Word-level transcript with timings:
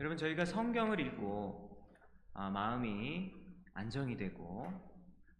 여러분 0.00 0.16
저희가 0.16 0.46
성경을 0.46 0.98
읽고 0.98 1.78
아, 2.32 2.48
마음이 2.48 3.34
안정이 3.74 4.16
되고 4.16 4.72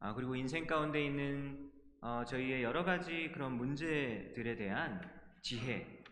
아, 0.00 0.12
그리고 0.12 0.36
인생 0.36 0.66
가운데 0.66 1.02
있는 1.02 1.72
어, 2.02 2.24
저희의 2.26 2.62
여러 2.62 2.84
가지 2.84 3.30
그런 3.32 3.56
문제들에 3.56 4.56
대한 4.56 5.00
지혜 5.40 6.04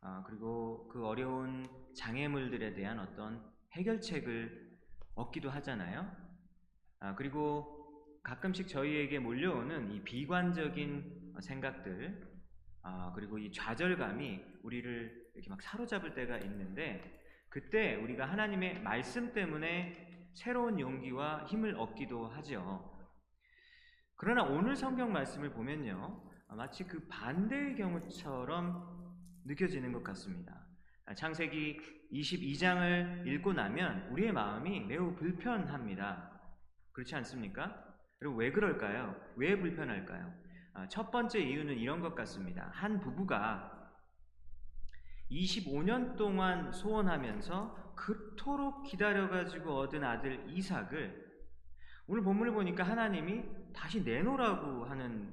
아, 0.00 0.22
그리고 0.24 0.88
그 0.90 1.04
어려운 1.04 1.66
장애물들에 1.96 2.72
대한 2.74 3.00
어떤 3.00 3.44
해결책을 3.72 4.78
얻기도 5.16 5.50
하잖아요. 5.50 6.08
아, 7.00 7.16
그리고 7.16 8.20
가끔씩 8.22 8.68
저희에게 8.68 9.18
몰려오는 9.18 9.90
이 9.90 10.04
비관적인 10.04 11.34
생각들, 11.40 12.30
아, 12.82 13.10
그리고 13.12 13.38
이 13.38 13.50
좌절감이 13.50 14.40
우리를 14.62 15.30
이렇게 15.34 15.50
막 15.50 15.60
사로잡을 15.60 16.14
때가 16.14 16.38
있는데, 16.38 17.21
그때 17.52 17.96
우리가 17.96 18.24
하나님의 18.24 18.80
말씀 18.80 19.34
때문에 19.34 20.30
새로운 20.32 20.80
용기와 20.80 21.44
힘을 21.44 21.76
얻기도 21.76 22.26
하죠. 22.28 22.90
그러나 24.16 24.42
오늘 24.42 24.74
성경 24.74 25.12
말씀을 25.12 25.52
보면요, 25.52 26.30
마치 26.48 26.84
그 26.84 27.06
반대의 27.08 27.76
경우처럼 27.76 29.14
느껴지는 29.44 29.92
것 29.92 30.02
같습니다. 30.02 30.66
창세기 31.14 31.78
22장을 32.10 33.26
읽고 33.26 33.52
나면 33.52 34.08
우리의 34.12 34.32
마음이 34.32 34.86
매우 34.86 35.14
불편합니다. 35.14 36.30
그렇지 36.92 37.14
않습니까? 37.16 37.84
그리고 38.18 38.34
왜 38.36 38.50
그럴까요? 38.50 39.14
왜 39.36 39.58
불편할까요? 39.58 40.32
첫 40.88 41.10
번째 41.10 41.40
이유는 41.40 41.76
이런 41.76 42.00
것 42.00 42.14
같습니다. 42.14 42.70
한 42.72 42.98
부부가 42.98 43.71
25년 45.32 46.16
동안 46.16 46.70
소원하면서 46.72 47.94
그토록 47.94 48.84
기다려가지고 48.84 49.78
얻은 49.78 50.04
아들 50.04 50.44
이삭을 50.48 51.32
오늘 52.06 52.22
본문을 52.22 52.52
보니까 52.52 52.84
하나님이 52.84 53.44
다시 53.72 54.02
내놓으라고 54.02 54.84
하는 54.84 55.32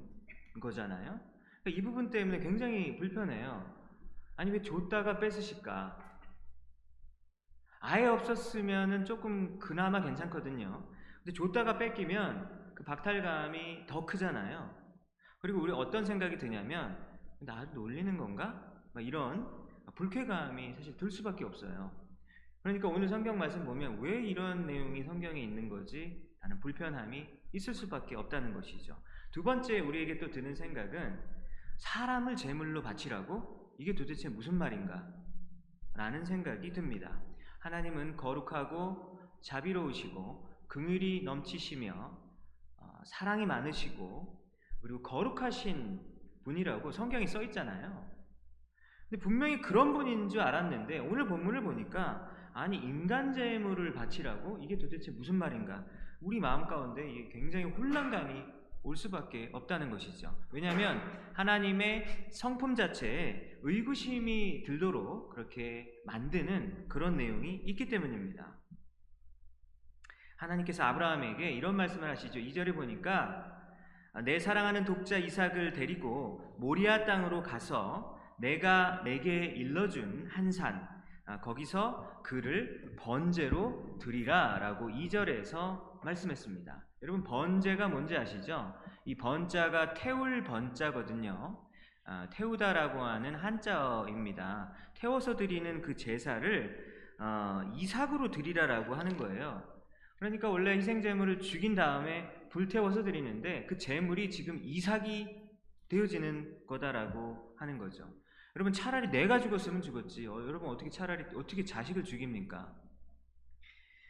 거잖아요. 0.60 1.20
그러니까 1.62 1.78
이 1.78 1.82
부분 1.82 2.10
때문에 2.10 2.38
굉장히 2.40 2.96
불편해요. 2.96 3.78
아니 4.36 4.50
왜 4.50 4.62
줬다가 4.62 5.18
뺏으실까? 5.18 5.98
아예 7.80 8.06
없었으면은 8.06 9.04
조금 9.04 9.58
그나마 9.58 10.02
괜찮거든요. 10.02 10.86
근데 11.16 11.32
줬다가 11.32 11.76
뺏기면 11.78 12.74
그 12.74 12.84
박탈감이 12.84 13.86
더 13.86 14.06
크잖아요. 14.06 14.74
그리고 15.40 15.60
우리 15.60 15.72
어떤 15.72 16.04
생각이 16.04 16.38
드냐면 16.38 16.98
나 17.40 17.64
놀리는 17.74 18.16
건가? 18.16 18.70
막 18.92 19.04
이런 19.04 19.59
불쾌감이 20.00 20.72
사실 20.72 20.96
들 20.96 21.10
수밖에 21.10 21.44
없어요. 21.44 21.92
그러니까 22.62 22.88
오늘 22.88 23.06
성경 23.06 23.36
말씀 23.36 23.66
보면 23.66 24.00
왜 24.00 24.22
이런 24.22 24.66
내용이 24.66 25.02
성경에 25.02 25.38
있는 25.42 25.68
거지? 25.68 26.26
라는 26.40 26.58
불편함이 26.58 27.28
있을 27.52 27.74
수밖에 27.74 28.16
없다는 28.16 28.54
것이죠. 28.54 28.96
두 29.30 29.42
번째 29.42 29.80
우리에게 29.80 30.16
또 30.16 30.30
드는 30.30 30.54
생각은 30.54 31.20
사람을 31.76 32.34
제물로 32.36 32.82
바치라고 32.82 33.74
이게 33.78 33.94
도대체 33.94 34.30
무슨 34.30 34.54
말인가? 34.54 35.06
라는 35.92 36.24
생각이 36.24 36.72
듭니다. 36.72 37.20
하나님은 37.58 38.16
거룩하고 38.16 39.20
자비로우시고 39.42 40.48
긍휼이 40.68 41.24
넘치시며 41.24 41.92
어, 42.78 43.00
사랑이 43.04 43.44
많으시고 43.44 44.46
그리고 44.80 45.02
거룩하신 45.02 46.00
분이라고 46.44 46.90
성경에 46.90 47.26
써 47.26 47.42
있잖아요. 47.42 48.19
근데 49.10 49.20
분명히 49.22 49.60
그런 49.60 49.92
분인 49.92 50.28
줄 50.28 50.40
알았는데 50.40 51.00
오늘 51.00 51.26
본문을 51.26 51.62
보니까 51.62 52.30
아니 52.54 52.76
인간 52.76 53.32
제물을 53.32 53.92
바치라고 53.92 54.58
이게 54.62 54.78
도대체 54.78 55.10
무슨 55.10 55.34
말인가? 55.34 55.84
우리 56.20 56.38
마음 56.38 56.66
가운데 56.66 57.10
이게 57.10 57.28
굉장히 57.28 57.64
혼란감이 57.64 58.44
올 58.82 58.96
수밖에 58.96 59.50
없다는 59.52 59.90
것이죠. 59.90 60.32
왜냐하면 60.52 61.00
하나님의 61.34 62.28
성품 62.30 62.76
자체에 62.76 63.58
의구심이 63.62 64.62
들도록 64.62 65.30
그렇게 65.30 65.92
만드는 66.06 66.88
그런 66.88 67.16
내용이 67.16 67.56
있기 67.66 67.88
때문입니다. 67.88 68.54
하나님께서 70.36 70.84
아브라함에게 70.84 71.50
이런 71.50 71.76
말씀을 71.76 72.08
하시죠. 72.10 72.38
2절에 72.38 72.74
보니까 72.74 73.58
내 74.24 74.38
사랑하는 74.38 74.84
독자 74.84 75.18
이삭을 75.18 75.72
데리고 75.72 76.56
모리아 76.58 77.04
땅으로 77.04 77.42
가서 77.42 78.19
내가 78.40 79.02
내게 79.04 79.44
일러준 79.44 80.26
한산 80.30 80.88
아, 81.26 81.40
거기서 81.40 82.22
그를 82.24 82.96
번제로 82.98 83.98
드리라 84.00 84.58
라고 84.58 84.88
2절에서 84.88 86.02
말씀했습니다. 86.04 86.86
여러분 87.02 87.22
번제가 87.22 87.88
뭔지 87.88 88.16
아시죠? 88.16 88.74
이 89.04 89.14
번자가 89.14 89.94
태울 89.94 90.42
번자거든요. 90.42 91.58
아, 92.04 92.28
태우다라고 92.30 93.00
하는 93.00 93.34
한자어입니다. 93.36 94.72
태워서 94.94 95.36
드리는 95.36 95.82
그 95.82 95.94
제사를 95.94 96.90
어, 97.20 97.70
이삭으로 97.74 98.30
드리라라고 98.30 98.94
하는 98.94 99.16
거예요. 99.16 99.62
그러니까 100.18 100.48
원래 100.48 100.72
희생제물을 100.76 101.40
죽인 101.40 101.74
다음에 101.74 102.48
불태워서 102.48 103.04
드리는데 103.04 103.66
그 103.66 103.78
제물이 103.78 104.30
지금 104.30 104.60
이삭이 104.62 105.28
되어지는 105.88 106.66
거다라고 106.66 107.54
하는 107.58 107.78
거죠. 107.78 108.08
여러분 108.56 108.72
차라리 108.72 109.08
내가 109.10 109.40
죽었으면 109.40 109.80
죽었지. 109.80 110.26
어, 110.26 110.34
여러분 110.46 110.68
어떻게 110.68 110.90
차라리 110.90 111.24
어떻게 111.36 111.64
자식을 111.64 112.04
죽입니까? 112.04 112.74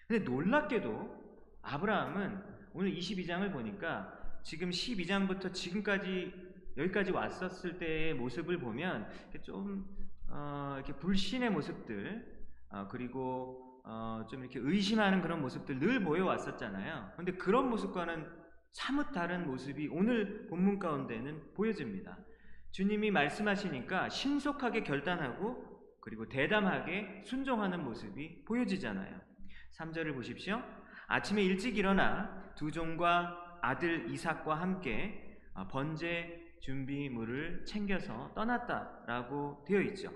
근데 0.08 0.24
놀랍게도 0.24 1.58
아브라함은 1.62 2.42
오늘 2.72 2.94
22장을 2.94 3.52
보니까 3.52 4.40
지금 4.42 4.70
12장부터 4.70 5.52
지금까지 5.52 6.32
여기까지 6.76 7.10
왔었을 7.10 7.78
때의 7.78 8.14
모습을 8.14 8.58
보면 8.58 9.08
좀 9.42 9.86
어, 10.28 10.74
이렇게 10.76 10.94
불신의 10.94 11.50
모습들 11.50 12.40
어, 12.70 12.88
그리고 12.88 13.82
어, 13.84 14.24
좀 14.30 14.40
이렇게 14.40 14.58
의심하는 14.60 15.20
그런 15.20 15.40
모습들 15.40 15.78
늘 15.78 16.02
보여 16.02 16.24
왔었잖아요. 16.24 17.10
그런데 17.12 17.32
그런 17.32 17.68
모습과는 17.68 18.26
사뭇 18.72 19.10
다른 19.12 19.46
모습이 19.46 19.88
오늘 19.88 20.46
본문 20.48 20.78
가운데는 20.78 21.54
보여집니다. 21.54 22.16
주님이 22.72 23.10
말씀하시니까 23.10 24.08
신속하게 24.08 24.82
결단하고 24.84 25.68
그리고 26.00 26.28
대담하게 26.28 27.22
순종하는 27.26 27.84
모습이 27.84 28.44
보여지잖아요. 28.44 29.20
3절을 29.78 30.14
보십시오. 30.14 30.62
아침에 31.08 31.42
일찍 31.42 31.76
일어나 31.76 32.52
두 32.56 32.70
종과 32.70 33.58
아들 33.62 34.10
이삭과 34.10 34.54
함께 34.60 35.38
번제 35.70 36.56
준비물을 36.62 37.64
챙겨서 37.66 38.32
떠났다라고 38.34 39.64
되어 39.66 39.80
있죠. 39.82 40.10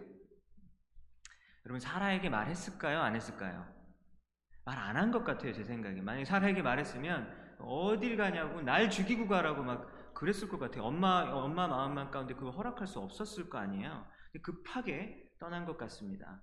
여러분 1.66 1.80
사라에게 1.80 2.28
말했을까요? 2.30 3.00
안 3.00 3.14
했을까요? 3.16 3.66
말 4.64 4.78
안 4.78 4.96
한 4.96 5.10
것 5.10 5.24
같아요, 5.24 5.52
제 5.52 5.62
생각에. 5.64 6.00
만약에 6.00 6.24
사라에게 6.24 6.62
말했으면 6.62 7.56
어딜 7.58 8.16
가냐고 8.16 8.60
날 8.62 8.88
죽이고 8.90 9.28
가라고 9.28 9.62
막 9.62 9.90
그랬을 10.14 10.48
것 10.48 10.58
같아요. 10.58 10.84
엄마 10.84 11.22
엄마 11.32 11.66
마음만 11.68 12.10
가운데 12.10 12.34
그걸 12.34 12.52
허락할 12.52 12.86
수 12.86 13.00
없었을 13.00 13.48
거 13.50 13.58
아니에요. 13.58 14.06
급하게 14.42 15.30
떠난 15.38 15.64
것 15.64 15.76
같습니다. 15.76 16.42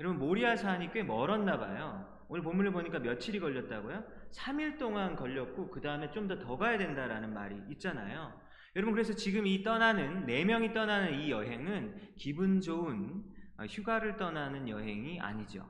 여러분 0.00 0.18
모리아 0.18 0.56
산이 0.56 0.92
꽤 0.92 1.02
멀었나 1.02 1.58
봐요. 1.58 2.24
오늘 2.28 2.42
본문을 2.42 2.72
보니까 2.72 2.98
며칠이 2.98 3.40
걸렸다고요? 3.40 4.02
3일 4.32 4.78
동안 4.78 5.14
걸렸고 5.16 5.70
그 5.70 5.80
다음에 5.80 6.10
좀 6.10 6.26
더 6.28 6.38
더 6.40 6.56
가야 6.56 6.78
된다라는 6.78 7.32
말이 7.34 7.60
있잖아요. 7.72 8.40
여러분 8.74 8.94
그래서 8.94 9.14
지금 9.14 9.46
이 9.46 9.62
떠나는 9.62 10.24
네 10.26 10.44
명이 10.44 10.72
떠나는 10.72 11.20
이 11.20 11.30
여행은 11.30 12.14
기분 12.16 12.60
좋은 12.60 13.22
어, 13.58 13.64
휴가를 13.66 14.16
떠나는 14.16 14.68
여행이 14.68 15.20
아니죠. 15.20 15.68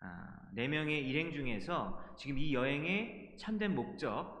아, 0.00 0.26
네 0.54 0.66
명의 0.66 1.06
일행 1.06 1.32
중에서 1.32 2.14
지금 2.16 2.38
이 2.38 2.52
여행의 2.54 3.36
참된 3.38 3.74
목적 3.74 4.40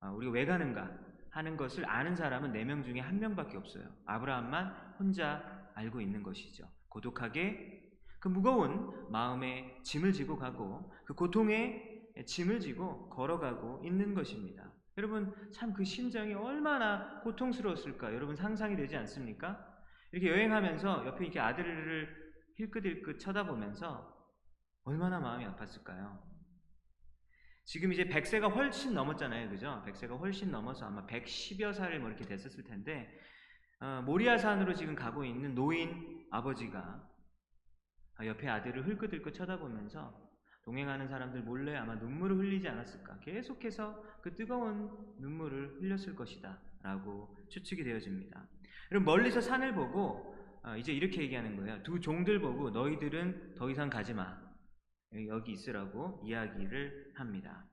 아, 0.00 0.10
우리가 0.12 0.32
왜 0.32 0.46
가는가 0.46 0.90
하는 1.30 1.56
것을 1.56 1.88
아는 1.88 2.16
사람은 2.16 2.52
네 2.52 2.64
명 2.64 2.82
중에 2.82 3.00
한 3.00 3.18
명밖에 3.18 3.56
없어요. 3.56 3.84
아브라함만 4.06 4.94
혼자 4.98 5.70
알고 5.74 6.00
있는 6.00 6.22
것이죠. 6.22 6.68
고독하게 6.88 7.88
그 8.18 8.28
무거운 8.28 9.10
마음에 9.10 9.78
짐을 9.82 10.12
지고 10.12 10.36
가고 10.36 10.92
그 11.04 11.14
고통에 11.14 12.02
짐을 12.26 12.60
지고 12.60 13.08
걸어가고 13.08 13.82
있는 13.84 14.14
것입니다. 14.14 14.70
여러분 14.98 15.32
참 15.52 15.72
그 15.72 15.84
심정이 15.84 16.34
얼마나 16.34 17.20
고통스러웠을까 17.20 18.12
여러분 18.14 18.36
상상이 18.36 18.76
되지 18.76 18.96
않습니까? 18.96 19.66
이렇게 20.12 20.28
여행하면서 20.30 21.06
옆에 21.06 21.24
이렇게 21.24 21.40
아들을 21.40 22.32
힐끗힐끗 22.56 23.18
쳐다보면서 23.20 24.12
얼마나 24.84 25.20
마음이 25.20 25.46
아팠을까요? 25.46 26.29
지금 27.70 27.92
이제 27.92 28.04
100세가 28.04 28.52
훨씬 28.52 28.94
넘었잖아요. 28.94 29.48
그죠? 29.48 29.80
100세가 29.86 30.18
훨씬 30.18 30.50
넘어서 30.50 30.86
아마 30.86 31.06
110여 31.06 31.72
살뭐 31.72 32.08
이렇게 32.08 32.24
됐었을 32.24 32.64
텐데 32.64 33.16
어, 33.78 34.02
모리아산으로 34.04 34.74
지금 34.74 34.96
가고 34.96 35.24
있는 35.24 35.54
노인 35.54 36.26
아버지가 36.32 37.08
아, 38.16 38.26
옆에 38.26 38.48
아들을 38.48 38.88
흘끗흘끗 38.88 39.32
쳐다보면서 39.34 40.12
동행하는 40.64 41.06
사람들 41.06 41.42
몰래 41.42 41.76
아마 41.76 41.94
눈물을 41.94 42.38
흘리지 42.38 42.66
않았을까. 42.66 43.20
계속해서 43.20 44.02
그 44.20 44.34
뜨거운 44.34 44.90
눈물을 45.20 45.76
흘렸을 45.80 46.16
것이다. 46.16 46.58
라고 46.82 47.36
추측이 47.50 47.84
되어집니다. 47.84 48.48
그럼 48.88 49.04
멀리서 49.04 49.40
산을 49.40 49.74
보고 49.74 50.34
어, 50.64 50.76
이제 50.76 50.92
이렇게 50.92 51.22
얘기하는 51.22 51.54
거예요. 51.54 51.80
두 51.84 52.00
종들 52.00 52.40
보고 52.40 52.70
너희들은 52.70 53.54
더 53.54 53.70
이상 53.70 53.88
가지 53.88 54.12
마. 54.12 54.49
여기 55.28 55.52
있으라고 55.52 56.20
이야기를 56.24 57.12
합니다. 57.14 57.64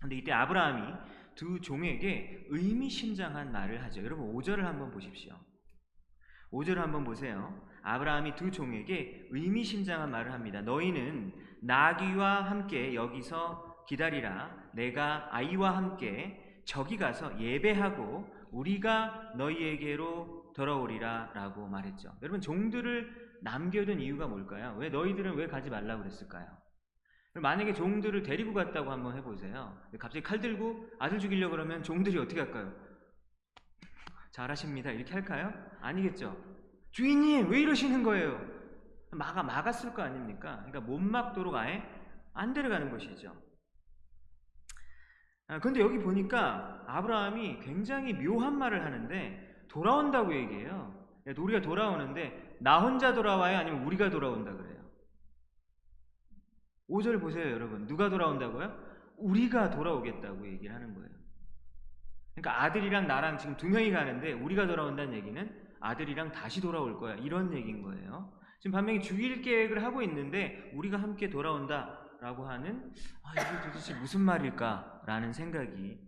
근데 0.00 0.16
이때 0.16 0.32
아브라함이 0.32 0.94
두 1.34 1.60
종에게 1.60 2.46
의미심장한 2.48 3.52
말을 3.52 3.82
하죠. 3.84 4.02
여러분 4.02 4.34
5절을 4.34 4.62
한번 4.62 4.90
보십시오. 4.90 5.38
5절을 6.50 6.76
한번 6.76 7.04
보세요. 7.04 7.66
아브라함이 7.82 8.34
두 8.34 8.50
종에게 8.50 9.28
의미심장한 9.30 10.10
말을 10.10 10.32
합니다. 10.32 10.60
너희는 10.62 11.32
나귀와 11.62 12.42
함께 12.42 12.94
여기서 12.94 13.84
기다리라. 13.86 14.70
내가 14.74 15.28
아이와 15.34 15.76
함께 15.76 16.62
저기 16.64 16.96
가서 16.96 17.40
예배하고 17.40 18.26
우리가 18.50 19.34
너희에게로 19.36 20.52
돌아오리라 20.54 21.30
라고 21.34 21.66
말했죠. 21.68 22.12
여러분 22.22 22.40
종들을 22.40 23.29
남겨둔 23.42 24.00
이유가 24.00 24.26
뭘까요? 24.26 24.76
왜 24.78 24.88
너희들은 24.88 25.34
왜 25.34 25.46
가지 25.46 25.70
말라고 25.70 26.02
그랬을까요? 26.02 26.46
만약에 27.34 27.72
종들을 27.74 28.22
데리고 28.22 28.52
갔다고 28.52 28.90
한번 28.90 29.16
해보세요. 29.16 29.80
갑자기 29.98 30.22
칼 30.22 30.40
들고 30.40 30.88
아들 30.98 31.18
죽이려고 31.18 31.52
그러면 31.52 31.82
종들이 31.82 32.18
어떻게 32.18 32.40
할까요? 32.40 32.72
잘하십니다. 34.32 34.90
이렇게 34.90 35.12
할까요? 35.12 35.52
아니겠죠. 35.80 36.36
주인님, 36.90 37.50
왜 37.50 37.60
이러시는 37.60 38.02
거예요? 38.02 38.40
막아, 39.12 39.42
막았을 39.42 39.94
거 39.94 40.02
아닙니까? 40.02 40.64
그러니까 40.66 40.80
못 40.80 40.98
막도록 40.98 41.54
아예 41.54 41.82
안 42.32 42.52
데려가는 42.52 42.90
것이죠. 42.90 43.34
아, 45.48 45.58
근데 45.58 45.80
여기 45.80 45.98
보니까 45.98 46.84
아브라함이 46.86 47.60
굉장히 47.60 48.12
묘한 48.12 48.56
말을 48.56 48.84
하는데 48.84 49.66
돌아온다고 49.68 50.34
얘기해요. 50.34 50.96
우리가 51.36 51.60
돌아오는데 51.60 52.49
나 52.60 52.80
혼자 52.80 53.14
돌아와요? 53.14 53.58
아니면 53.58 53.84
우리가 53.84 54.10
돌아온다 54.10 54.52
그래요? 54.52 54.80
5절 56.90 57.20
보세요, 57.20 57.50
여러분. 57.50 57.86
누가 57.86 58.08
돌아온다고요? 58.08 58.90
우리가 59.16 59.70
돌아오겠다고 59.70 60.46
얘기를 60.46 60.74
하는 60.74 60.94
거예요. 60.94 61.08
그러니까 62.34 62.62
아들이랑 62.64 63.06
나랑 63.06 63.38
지금 63.38 63.56
두 63.56 63.68
명이 63.68 63.90
가는데 63.90 64.32
우리가 64.32 64.66
돌아온다는 64.66 65.14
얘기는 65.14 65.68
아들이랑 65.80 66.32
다시 66.32 66.60
돌아올 66.60 66.98
거야. 66.98 67.14
이런 67.16 67.52
얘기인 67.52 67.82
거예요. 67.82 68.32
지금 68.58 68.72
반면에 68.72 69.00
죽일 69.00 69.40
계획을 69.40 69.82
하고 69.82 70.02
있는데 70.02 70.70
우리가 70.74 71.00
함께 71.00 71.30
돌아온다 71.30 71.98
라고 72.20 72.46
하는 72.46 72.92
아, 73.22 73.32
이게 73.32 73.66
도대체 73.66 73.94
무슨 73.94 74.20
말일까라는 74.20 75.32
생각이 75.32 75.98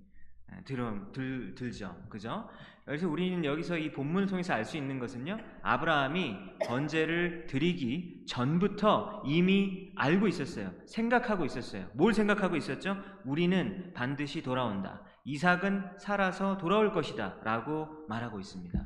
들, 0.64 0.76
들, 1.12 1.54
들죠. 1.54 1.96
그죠? 2.08 2.48
그래서 2.84 3.08
우리는 3.08 3.44
여기서 3.44 3.78
이 3.78 3.92
본문을 3.92 4.26
통해서 4.26 4.54
알 4.54 4.64
수 4.64 4.76
있는 4.76 4.98
것은요. 4.98 5.38
아브라함이 5.62 6.36
번제를 6.66 7.46
드리기 7.46 8.24
전부터 8.26 9.22
이미 9.24 9.92
알고 9.96 10.26
있었어요. 10.26 10.72
생각하고 10.86 11.44
있었어요. 11.44 11.88
뭘 11.94 12.12
생각하고 12.12 12.56
있었죠? 12.56 12.96
우리는 13.24 13.92
반드시 13.94 14.42
돌아온다. 14.42 15.04
이삭은 15.24 15.98
살아서 15.98 16.58
돌아올 16.58 16.92
것이다. 16.92 17.38
라고 17.44 17.88
말하고 18.08 18.40
있습니다. 18.40 18.78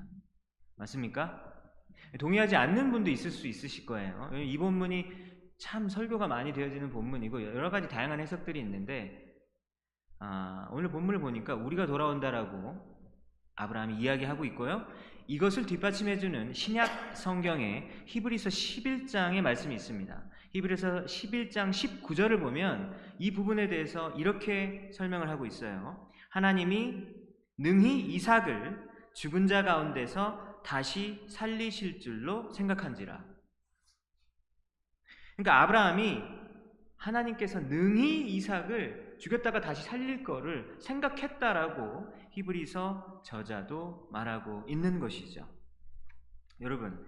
맞습니까? 0.76 1.42
동의하지 2.18 2.56
않는 2.56 2.92
분도 2.92 3.10
있을 3.10 3.30
수 3.30 3.46
있으실 3.48 3.86
거예요. 3.86 4.30
이 4.34 4.58
본문이 4.58 5.06
참 5.58 5.88
설교가 5.88 6.28
많이 6.28 6.52
되어지는 6.52 6.90
본문이고 6.90 7.42
여러 7.42 7.70
가지 7.70 7.88
다양한 7.88 8.20
해석들이 8.20 8.60
있는데 8.60 9.25
아, 10.18 10.68
오늘 10.70 10.90
본문을 10.90 11.20
보니까 11.20 11.54
우리가 11.54 11.86
돌아온다라고 11.86 12.96
아브라함이 13.56 13.96
이야기하고 13.96 14.44
있고요. 14.46 14.86
이것을 15.26 15.66
뒷받침해주는 15.66 16.52
신약 16.52 17.16
성경에 17.16 17.88
히브리서 18.06 18.48
11장의 18.48 19.40
말씀이 19.42 19.74
있습니다. 19.74 20.30
히브리서 20.52 21.04
11장 21.04 21.70
19절을 21.70 22.40
보면 22.40 22.96
이 23.18 23.32
부분에 23.32 23.68
대해서 23.68 24.10
이렇게 24.12 24.90
설명을 24.94 25.28
하고 25.28 25.44
있어요. 25.46 26.10
하나님이 26.30 27.04
능히 27.58 28.00
이삭을 28.14 28.86
죽은 29.14 29.46
자 29.46 29.62
가운데서 29.62 30.62
다시 30.64 31.24
살리실 31.28 32.00
줄로 32.00 32.52
생각한지라. 32.52 33.24
그러니까 35.36 35.62
아브라함이 35.62 36.22
하나님께서 36.96 37.60
능히 37.60 38.34
이삭을 38.34 39.05
죽였다가 39.18 39.60
다시 39.60 39.82
살릴 39.84 40.22
거를 40.22 40.76
생각했다라고 40.78 42.12
히브리서 42.30 43.22
저자도 43.24 44.08
말하고 44.12 44.64
있는 44.68 45.00
것이죠. 45.00 45.48
여러분, 46.60 47.04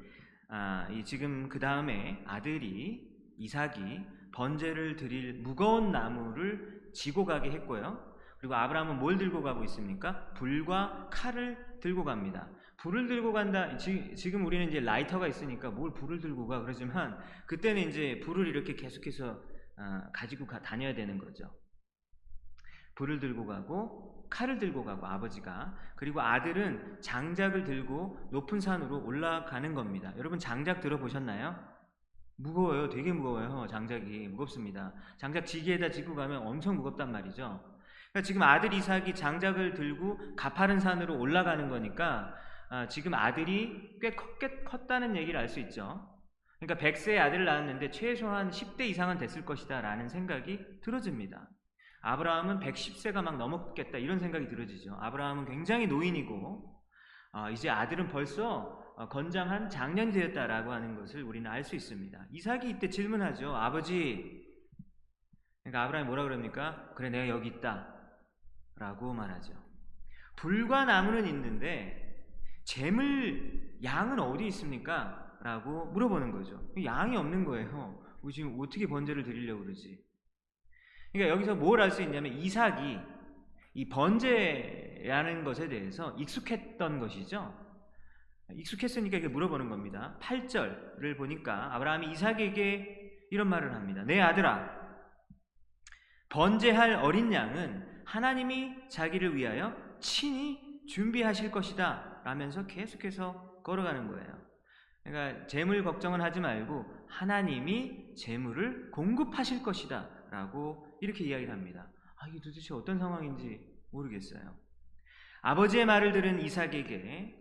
아, 0.48 0.88
지금 1.04 1.48
그 1.48 1.58
다음에 1.58 2.22
아들이 2.26 3.08
이삭이 3.38 4.04
번제를 4.32 4.96
드릴 4.96 5.34
무거운 5.34 5.92
나무를 5.92 6.90
지고 6.92 7.24
가게 7.24 7.50
했고요. 7.50 8.16
그리고 8.38 8.54
아브라함은 8.54 8.98
뭘 8.98 9.18
들고 9.18 9.42
가고 9.42 9.64
있습니까? 9.64 10.32
불과 10.34 11.08
칼을 11.10 11.78
들고 11.80 12.04
갑니다. 12.04 12.48
불을 12.78 13.08
들고 13.08 13.32
간다. 13.32 13.76
지금 13.76 14.46
우리는 14.46 14.68
이제 14.68 14.80
라이터가 14.80 15.26
있으니까 15.26 15.70
뭘 15.70 15.92
불을 15.92 16.20
들고 16.20 16.46
가 16.46 16.62
그러지만 16.62 17.18
그때는 17.46 17.88
이제 17.88 18.20
불을 18.20 18.46
이렇게 18.46 18.74
계속해서 18.74 19.42
아, 19.76 20.10
가지고 20.12 20.46
다녀야 20.46 20.94
되는 20.94 21.18
거죠. 21.18 21.50
불을 22.98 23.20
들고 23.20 23.46
가고 23.46 24.26
칼을 24.28 24.58
들고 24.58 24.84
가고 24.84 25.06
아버지가 25.06 25.74
그리고 25.94 26.20
아들은 26.20 27.00
장작을 27.00 27.62
들고 27.62 28.28
높은 28.32 28.60
산으로 28.60 29.04
올라가는 29.04 29.72
겁니다. 29.72 30.12
여러분 30.18 30.38
장작 30.38 30.80
들어보셨나요? 30.80 31.56
무거워요. 32.36 32.88
되게 32.88 33.12
무거워요. 33.12 33.66
장작이 33.68 34.28
무겁습니다. 34.28 34.92
장작 35.16 35.46
지기에다 35.46 35.90
짓고 35.90 36.14
가면 36.14 36.46
엄청 36.46 36.76
무겁단 36.76 37.12
말이죠. 37.12 37.60
그러니까 38.10 38.26
지금 38.26 38.42
아들 38.42 38.72
이삭이 38.72 39.14
장작을 39.14 39.74
들고 39.74 40.34
가파른 40.36 40.80
산으로 40.80 41.18
올라가는 41.18 41.68
거니까 41.68 42.34
아, 42.70 42.88
지금 42.88 43.14
아들이 43.14 43.98
꽤 44.00 44.14
컸, 44.14 44.38
컸다는 44.64 45.16
얘기를 45.16 45.38
알 45.38 45.48
수 45.48 45.60
있죠. 45.60 46.06
그러니까 46.58 46.84
100세의 46.84 47.18
아들을 47.18 47.44
낳았는데 47.44 47.92
최소한 47.92 48.50
10대 48.50 48.80
이상은 48.82 49.18
됐을 49.18 49.44
것이다 49.44 49.80
라는 49.80 50.08
생각이 50.08 50.80
들어집니다. 50.82 51.48
아브라함은 52.08 52.60
110세가 52.60 53.22
막 53.22 53.36
넘었겠다 53.36 53.98
이런 53.98 54.18
생각이 54.18 54.48
들어지죠. 54.48 54.96
아브라함은 54.98 55.44
굉장히 55.44 55.86
노인이고 55.86 56.82
어, 57.32 57.50
이제 57.50 57.68
아들은 57.68 58.08
벌써 58.08 58.82
어, 58.96 59.08
건장한 59.08 59.68
장년이 59.68 60.12
되었다라고 60.12 60.72
하는 60.72 60.96
것을 60.96 61.22
우리는 61.22 61.50
알 61.50 61.62
수 61.62 61.76
있습니다. 61.76 62.26
이삭이 62.32 62.70
이때 62.70 62.88
질문하죠. 62.88 63.54
아버지 63.54 64.42
그러니까 65.62 65.84
아브라함이 65.84 66.06
뭐라 66.06 66.22
그럽니까? 66.22 66.90
그래 66.94 67.10
내가 67.10 67.28
여기 67.28 67.48
있다 67.48 67.94
라고 68.76 69.12
말하죠. 69.12 69.52
불과 70.34 70.86
나무는 70.86 71.26
있는데 71.26 72.24
재물 72.64 73.76
양은 73.84 74.18
어디 74.18 74.46
있습니까? 74.46 75.36
라고 75.42 75.84
물어보는 75.86 76.32
거죠. 76.32 76.72
양이 76.82 77.16
없는 77.16 77.44
거예요. 77.44 78.02
지금 78.32 78.58
어떻게 78.58 78.86
번제를 78.86 79.24
드리려고 79.24 79.64
그러지? 79.64 80.07
그러니까 81.12 81.34
여기서 81.34 81.54
뭘 81.54 81.80
알 81.80 81.90
수 81.90 82.02
있냐면 82.02 82.32
이삭이 82.34 82.98
이 83.74 83.88
번제라는 83.88 85.44
것에 85.44 85.68
대해서 85.68 86.14
익숙했던 86.18 86.98
것이죠. 86.98 87.54
익숙했으니까 88.54 89.18
이렇게 89.18 89.32
물어보는 89.32 89.68
겁니다. 89.68 90.16
8절을 90.20 91.16
보니까 91.16 91.74
아브라함이 91.74 92.10
이삭에게 92.12 93.26
이런 93.30 93.48
말을 93.48 93.74
합니다. 93.74 94.02
내 94.04 94.20
아들아, 94.20 94.78
번제할 96.30 96.94
어린 96.94 97.32
양은 97.32 98.02
하나님이 98.04 98.88
자기를 98.88 99.36
위하여 99.36 99.76
친히 100.00 100.86
준비하실 100.88 101.50
것이다. 101.50 102.22
라면서 102.24 102.66
계속해서 102.66 103.62
걸어가는 103.62 104.08
거예요. 104.08 104.38
그러니까 105.04 105.46
재물 105.46 105.84
걱정은 105.84 106.20
하지 106.20 106.40
말고 106.40 106.84
하나님이 107.08 108.14
재물을 108.14 108.90
공급하실 108.90 109.62
것이다. 109.62 110.08
라고 110.30 110.86
이렇게 111.00 111.24
이야기를 111.24 111.52
합니다. 111.52 111.90
아, 112.16 112.28
이게 112.28 112.40
도대체 112.40 112.74
어떤 112.74 112.98
상황인지 112.98 113.60
모르겠어요. 113.90 114.56
아버지의 115.42 115.86
말을 115.86 116.12
들은 116.12 116.40
이삭에게 116.40 117.38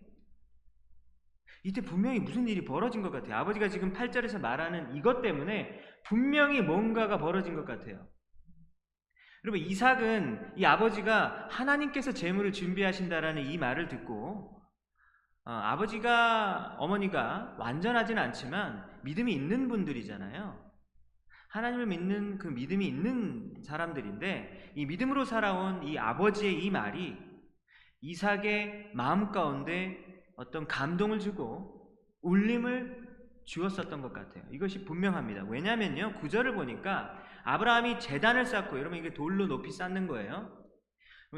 이때 1.63 1.81
분명히 1.81 2.19
무슨 2.19 2.47
일이 2.47 2.63
벌어진 2.63 3.01
것 3.01 3.11
같아요. 3.11 3.35
아버지가 3.35 3.67
지금 3.67 3.91
8절에서 3.91 4.39
말하는 4.39 4.95
이것 4.95 5.21
때문에 5.21 5.81
분명히 6.05 6.61
뭔가가 6.61 7.17
벌어진 7.17 7.55
것 7.55 7.65
같아요. 7.65 8.07
여러분, 9.43 9.59
이삭은 9.61 10.53
이 10.57 10.65
아버지가 10.65 11.47
하나님께서 11.49 12.11
재물을 12.11 12.51
준비하신다라는 12.51 13.45
이 13.45 13.57
말을 13.57 13.87
듣고 13.87 14.57
어, 15.45 15.51
아버지가 15.51 16.75
어머니가 16.79 17.55
완전하진 17.57 18.17
않지만 18.17 18.85
믿음이 19.03 19.33
있는 19.33 19.67
분들이잖아요. 19.69 20.66
하나님을 21.49 21.85
믿는 21.87 22.37
그 22.37 22.47
믿음이 22.47 22.85
있는 22.85 23.61
사람들인데 23.63 24.73
이 24.75 24.85
믿음으로 24.85 25.25
살아온 25.25 25.83
이 25.83 25.97
아버지의 25.97 26.63
이 26.63 26.69
말이 26.69 27.17
이삭의 28.01 28.91
마음 28.93 29.31
가운데 29.31 29.97
어떤 30.35 30.67
감동을 30.67 31.19
주고 31.19 31.77
울림을 32.21 33.07
주었었던 33.45 34.01
것 34.01 34.11
같아요. 34.13 34.43
이것이 34.51 34.83
분명합니다. 34.83 35.45
왜냐면요. 35.45 36.19
구절을 36.19 36.53
보니까 36.53 37.17
아브라함이 37.43 37.99
재단을 37.99 38.45
쌓고 38.45 38.77
여러분 38.77 38.97
이게 38.97 39.13
돌로 39.13 39.47
높이 39.47 39.71
쌓는 39.71 40.07
거예요. 40.07 40.51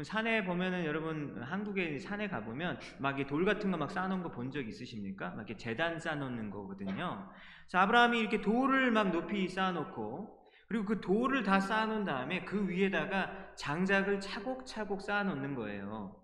산에 0.04 0.44
보면은 0.44 0.84
여러분 0.84 1.42
한국에 1.42 1.98
산에 1.98 2.28
가보면 2.28 2.78
막돌 3.00 3.44
같은 3.44 3.70
거 3.72 3.76
막 3.76 3.90
쌓아놓은 3.90 4.22
거 4.22 4.30
본 4.30 4.50
적 4.52 4.66
있으십니까? 4.68 5.30
막 5.30 5.38
이렇게 5.38 5.56
재단 5.56 5.98
쌓아놓는 5.98 6.50
거거든요. 6.50 7.28
자, 7.66 7.82
아브라함이 7.82 8.18
이렇게 8.20 8.40
돌을 8.40 8.92
막 8.92 9.10
높이 9.10 9.48
쌓아놓고 9.48 10.38
그리고 10.68 10.84
그 10.84 11.00
돌을 11.00 11.42
다 11.42 11.58
쌓아놓은 11.58 12.04
다음에 12.04 12.44
그 12.44 12.68
위에다가 12.68 13.54
장작을 13.56 14.20
차곡차곡 14.20 15.02
쌓아놓는 15.02 15.56
거예요. 15.56 16.16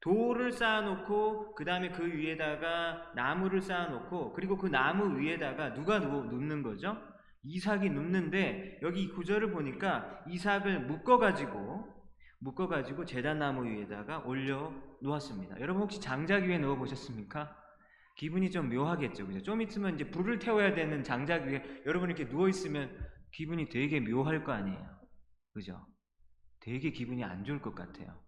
돌을 0.00 0.52
쌓아놓고 0.52 1.54
그 1.54 1.64
다음에 1.64 1.90
그 1.90 2.06
위에다가 2.06 3.12
나무를 3.14 3.62
쌓아놓고 3.62 4.34
그리고 4.34 4.56
그 4.58 4.66
나무 4.68 5.18
위에다가 5.18 5.72
누가 5.74 5.98
눕는 5.98 6.62
거죠? 6.62 7.02
이삭이 7.42 7.90
눕는데 7.90 8.80
여기 8.82 9.08
구절을 9.10 9.50
보니까 9.50 10.22
이삭을 10.28 10.86
묶어가지고 10.86 11.96
묶어가지고 12.40 13.04
재단나무 13.04 13.66
위에다가 13.66 14.18
올려 14.20 14.72
놓았습니다. 15.02 15.60
여러분 15.60 15.82
혹시 15.82 16.00
장작 16.00 16.44
위에 16.44 16.58
누워 16.58 16.76
보셨습니까? 16.76 17.56
기분이 18.16 18.50
좀 18.50 18.68
묘하겠죠, 18.68 19.26
그죠? 19.26 19.42
좀 19.42 19.62
있으면 19.62 19.94
이제 19.94 20.10
불을 20.10 20.38
태워야 20.38 20.74
되는 20.74 21.02
장작 21.02 21.44
위에 21.44 21.82
여러분 21.86 22.08
이렇게 22.08 22.28
누워 22.28 22.48
있으면 22.48 22.90
기분이 23.32 23.68
되게 23.68 24.00
묘할 24.00 24.44
거 24.44 24.52
아니에요, 24.52 24.88
그죠? 25.52 25.86
되게 26.60 26.90
기분이 26.90 27.22
안 27.24 27.44
좋을 27.44 27.60
것 27.60 27.74
같아요. 27.74 28.20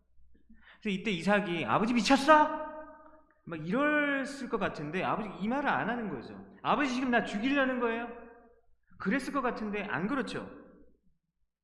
그래서 0.81 1.01
이때 1.01 1.11
이삭이 1.11 1.65
아버지 1.65 1.93
미쳤어? 1.93 2.71
막 3.45 3.67
이랬을 3.67 4.49
것 4.49 4.59
같은데 4.59 5.03
아버지 5.03 5.29
이 5.41 5.49
말을 5.49 5.69
안 5.69 5.89
하는 5.89 6.09
거죠. 6.09 6.35
아버지 6.63 6.95
지금 6.95 7.11
나 7.11 7.25
죽이려는 7.25 7.81
거예요? 7.81 8.20
그랬을 9.01 9.33
것 9.33 9.41
같은데 9.41 9.83
안 9.85 10.07
그렇죠. 10.07 10.49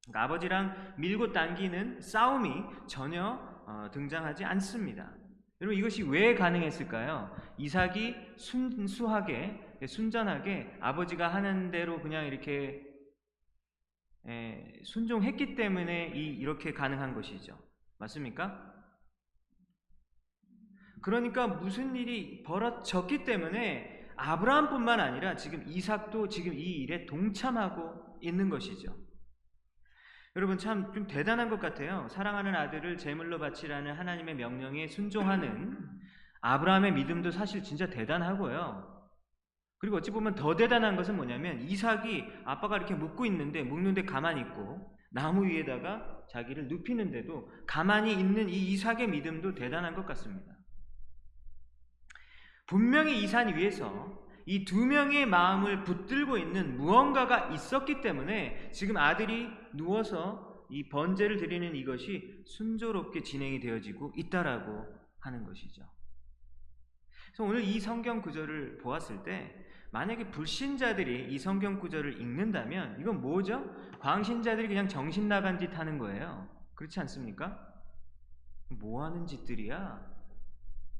그러니까 0.07 0.23
아버지랑 0.25 0.95
밀고 0.99 1.33
당기는 1.33 2.00
싸움이 2.00 2.50
전혀 2.88 3.38
어, 3.66 3.90
등장하지 3.93 4.45
않습니다. 4.45 5.12
여러분 5.61 5.78
이것이 5.78 6.02
왜 6.02 6.35
가능했을까요? 6.35 7.35
이삭이 7.59 8.14
순수하게 8.37 9.78
순전하게 9.87 10.78
아버지가 10.81 11.28
하는 11.28 11.71
대로 11.71 12.00
그냥 12.00 12.26
이렇게 12.26 12.83
에, 14.26 14.81
순종했기 14.85 15.55
때문에 15.55 16.12
이, 16.14 16.26
이렇게 16.37 16.73
가능한 16.73 17.14
것이죠. 17.14 17.59
맞습니까? 17.99 18.75
그러니까 21.02 21.47
무슨 21.47 21.95
일이 21.95 22.43
벌어졌기 22.43 23.25
때문에 23.25 23.96
아브라함뿐만 24.16 25.00
아니라 25.00 25.37
지금 25.37 25.62
이삭도 25.66 26.28
지금 26.28 26.54
이 26.54 26.62
일에 26.82 27.06
동참하고 27.06 28.18
있는 28.23 28.49
것이죠. 28.49 28.94
여러분 30.37 30.58
참 30.58 30.92
좀 30.92 31.06
대단한 31.06 31.49
것 31.49 31.58
같아요. 31.61 32.08
사랑하는 32.11 32.54
아들을 32.54 32.99
제물로 32.99 33.38
바치라는 33.38 33.94
하나님의 33.94 34.35
명령에 34.35 34.87
순종하는 34.88 35.78
아브라함의 36.42 36.92
믿음도 36.92 37.30
사실 37.30 37.62
진짜 37.62 37.88
대단하고요. 37.88 38.94
그리고 39.78 39.96
어찌 39.96 40.11
보면 40.11 40.35
더 40.35 40.56
대단한 40.56 40.96
것은 40.96 41.16
뭐냐면 41.16 41.61
이삭이 41.61 42.25
아빠가 42.44 42.76
이렇게 42.76 42.94
묵고 42.94 43.26
있는데 43.26 43.62
묵는데 43.62 44.04
가만히 44.04 44.42
있고 44.42 44.96
나무 45.11 45.46
위에다가 45.46 46.25
자기를 46.30 46.68
눕히는데도 46.68 47.50
가만히 47.66 48.12
있는 48.12 48.49
이 48.49 48.73
이삭의 48.73 49.08
믿음도 49.08 49.54
대단한 49.54 49.94
것 49.94 50.04
같습니다. 50.06 50.56
분명히 52.66 53.23
이 53.23 53.26
산 53.28 53.54
위에서 53.56 54.25
이 54.46 54.64
두 54.64 54.87
명의 54.87 55.26
마음을 55.26 55.85
붙들고 55.85 56.38
있는 56.38 56.76
무언가가 56.76 57.49
있었기 57.49 58.00
때문에 58.00 58.70
지금 58.73 58.96
아들이 58.96 59.49
누워서 59.75 60.64
이 60.68 60.88
번제를 60.88 61.37
드리는 61.38 61.75
이것이 61.75 62.42
순조롭게 62.46 63.23
진행이 63.23 63.61
되어지고 63.61 64.12
있다라고 64.16 64.85
하는 65.20 65.44
것이죠. 65.44 65.82
그래서 67.26 67.44
오늘 67.44 67.62
이 67.62 67.78
성경 67.80 68.23
구절을 68.23 68.78
보았을 68.78 69.23
때 69.25 69.52
만약에 69.92 70.30
불신자들이 70.30 71.32
이 71.32 71.38
성경 71.38 71.78
구절을 71.78 72.20
읽는다면 72.20 73.00
이건 73.00 73.20
뭐죠? 73.20 73.64
광신자들이 74.00 74.68
그냥 74.68 74.88
정신 74.88 75.28
나간 75.28 75.58
짓 75.58 75.76
하는 75.76 75.99
거예요. 75.99 76.49
그렇지 76.75 76.99
않습니까? 77.00 77.58
뭐 78.68 79.04
하는 79.04 79.26
짓들이야? 79.26 80.15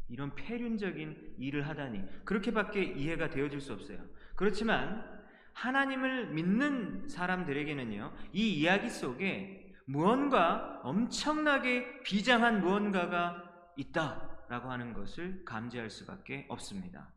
이런 0.09 0.35
폐륜적인 0.35 1.37
일을 1.39 1.67
하다니 1.69 2.25
그렇게밖에 2.25 2.83
이해가 2.83 3.31
되어질 3.31 3.61
수 3.61 3.73
없어요. 3.73 3.99
그렇지만 4.35 5.05
하나님을 5.53 6.29
믿는 6.35 7.09
사람들에게는요, 7.09 8.13
이 8.33 8.55
이야기 8.55 8.91
속에 8.91 9.75
무언가 9.87 10.81
엄청나게 10.83 12.03
비장한 12.03 12.61
무언가가 12.61 13.43
있다라고 13.77 14.71
하는 14.71 14.93
것을 14.93 15.45
감지할 15.45 15.91
수밖에 15.91 16.47
없습니다. 16.49 17.13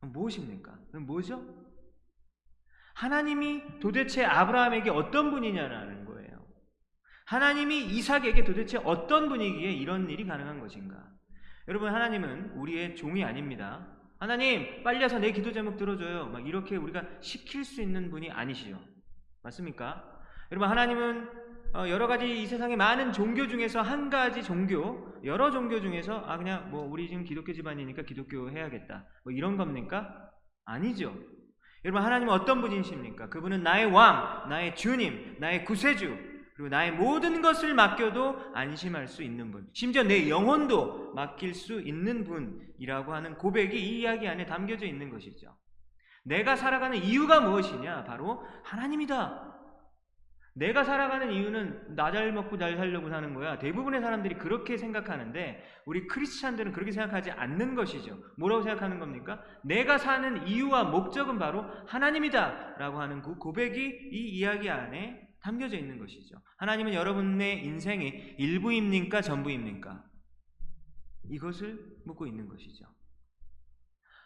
무엇입니까? 0.00 0.78
뭐죠? 1.00 1.66
하나님이 2.94 3.78
도대체 3.80 4.24
아브라함에게 4.24 4.90
어떤 4.90 5.30
분이냐라는 5.30 6.04
거예요. 6.06 6.46
하나님이 7.26 7.84
이삭에게 7.84 8.44
도대체 8.44 8.78
어떤 8.78 9.28
분이기에 9.28 9.72
이런 9.72 10.08
일이 10.08 10.26
가능한 10.26 10.60
것인가? 10.60 11.15
여러분 11.68 11.92
하나님은 11.92 12.52
우리의 12.54 12.94
종이 12.94 13.24
아닙니다. 13.24 13.86
하나님 14.18 14.82
빨리 14.84 15.02
와서 15.02 15.18
내 15.18 15.32
기도 15.32 15.52
제목 15.52 15.76
들어줘요. 15.76 16.26
막 16.26 16.46
이렇게 16.46 16.76
우리가 16.76 17.04
시킬 17.20 17.64
수 17.64 17.82
있는 17.82 18.10
분이 18.10 18.30
아니시죠. 18.30 18.78
맞습니까? 19.42 20.04
여러분 20.52 20.68
하나님은 20.68 21.28
어, 21.74 21.88
여러 21.88 22.06
가지 22.06 22.40
이 22.40 22.46
세상의 22.46 22.76
많은 22.76 23.12
종교 23.12 23.48
중에서 23.48 23.82
한 23.82 24.08
가지 24.08 24.42
종교, 24.42 25.12
여러 25.24 25.50
종교 25.50 25.80
중에서 25.80 26.18
아 26.20 26.38
그냥 26.38 26.70
뭐 26.70 26.86
우리 26.88 27.08
지금 27.08 27.24
기독교 27.24 27.52
집안이니까 27.52 28.02
기독교 28.02 28.48
해야겠다. 28.48 29.04
뭐 29.24 29.32
이런 29.32 29.56
겁니까? 29.56 30.30
아니죠. 30.64 31.14
여러분 31.84 32.02
하나님은 32.02 32.32
어떤 32.32 32.60
분이십니까? 32.60 33.28
그분은 33.28 33.62
나의 33.64 33.86
왕, 33.86 34.48
나의 34.48 34.76
주님, 34.76 35.36
나의 35.40 35.64
구세주, 35.64 36.35
그리고 36.56 36.70
나의 36.70 36.90
모든 36.92 37.42
것을 37.42 37.74
맡겨도 37.74 38.52
안심할 38.54 39.08
수 39.08 39.22
있는 39.22 39.50
분. 39.50 39.68
심지어 39.74 40.02
내 40.02 40.30
영혼도 40.30 41.12
맡길 41.14 41.54
수 41.54 41.82
있는 41.82 42.24
분이라고 42.24 43.12
하는 43.12 43.36
고백이 43.36 43.78
이 43.78 44.00
이야기 44.00 44.26
안에 44.26 44.46
담겨져 44.46 44.86
있는 44.86 45.10
것이죠. 45.10 45.54
내가 46.24 46.56
살아가는 46.56 46.96
이유가 46.96 47.40
무엇이냐? 47.40 48.04
바로 48.04 48.42
하나님이다. 48.64 49.52
내가 50.54 50.84
살아가는 50.84 51.30
이유는 51.30 51.94
나 51.94 52.10
잘 52.10 52.32
먹고 52.32 52.56
잘 52.56 52.74
살려고 52.78 53.10
사는 53.10 53.34
거야. 53.34 53.58
대부분의 53.58 54.00
사람들이 54.00 54.36
그렇게 54.36 54.78
생각하는데 54.78 55.62
우리 55.84 56.06
크리스찬들은 56.06 56.72
그렇게 56.72 56.90
생각하지 56.90 57.32
않는 57.32 57.74
것이죠. 57.74 58.16
뭐라고 58.38 58.62
생각하는 58.62 58.98
겁니까? 58.98 59.42
내가 59.62 59.98
사는 59.98 60.48
이유와 60.48 60.84
목적은 60.84 61.38
바로 61.38 61.66
하나님이다. 61.86 62.76
라고 62.78 62.98
하는 62.98 63.20
그 63.20 63.36
고백이 63.36 64.08
이 64.10 64.38
이야기 64.38 64.70
안에 64.70 65.25
담겨져 65.46 65.76
있는 65.76 65.96
것이죠. 66.00 66.42
하나님은 66.56 66.92
여러분의 66.92 67.64
인생의 67.64 68.34
일부입니까? 68.36 69.20
전부입니까? 69.20 70.02
이것을 71.30 71.78
묻고 72.04 72.26
있는 72.26 72.48
것이죠. 72.48 72.84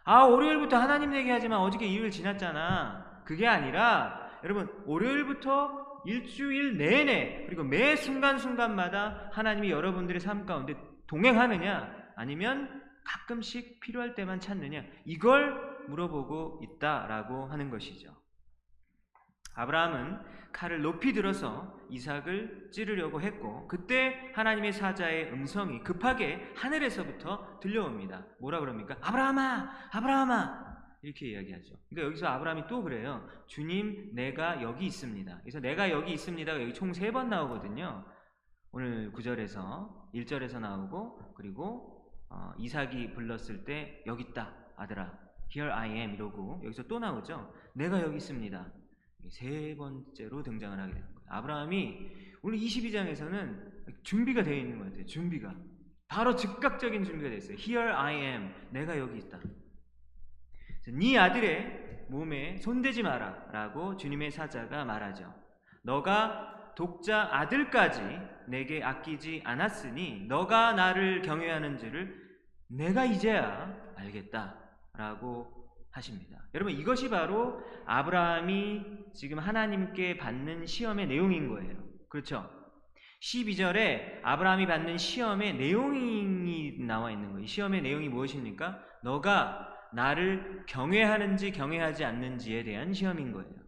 아, 0.04 0.22
월요일부터 0.22 0.78
하나님 0.78 1.14
얘기하지만 1.14 1.60
어저께 1.60 1.86
일요일 1.86 2.10
지났잖아. 2.10 3.22
그게 3.26 3.46
아니라 3.46 4.30
여러분, 4.44 4.72
월요일부터 4.86 6.02
일주일 6.06 6.78
내내 6.78 7.44
그리고 7.44 7.64
매 7.64 7.96
순간순간마다 7.96 9.28
하나님이 9.32 9.70
여러분들의 9.70 10.20
삶 10.20 10.46
가운데 10.46 10.74
동행하느냐 11.06 12.12
아니면 12.16 12.82
가끔씩 13.04 13.80
필요할 13.80 14.14
때만 14.14 14.40
찾느냐 14.40 14.82
이걸 15.04 15.84
물어보고 15.88 16.62
있다라고 16.62 17.44
하는 17.44 17.68
것이죠. 17.68 18.19
아브라함은 19.60 20.18
칼을 20.52 20.82
높이 20.82 21.12
들어서 21.12 21.78
이삭을 21.90 22.70
찌르려고 22.72 23.20
했고 23.20 23.66
그때 23.68 24.32
하나님의 24.34 24.72
사자의 24.72 25.32
음성이 25.32 25.82
급하게 25.82 26.52
하늘에서부터 26.56 27.60
들려옵니다. 27.60 28.26
뭐라 28.40 28.60
그럽니까? 28.60 28.96
아브라함아, 29.00 29.70
아브라함아 29.92 30.70
이렇게 31.02 31.28
이야기하죠. 31.30 31.74
그러니까 31.88 32.06
여기서 32.08 32.26
아브라함이 32.26 32.66
또 32.68 32.82
그래요. 32.82 33.26
주님, 33.46 34.10
내가 34.14 34.60
여기 34.62 34.86
있습니다. 34.86 35.38
그래서 35.40 35.60
내가 35.60 35.90
여기 35.90 36.12
있습니다가 36.12 36.60
여기 36.60 36.74
총 36.74 36.90
세 36.92 37.10
번 37.10 37.28
나오거든요. 37.30 38.04
오늘 38.72 39.12
9절에서 39.12 40.12
1절에서 40.14 40.60
나오고 40.60 41.34
그리고 41.34 42.12
어, 42.28 42.52
이삭이 42.58 43.12
불렀을 43.14 43.64
때 43.64 44.02
여기 44.06 44.22
있다 44.24 44.54
아들아 44.76 45.12
Here 45.52 45.72
I 45.72 45.90
am 45.96 46.14
이러고 46.14 46.60
여기서 46.64 46.84
또 46.84 46.98
나오죠. 47.00 47.52
내가 47.74 48.00
여기 48.00 48.16
있습니다. 48.16 48.72
세 49.28 49.74
번째로 49.76 50.42
등장을 50.42 50.78
하게 50.78 50.92
되는 50.92 51.06
거예요. 51.14 51.20
아브라함이 51.28 52.10
오늘 52.42 52.58
22장에서는 52.58 54.02
준비가 54.02 54.42
되어 54.42 54.56
있는 54.56 54.78
것 54.78 54.84
같아요. 54.84 55.06
준비가 55.06 55.54
바로 56.08 56.34
즉각적인 56.34 57.04
준비가 57.04 57.28
되어 57.28 57.38
있어요. 57.38 57.56
Here 57.56 57.92
I 57.92 58.14
am 58.16 58.52
내가 58.70 58.98
여기 58.98 59.18
있다. 59.18 59.38
네 60.88 61.18
아들의 61.18 62.06
몸에 62.08 62.56
손대지 62.56 63.02
마라 63.02 63.46
라고 63.52 63.96
주님의 63.96 64.30
사자가 64.32 64.84
말하죠. 64.84 65.32
너가 65.82 66.74
독자 66.74 67.28
아들까지 67.30 68.00
내게 68.48 68.82
아끼지 68.82 69.42
않았으니 69.44 70.26
너가 70.26 70.72
나를 70.72 71.22
경외하는 71.22 71.78
줄을 71.78 72.30
내가 72.68 73.04
이제야 73.04 73.76
알겠다 73.96 74.56
라고 74.94 75.59
하십니다. 75.92 76.38
여러분 76.54 76.72
이것이 76.72 77.10
바로 77.10 77.60
아브라함이 77.86 79.12
지금 79.14 79.38
하나님께 79.38 80.16
받는 80.16 80.66
시험의 80.66 81.06
내용인 81.06 81.48
거예요. 81.48 81.76
그렇죠? 82.08 82.48
12절에 83.20 84.20
아브라함이 84.22 84.66
받는 84.66 84.96
시험의 84.98 85.54
내용이 85.54 86.78
나와 86.80 87.10
있는 87.10 87.32
거예요. 87.32 87.46
시험의 87.46 87.82
내용이 87.82 88.08
무엇입니까? 88.08 88.82
너가 89.02 89.68
나를 89.92 90.64
경외하는지 90.66 91.52
경외하지 91.52 92.04
않는지에 92.04 92.64
대한 92.64 92.92
시험인 92.92 93.32
거예요. 93.32 93.60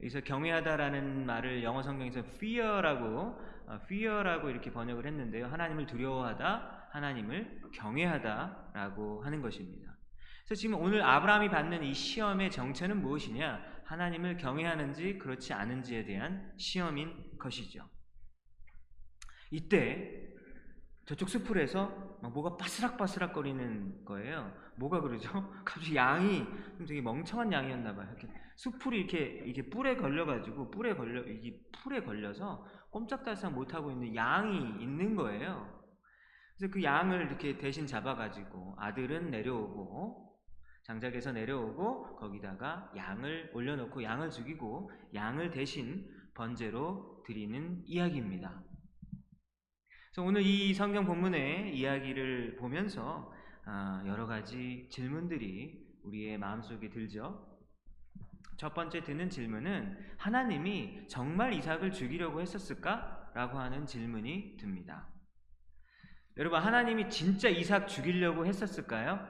여기서 0.00 0.20
경외하다라는 0.22 1.26
말을 1.26 1.62
영어 1.62 1.82
성경에서 1.82 2.20
fear라고 2.20 3.38
어, 3.66 3.78
fear라고 3.84 4.48
이렇게 4.48 4.72
번역을 4.72 5.06
했는데요. 5.06 5.46
하나님을 5.46 5.86
두려워하다, 5.86 6.79
하나님을 6.90 7.60
경외하다라고 7.72 9.24
하는 9.24 9.42
것입니다. 9.42 9.96
그래서 10.44 10.60
지금 10.60 10.80
오늘 10.80 11.02
아브라함이 11.02 11.48
받는 11.48 11.84
이 11.84 11.94
시험의 11.94 12.50
정체는 12.50 13.00
무엇이냐? 13.00 13.80
하나님을 13.84 14.36
경외하는지 14.36 15.18
그렇지 15.18 15.52
않은지에 15.52 16.04
대한 16.04 16.52
시험인 16.56 17.38
것이죠. 17.38 17.88
이때 19.50 20.30
저쪽 21.06 21.28
숲풀에서 21.28 22.18
뭐가 22.32 22.56
바스락바스락 22.56 23.32
거리는 23.32 24.04
거예요. 24.04 24.52
뭐가 24.76 25.00
그러죠? 25.00 25.28
갑자기 25.64 25.96
양이 25.96 26.44
좀 26.76 26.86
되게 26.86 27.00
멍청한 27.00 27.52
양이었나 27.52 27.94
봐요. 27.96 28.06
이렇게 28.10 28.28
숲풀이 28.56 28.98
이렇게 28.98 29.42
이게 29.46 29.68
뿔에 29.68 29.96
걸려가지고 29.96 30.70
뿔에 30.70 30.94
걸려 30.94 31.22
이게 31.22 31.60
풀에 31.72 32.00
걸려서 32.02 32.64
꼼짝달싹 32.90 33.52
못 33.52 33.74
하고 33.74 33.90
있는 33.90 34.14
양이 34.14 34.56
있는 34.80 35.16
거예요. 35.16 35.79
그래서 36.60 36.74
그 36.74 36.82
양을 36.82 37.22
이렇게 37.22 37.56
대신 37.56 37.86
잡아가지고 37.86 38.74
아들은 38.76 39.30
내려오고 39.30 40.36
장작에서 40.82 41.32
내려오고 41.32 42.16
거기다가 42.16 42.92
양을 42.94 43.52
올려놓고 43.54 44.02
양을 44.02 44.28
죽이고 44.28 44.90
양을 45.14 45.52
대신 45.52 46.06
번제로 46.34 47.22
드리는 47.24 47.82
이야기입니다. 47.86 48.62
그래서 50.12 50.22
오늘 50.22 50.42
이 50.42 50.74
성경 50.74 51.06
본문의 51.06 51.74
이야기를 51.78 52.56
보면서 52.56 53.32
아, 53.64 54.02
여러 54.06 54.26
가지 54.26 54.86
질문들이 54.90 55.82
우리의 56.02 56.36
마음속에 56.36 56.90
들죠. 56.90 57.58
첫 58.58 58.74
번째 58.74 59.02
드는 59.02 59.30
질문은 59.30 59.96
하나님이 60.18 61.06
정말 61.08 61.54
이삭을 61.54 61.92
죽이려고 61.92 62.42
했었을까? 62.42 63.30
라고 63.32 63.58
하는 63.58 63.86
질문이 63.86 64.58
듭니다. 64.58 65.08
여러분, 66.40 66.58
하나님이 66.58 67.10
진짜 67.10 67.50
이삭 67.50 67.86
죽이려고 67.86 68.46
했었을까요? 68.46 69.20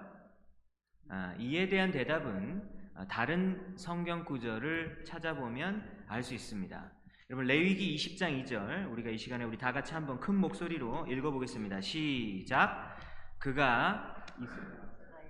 아, 1.09 1.35
이에 1.41 1.69
대한 1.69 1.91
대답은 1.91 2.63
아, 2.95 3.05
다른 3.09 3.75
성경 3.77 4.25
구절을 4.25 5.03
찾아보면 5.05 6.05
알 6.07 6.23
수 6.23 6.35
있습니다. 6.35 6.93
여러분 7.31 7.47
레위기 7.49 7.97
20장 7.97 8.45
2절 8.45 8.93
우리가 8.93 9.11
이 9.11 9.19
시간에 9.19 9.43
우리 9.43 9.59
다 9.59 9.73
같이 9.73 9.93
한번 9.93 10.21
큰 10.21 10.37
목소리로 10.37 11.09
읽어보겠습니다. 11.09 11.81
시작. 11.81 12.97
그가 13.41 14.25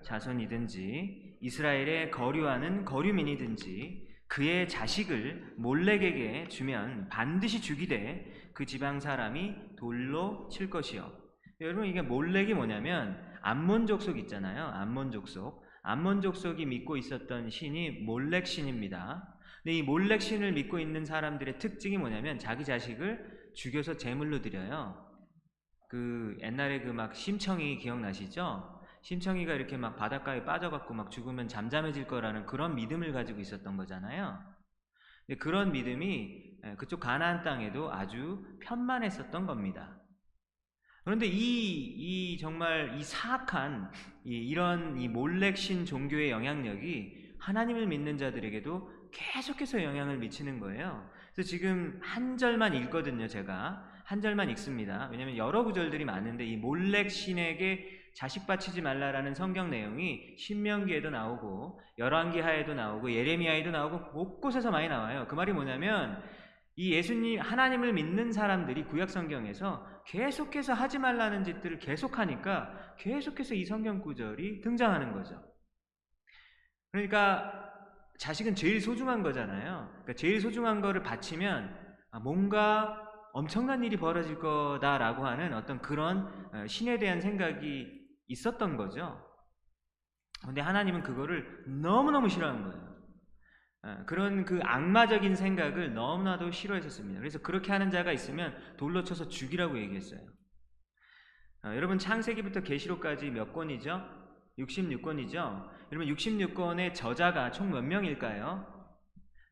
자손이든지 0.02 1.38
이스라엘의 1.40 2.10
거류하는 2.10 2.84
거류민이든지 2.84 4.06
그의 4.26 4.68
자식을 4.68 5.54
몰렉에게 5.56 6.48
주면 6.48 7.08
반드시 7.08 7.62
죽이되 7.62 8.50
그 8.52 8.66
지방 8.66 9.00
사람이 9.00 9.76
돌로 9.76 10.46
칠 10.50 10.68
것이요. 10.68 11.19
여러분 11.60 11.86
이게 11.86 12.00
몰렉이 12.00 12.54
뭐냐면 12.54 13.22
암몬 13.42 13.86
족속 13.86 14.18
있잖아요. 14.18 14.64
암몬 14.66 15.10
족속. 15.12 15.64
암몬 15.82 16.22
족속이 16.22 16.66
믿고 16.66 16.96
있었던 16.96 17.50
신이 17.50 18.02
몰렉 18.04 18.46
신입니다. 18.46 19.36
근데 19.62 19.76
이 19.76 19.82
몰렉 19.82 20.22
신을 20.22 20.52
믿고 20.52 20.78
있는 20.78 21.04
사람들의 21.04 21.58
특징이 21.58 21.98
뭐냐면 21.98 22.38
자기 22.38 22.64
자식을 22.64 23.52
죽여서 23.54 23.96
제물로 23.96 24.40
드려요. 24.40 25.06
그 25.88 26.38
옛날에 26.40 26.80
그 26.80 26.92
막 26.92 27.14
심청이 27.14 27.78
기억나시죠? 27.78 28.80
심청이가 29.02 29.54
이렇게 29.54 29.76
막 29.76 29.96
바닷가에 29.96 30.44
빠져갖고 30.44 30.94
막 30.94 31.10
죽으면 31.10 31.48
잠잠해질 31.48 32.06
거라는 32.06 32.46
그런 32.46 32.74
믿음을 32.74 33.12
가지고 33.12 33.40
있었던 33.40 33.76
거잖아요. 33.76 34.38
그런 35.40 35.72
믿음이 35.72 36.60
그쪽 36.78 37.00
가나안 37.00 37.42
땅에도 37.42 37.92
아주 37.92 38.44
편만했었던 38.60 39.46
겁니다. 39.46 39.99
그런데 41.10 41.26
이, 41.26 41.32
이 41.32 42.38
정말 42.38 42.94
이 42.96 43.02
사악한 43.02 43.90
이, 44.24 44.30
이런 44.30 44.96
이 44.96 45.08
몰렉신 45.08 45.84
종교의 45.84 46.30
영향력이 46.30 47.34
하나님을 47.36 47.88
믿는 47.88 48.16
자들에게도 48.16 49.10
계속해서 49.10 49.82
영향을 49.82 50.18
미치는 50.18 50.60
거예요. 50.60 51.04
그래서 51.34 51.50
지금 51.50 51.98
한 52.00 52.36
절만 52.36 52.74
읽거든요, 52.74 53.26
제가. 53.26 53.84
한 54.04 54.20
절만 54.20 54.50
읽습니다. 54.50 55.08
왜냐하면 55.10 55.36
여러 55.36 55.64
구절들이 55.64 56.04
많은데 56.04 56.46
이 56.46 56.56
몰렉 56.56 57.10
신에게 57.10 58.12
자식 58.14 58.46
바치지 58.46 58.80
말라라는 58.80 59.34
성경 59.34 59.68
내용이 59.68 60.36
신명기에도 60.38 61.10
나오고 61.10 61.80
열왕기하에도 61.98 62.74
나오고 62.74 63.10
예레미야에도 63.10 63.72
나오고 63.72 64.12
곳곳에서 64.12 64.70
많이 64.70 64.86
나와요. 64.86 65.26
그 65.28 65.34
말이 65.34 65.52
뭐냐면 65.52 66.22
이 66.80 66.92
예수님 66.94 67.38
하나님을 67.40 67.92
믿는 67.92 68.32
사람들이 68.32 68.86
구약 68.86 69.10
성경에서 69.10 69.86
계속해서 70.06 70.72
하지 70.72 70.98
말라는 70.98 71.44
짓들을 71.44 71.78
계속하니까 71.78 72.94
계속해서 72.96 73.54
이 73.54 73.66
성경 73.66 74.00
구절이 74.00 74.62
등장하는 74.62 75.12
거죠. 75.12 75.38
그러니까 76.90 77.52
자식은 78.16 78.54
제일 78.54 78.80
소중한 78.80 79.22
거잖아요. 79.22 79.90
그러니까 79.90 80.14
제일 80.14 80.40
소중한 80.40 80.80
거를 80.80 81.02
바치면 81.02 81.98
아, 82.12 82.18
뭔가 82.18 83.06
엄청난 83.34 83.84
일이 83.84 83.98
벌어질 83.98 84.38
거다라고 84.38 85.26
하는 85.26 85.52
어떤 85.52 85.82
그런 85.82 86.32
어, 86.54 86.66
신에 86.66 86.98
대한 86.98 87.20
생각이 87.20 87.88
있었던 88.26 88.78
거죠. 88.78 89.22
근데 90.46 90.62
하나님은 90.62 91.02
그거를 91.02 91.62
너무너무 91.82 92.30
싫어하는 92.30 92.62
거예요. 92.64 92.89
어, 93.82 94.02
그런 94.06 94.44
그 94.44 94.60
악마적인 94.62 95.34
생각을 95.34 95.94
너무나도 95.94 96.50
싫어했었습니다. 96.50 97.18
그래서 97.18 97.38
그렇게 97.38 97.72
하는 97.72 97.90
자가 97.90 98.12
있으면 98.12 98.54
돌로 98.76 99.04
쳐서 99.04 99.28
죽이라고 99.28 99.78
얘기했어요. 99.78 100.20
어, 101.64 101.68
여러분 101.74 101.98
창세기부터 101.98 102.60
계시록까지 102.62 103.30
몇 103.30 103.52
권이죠? 103.52 104.02
66권이죠? 104.58 105.68
여러분 105.92 106.14
66권의 106.14 106.94
저자가 106.94 107.50
총 107.50 107.70
몇 107.70 107.82
명일까요? 107.82 108.80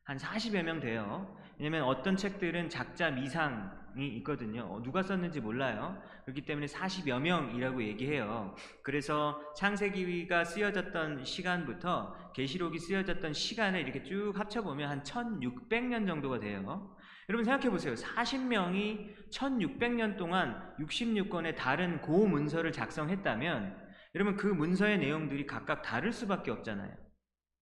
한 0.03 0.17
40여 0.17 0.63
명 0.63 0.79
돼요. 0.79 1.35
왜냐면 1.57 1.83
어떤 1.83 2.15
책들은 2.15 2.69
작자 2.69 3.11
미상이 3.11 3.78
있거든요. 3.97 4.63
어, 4.63 4.81
누가 4.81 5.01
썼는지 5.01 5.41
몰라요. 5.41 6.01
그렇기 6.25 6.41
때문에 6.41 6.65
40여 6.67 7.19
명이라고 7.19 7.83
얘기해요. 7.83 8.55
그래서 8.83 9.41
창세기가 9.55 10.45
쓰여졌던 10.45 11.23
시간부터 11.23 12.31
계시록이 12.33 12.79
쓰여졌던 12.79 13.33
시간을 13.33 13.81
이렇게 13.81 14.03
쭉 14.03 14.33
합쳐보면 14.35 14.89
한 14.89 15.03
1600년 15.03 16.07
정도가 16.07 16.39
돼요. 16.39 16.95
여러분 17.29 17.43
생각해 17.45 17.69
보세요. 17.69 17.93
40명이 17.93 19.29
1600년 19.29 20.17
동안 20.17 20.75
66권의 20.79 21.55
다른 21.55 22.01
고 22.01 22.27
문서를 22.27 22.71
작성했다면 22.71 23.89
여러분 24.15 24.35
그 24.35 24.47
문서의 24.47 24.97
내용들이 24.97 25.45
각각 25.45 25.81
다를 25.83 26.11
수밖에 26.11 26.49
없잖아요. 26.51 26.91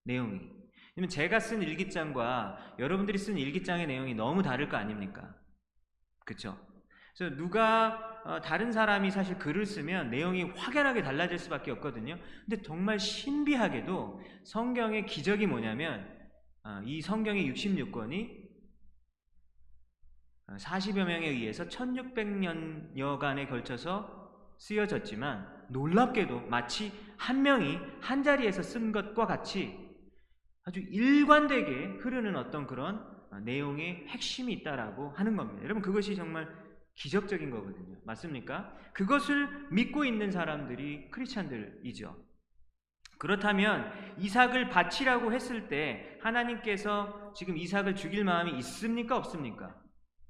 내용이. 0.05 0.39
제가 1.09 1.39
쓴 1.39 1.61
일기장과 1.61 2.75
여러분들이 2.79 3.17
쓴 3.17 3.37
일기장의 3.37 3.85
내용이 3.85 4.15
너무 4.15 4.41
다를 4.41 4.67
거 4.67 4.77
아닙니까? 4.77 5.35
그렇죠? 6.27 6.59
그래서 7.17 7.35
누가 7.35 8.21
어, 8.25 8.41
다른 8.41 8.71
사람이 8.73 9.09
사실 9.09 9.39
글을 9.39 9.65
쓰면 9.65 10.11
내용이 10.11 10.43
확연하게 10.43 11.01
달라질 11.01 11.39
수밖에 11.39 11.71
없거든요. 11.71 12.19
근데 12.45 12.61
정말 12.61 12.99
신비하게도 12.99 14.21
성경의 14.43 15.05
기적이 15.05 15.47
뭐냐면 15.47 16.05
어, 16.63 16.81
이 16.83 17.01
성경의 17.01 17.49
66권이 17.51 18.45
40여 20.47 21.05
명에 21.05 21.27
의해서 21.27 21.65
1600년여간에 21.65 23.49
걸쳐서 23.49 24.55
쓰여졌지만 24.57 25.65
놀랍게도 25.69 26.47
마치 26.47 26.91
한 27.17 27.41
명이 27.41 27.79
한 28.01 28.23
자리에서 28.23 28.61
쓴 28.61 28.91
것과 28.91 29.25
같이 29.25 29.77
아주 30.63 30.81
일관되게 30.81 31.99
흐르는 32.01 32.35
어떤 32.35 32.67
그런 32.67 33.16
내용의 33.43 34.05
핵심이 34.07 34.53
있다라고 34.53 35.09
하는 35.11 35.35
겁니다. 35.35 35.63
여러분 35.63 35.81
그것이 35.81 36.15
정말 36.15 36.47
기적적인 36.95 37.49
거거든요. 37.51 37.95
맞습니까? 38.05 38.75
그것을 38.93 39.67
믿고 39.71 40.03
있는 40.03 40.31
사람들이 40.31 41.09
크리스찬들이죠. 41.11 42.15
그렇다면 43.19 43.91
이삭을 44.17 44.69
바치라고 44.69 45.31
했을 45.33 45.67
때 45.67 46.17
하나님께서 46.21 47.33
지금 47.35 47.57
이삭을 47.57 47.95
죽일 47.95 48.23
마음이 48.23 48.57
있습니까? 48.59 49.17
없습니까? 49.17 49.75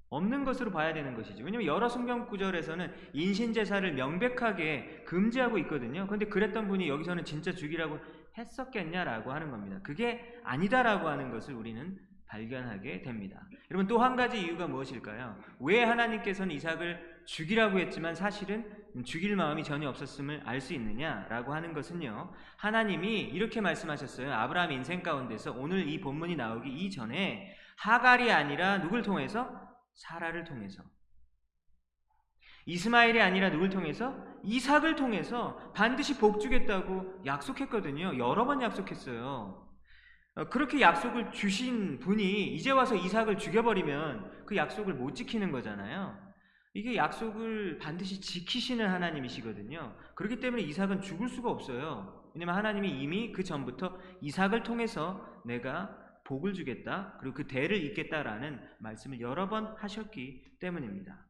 없는 0.09 0.45
것으로 0.45 0.71
봐야 0.71 0.93
되는 0.93 1.15
것이죠. 1.15 1.43
왜냐하면 1.43 1.67
여러 1.67 1.89
성경 1.89 2.27
구절에서는 2.27 2.93
인신 3.13 3.51
제사를 3.51 3.93
명백하게 3.93 5.03
금지하고 5.05 5.57
있거든요. 5.59 6.05
그런데 6.05 6.27
그랬던 6.27 6.69
분이 6.69 6.87
여기서는 6.87 7.25
진짜 7.25 7.51
죽이라고 7.51 7.99
했었겠냐라고 8.37 9.33
하는 9.33 9.51
겁니다. 9.51 9.79
그게 9.83 10.39
아니다라고 10.45 11.09
하는 11.09 11.31
것을 11.31 11.55
우리는 11.55 11.97
발견하게 12.27 13.01
됩니다. 13.01 13.41
여러분 13.71 13.87
또 13.87 13.97
한 13.99 14.15
가지 14.15 14.39
이유가 14.41 14.67
무엇일까요? 14.67 15.37
왜 15.59 15.83
하나님께서는 15.83 16.53
이삭을 16.55 17.23
죽이라고 17.25 17.79
했지만 17.79 18.15
사실은 18.15 18.65
죽일 19.05 19.35
마음이 19.35 19.63
전혀 19.63 19.89
없었음을 19.89 20.41
알 20.45 20.61
수 20.61 20.73
있느냐라고 20.73 21.53
하는 21.53 21.73
것은요. 21.73 22.33
하나님이 22.57 23.21
이렇게 23.21 23.61
말씀하셨어요. 23.61 24.33
아브라함 24.33 24.71
인생 24.71 25.01
가운데서 25.03 25.53
오늘 25.53 25.87
이 25.87 25.99
본문이 25.99 26.35
나오기 26.35 26.69
이전에 26.69 27.55
하갈이 27.77 28.31
아니라 28.31 28.79
누굴 28.79 29.01
통해서 29.03 29.49
사라를 29.93 30.43
통해서 30.45 30.83
이스마엘이 32.65 33.21
아니라 33.21 33.49
누굴 33.49 33.69
통해서 33.69 34.15
이삭을 34.43 34.95
통해서 34.95 35.71
반드시 35.73 36.17
복 36.17 36.39
주겠다고 36.39 37.23
약속했거든요. 37.25 38.17
여러 38.17 38.45
번 38.45 38.61
약속했어요. 38.61 39.66
어, 40.37 40.47
그렇게 40.49 40.79
약속을 40.81 41.31
주신 41.31 41.97
분이 41.99 42.53
이제 42.53 42.69
와서 42.69 42.95
이삭을 42.95 43.39
죽여버리면 43.39 44.45
그 44.45 44.55
약속을 44.55 44.93
못 44.93 45.15
지키는 45.15 45.51
거잖아요. 45.51 46.15
이게 46.75 46.95
약속을 46.95 47.79
반드시 47.79 48.21
지키시는 48.21 48.87
하나님이시거든요. 48.87 49.97
그렇기 50.13 50.39
때문에 50.39 50.61
이삭은 50.61 51.01
죽을 51.01 51.27
수가 51.27 51.49
없어요. 51.49 52.31
왜냐면 52.35 52.55
하나님이 52.55 53.01
이미 53.01 53.31
그 53.31 53.43
전부터 53.43 53.97
이삭을 54.21 54.61
통해서 54.61 55.25
내가 55.43 55.97
복을 56.25 56.53
주겠다. 56.53 57.17
그리고 57.19 57.33
그 57.33 57.47
대를 57.47 57.83
잇겠다라는 57.83 58.61
말씀을 58.77 59.19
여러 59.19 59.49
번 59.49 59.75
하셨기 59.79 60.59
때문입니다. 60.59 61.26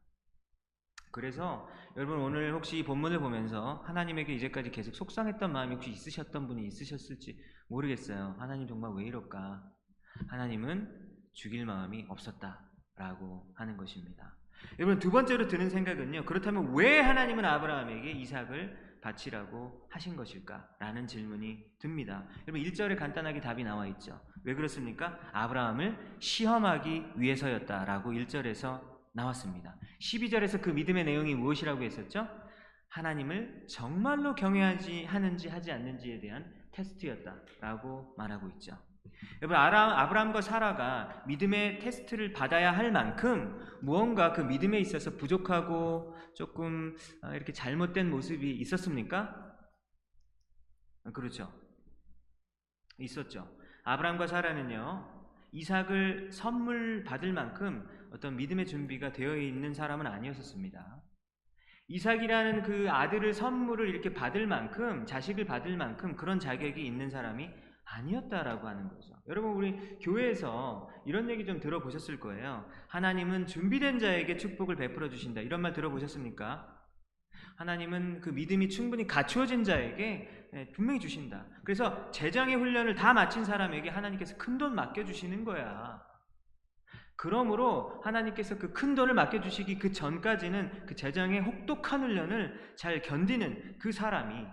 그래서 1.18 1.68
여러분 1.96 2.20
오늘 2.20 2.54
혹시 2.54 2.84
본문을 2.84 3.18
보면서 3.18 3.82
하나님에게 3.86 4.32
이제까지 4.34 4.70
계속 4.70 4.94
속상했던 4.94 5.52
마음이 5.52 5.74
혹시 5.74 5.90
있으셨던 5.90 6.46
분이 6.46 6.64
있으셨을지 6.68 7.36
모르겠어요. 7.66 8.36
하나님 8.38 8.68
정말 8.68 8.92
왜 8.94 9.04
이럴까? 9.06 9.64
하나님은 10.28 10.88
죽일 11.32 11.66
마음이 11.66 12.06
없었다라고 12.08 13.52
하는 13.56 13.76
것입니다. 13.76 14.36
여러분 14.78 15.00
두 15.00 15.10
번째로 15.10 15.48
드는 15.48 15.70
생각은요. 15.70 16.24
그렇다면 16.24 16.72
왜 16.76 17.00
하나님은 17.00 17.44
아브라함에게 17.44 18.12
이삭을 18.12 19.00
바치라고 19.02 19.88
하신 19.90 20.14
것일까라는 20.14 21.08
질문이 21.08 21.64
듭니다. 21.80 22.28
여러분 22.46 22.62
1절에 22.62 22.96
간단하게 22.96 23.40
답이 23.40 23.64
나와 23.64 23.88
있죠. 23.88 24.20
왜 24.44 24.54
그렇습니까? 24.54 25.18
아브라함을 25.32 25.98
시험하기 26.20 27.14
위해서였다라고 27.16 28.12
1절에서 28.12 28.97
나왔습니다. 29.18 29.76
12절에서 30.00 30.62
그 30.62 30.70
믿음의 30.70 31.04
내용이 31.04 31.34
무엇이라고 31.34 31.82
했었죠? 31.82 32.28
하나님을 32.88 33.66
정말로 33.68 34.34
경외하지 34.34 35.04
하는지 35.04 35.48
하지 35.48 35.72
않는지에 35.72 36.20
대한 36.20 36.54
테스트였다라고 36.72 38.14
말하고 38.16 38.48
있죠. 38.50 38.78
여러분 39.42 39.56
아브라함과 39.56 40.40
사라가 40.40 41.24
믿음의 41.26 41.80
테스트를 41.80 42.32
받아야 42.32 42.70
할 42.70 42.92
만큼 42.92 43.60
무언가 43.82 44.32
그 44.32 44.42
믿음에 44.42 44.78
있어서 44.78 45.16
부족하고 45.16 46.14
조금 46.34 46.96
아, 47.22 47.34
이렇게 47.34 47.52
잘못된 47.52 48.10
모습이 48.10 48.50
있었습니까? 48.58 49.56
그렇죠. 51.12 51.52
있었죠. 52.98 53.48
아브라함과 53.84 54.26
사라는요. 54.26 55.18
이삭을 55.52 56.30
선물 56.30 57.04
받을 57.04 57.32
만큼 57.32 57.86
어떤 58.12 58.36
믿음의 58.36 58.66
준비가 58.66 59.12
되어 59.12 59.36
있는 59.36 59.74
사람은 59.74 60.06
아니었었습니다. 60.06 61.02
이삭이라는 61.88 62.62
그 62.62 62.90
아들을 62.90 63.32
선물을 63.32 63.88
이렇게 63.88 64.12
받을 64.12 64.46
만큼 64.46 65.06
자식을 65.06 65.46
받을 65.46 65.76
만큼 65.76 66.16
그런 66.16 66.38
자격이 66.38 66.84
있는 66.84 67.08
사람이 67.08 67.48
아니었다라고 67.84 68.68
하는 68.68 68.88
거죠. 68.88 69.14
여러분 69.28 69.52
우리 69.52 69.98
교회에서 70.00 70.90
이런 71.06 71.30
얘기 71.30 71.46
좀 71.46 71.60
들어보셨을 71.60 72.20
거예요. 72.20 72.68
하나님은 72.88 73.46
준비된 73.46 73.98
자에게 73.98 74.36
축복을 74.36 74.76
베풀어 74.76 75.08
주신다. 75.08 75.40
이런 75.40 75.62
말 75.62 75.72
들어보셨습니까? 75.72 76.74
하나님은 77.56 78.20
그 78.20 78.30
믿음이 78.30 78.68
충분히 78.68 79.06
갖추어진 79.06 79.64
자에게 79.64 80.48
예, 80.54 80.70
분명히 80.72 81.00
주신다. 81.00 81.46
그래서 81.64 82.10
재정의 82.10 82.56
훈련을 82.56 82.94
다 82.94 83.12
마친 83.12 83.44
사람에게 83.44 83.90
하나님께서 83.90 84.36
큰 84.36 84.58
돈 84.58 84.74
맡겨 84.74 85.04
주시는 85.04 85.44
거야. 85.44 86.02
그러므로 87.18 88.00
하나님께서 88.04 88.56
그 88.58 88.72
큰 88.72 88.94
돈을 88.94 89.12
맡겨주시기 89.12 89.80
그 89.80 89.92
전까지는 89.92 90.86
그 90.86 90.94
재정의 90.94 91.40
혹독한 91.40 92.00
훈련을 92.02 92.74
잘 92.76 93.02
견디는 93.02 93.78
그 93.80 93.90
사람이 93.90 94.46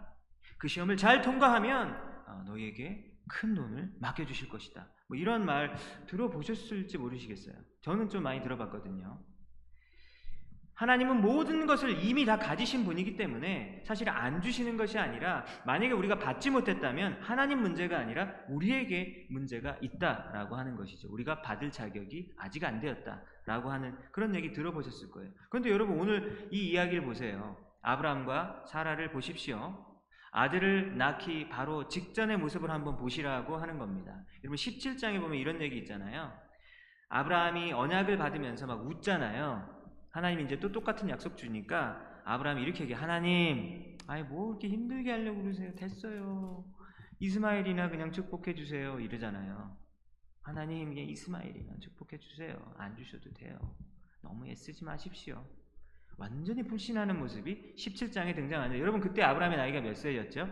그 0.57 0.67
시험을 0.67 0.97
잘 0.97 1.21
통과하면 1.21 1.95
어, 2.27 2.43
너희에게 2.47 3.13
큰 3.29 3.53
돈을 3.53 3.93
맡겨주실 3.99 4.49
것이다. 4.49 4.91
뭐 5.07 5.15
이런 5.15 5.45
말 5.45 5.75
들어보셨을지 6.07 6.97
모르시겠어요. 6.97 7.55
저는 7.81 8.09
좀 8.09 8.23
많이 8.23 8.41
들어봤거든요. 8.41 9.23
하나님은 10.75 11.21
모든 11.21 11.65
것을 11.65 12.03
이미 12.03 12.25
다 12.25 12.37
가지신 12.37 12.83
분이기 12.83 13.15
때문에 13.15 13.81
사실 13.85 14.09
안 14.09 14.41
주시는 14.41 14.75
것이 14.75 14.99
아니라 14.99 15.45
만약에 15.65 15.93
우리가 15.93 16.19
받지 16.19 16.49
못했다면 16.49 17.21
하나님 17.21 17.61
문제가 17.61 17.97
아니라 17.97 18.33
우리에게 18.49 19.27
문제가 19.29 19.77
있다라고 19.81 20.55
하는 20.55 20.75
것이죠. 20.75 21.07
우리가 21.11 21.41
받을 21.41 21.71
자격이 21.71 22.33
아직 22.37 22.63
안 22.65 22.81
되었다라고 22.81 23.71
하는 23.71 23.97
그런 24.11 24.35
얘기 24.35 24.51
들어보셨을 24.51 25.11
거예요. 25.11 25.31
그런데 25.49 25.69
여러분 25.69 25.97
오늘 25.97 26.49
이 26.51 26.71
이야기를 26.71 27.05
보세요. 27.05 27.57
아브라함과 27.81 28.65
사라를 28.67 29.11
보십시오. 29.11 29.95
아들을 30.31 30.97
낳기 30.97 31.47
바로 31.47 31.87
직전의 31.87 32.37
모습을 32.37 32.69
한번 32.69 32.97
보시라고 32.97 33.55
하는 33.55 33.77
겁니다. 33.77 34.11
여러분 34.43 34.57
17장에 34.57 35.21
보면 35.21 35.37
이런 35.37 35.61
얘기 35.61 35.77
있잖아요. 35.77 36.33
아브라함이 37.07 37.71
언약을 37.71 38.17
받으면서 38.17 38.67
막 38.67 38.85
웃잖아요. 38.85 39.74
하나님이 40.15 40.45
이제 40.45 40.57
또 40.61 40.71
똑같은 40.71 41.09
약속 41.09 41.35
주니까 41.35 42.21
아브라함이 42.23 42.63
이렇게 42.63 42.83
얘기해. 42.83 42.97
하나님, 42.97 43.97
아이 44.07 44.23
뭐 44.23 44.51
이렇게 44.51 44.69
힘들게 44.69 45.11
하려고 45.11 45.41
그러세요. 45.41 45.75
됐어요. 45.75 46.63
이스마엘이나 47.19 47.89
그냥 47.89 48.13
축복해 48.13 48.55
주세요. 48.55 48.97
이러잖아요. 48.97 49.75
하나님, 50.41 50.93
그냥 50.93 51.09
이스마엘이나 51.09 51.73
축복해 51.81 52.17
주세요. 52.19 52.55
안 52.77 52.95
주셔도 52.95 53.29
돼요. 53.33 53.59
너무 54.21 54.47
애쓰지 54.47 54.85
마십시오. 54.85 55.45
완전히 56.17 56.63
불신하는 56.63 57.19
모습이 57.19 57.75
17장에 57.75 58.33
등장하는데 58.35 58.79
여러분 58.79 59.01
그때 59.01 59.21
아브라함의 59.21 59.57
나이가 59.57 59.81
몇 59.81 59.95
세였죠? 59.95 60.47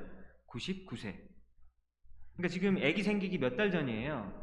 99세. 0.47 1.15
그러니까 2.35 2.49
지금 2.49 2.75
아기 2.83 3.01
생기기 3.01 3.37
몇 3.37 3.55
달 3.55 3.71
전이에요. 3.71 4.42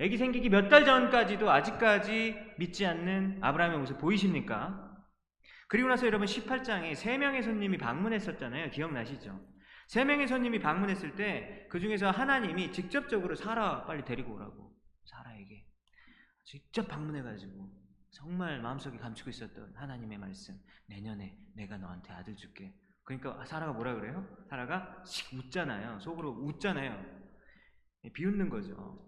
아기 0.00 0.16
생기기 0.18 0.50
몇 0.50 0.68
달 0.68 0.84
전까지도 0.84 1.50
아직까지 1.50 2.36
믿지 2.58 2.84
않는 2.86 3.38
아브라함의 3.42 3.78
모습 3.78 3.98
보이십니까? 3.98 4.82
그리고 5.68 5.88
나서 5.88 6.06
여러분 6.06 6.26
18장에 6.26 6.94
세 6.94 7.18
명의 7.18 7.42
손님이 7.42 7.78
방문했었잖아요. 7.78 8.70
기억나시죠? 8.70 9.40
세 9.88 10.04
명의 10.04 10.26
손님이 10.28 10.58
방문했을 10.58 11.14
때 11.14 11.66
그 11.70 11.80
중에서 11.80 12.10
하나님이 12.10 12.72
직접적으로 12.72 13.34
사라 13.34 13.84
빨리 13.86 14.04
데리고 14.04 14.34
오라고 14.34 14.72
사라에게 15.04 15.66
직접 16.44 16.86
방문해가지고 16.88 17.70
정말 18.10 18.60
마음속에 18.62 18.96
감추고 18.98 19.30
있었던 19.30 19.74
하나님의 19.74 20.18
말씀. 20.18 20.58
내년에 20.86 21.36
내가 21.54 21.76
너한테 21.76 22.12
아들 22.12 22.36
줄게. 22.36 22.72
그러니까 23.02 23.44
사라가 23.44 23.72
뭐라 23.72 23.94
그래요? 23.94 24.26
사라가 24.48 25.02
씩 25.04 25.32
웃잖아요. 25.34 25.98
속으로 26.00 26.30
웃잖아요. 26.30 27.04
비웃는 28.14 28.48
거죠. 28.48 29.05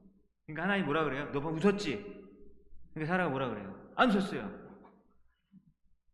그러니까 0.48 0.62
하나님 0.62 0.86
뭐라 0.86 1.04
그래요? 1.04 1.30
너 1.30 1.40
웃었지? 1.40 2.02
그러니까 2.94 3.12
사라가 3.12 3.28
뭐라 3.28 3.50
그래요? 3.50 3.92
안 3.96 4.08
웃었어요. 4.08 4.50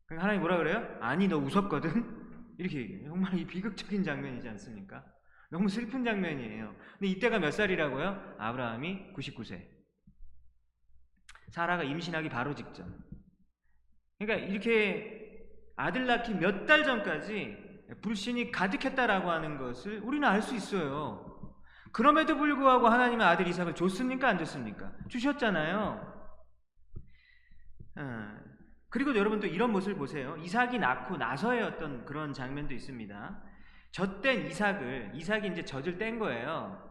그러니까 0.07 0.25
하나님 0.25 0.41
뭐라 0.41 0.57
그래요? 0.59 0.99
아니 1.01 1.29
너 1.29 1.39
웃었거든? 1.39 2.25
이렇게 2.59 2.79
얘기해요. 2.81 3.09
정말 3.11 3.35
이 3.39 3.47
비극적인 3.47 4.03
장면이지 4.03 4.49
않습니까? 4.49 5.05
너무 5.51 5.69
슬픈 5.69 6.05
장면이에요. 6.05 6.75
근데 6.99 7.07
이때가 7.07 7.39
몇 7.39 7.53
살이라고요? 7.53 8.35
아브라함이 8.39 9.13
99세. 9.15 9.69
사라가 11.51 11.85
임신하기 11.85 12.29
바로 12.29 12.55
직전. 12.57 12.99
그러니까 14.19 14.49
이렇게 14.49 15.47
아들 15.77 16.07
낳기 16.07 16.35
몇 16.35 16.67
달 16.67 16.83
전까지 16.83 17.57
불신이 18.03 18.51
가득했다라고 18.51 19.31
하는 19.31 19.59
것을 19.59 20.01
우리는 20.01 20.27
알 20.27 20.43
수 20.43 20.57
있어요. 20.57 21.34
그럼에도 21.95 22.37
불구하고 22.37 22.89
하나님의 22.89 23.25
아들 23.25 23.47
이삭을 23.47 23.77
줬습니까? 23.77 24.29
안 24.29 24.37
줬습니까? 24.37 24.93
주셨잖아요. 25.09 26.13
아, 27.95 28.39
그리고 28.91 29.15
여러분 29.15 29.39
또 29.39 29.47
이런 29.47 29.71
모습을 29.71 29.97
보세요. 29.97 30.37
이삭이 30.39 30.81
낳고 30.81 31.17
나서의 31.17 31.63
어떤 31.63 32.05
그런 32.05 32.33
장면도 32.33 32.75
있습니다. 32.75 33.43
젖된 33.93 34.47
이삭을 34.47 35.13
이삭이 35.15 35.47
이제 35.53 35.65
젖을 35.65 35.97
뗀 35.97 36.19
거예요. 36.19 36.83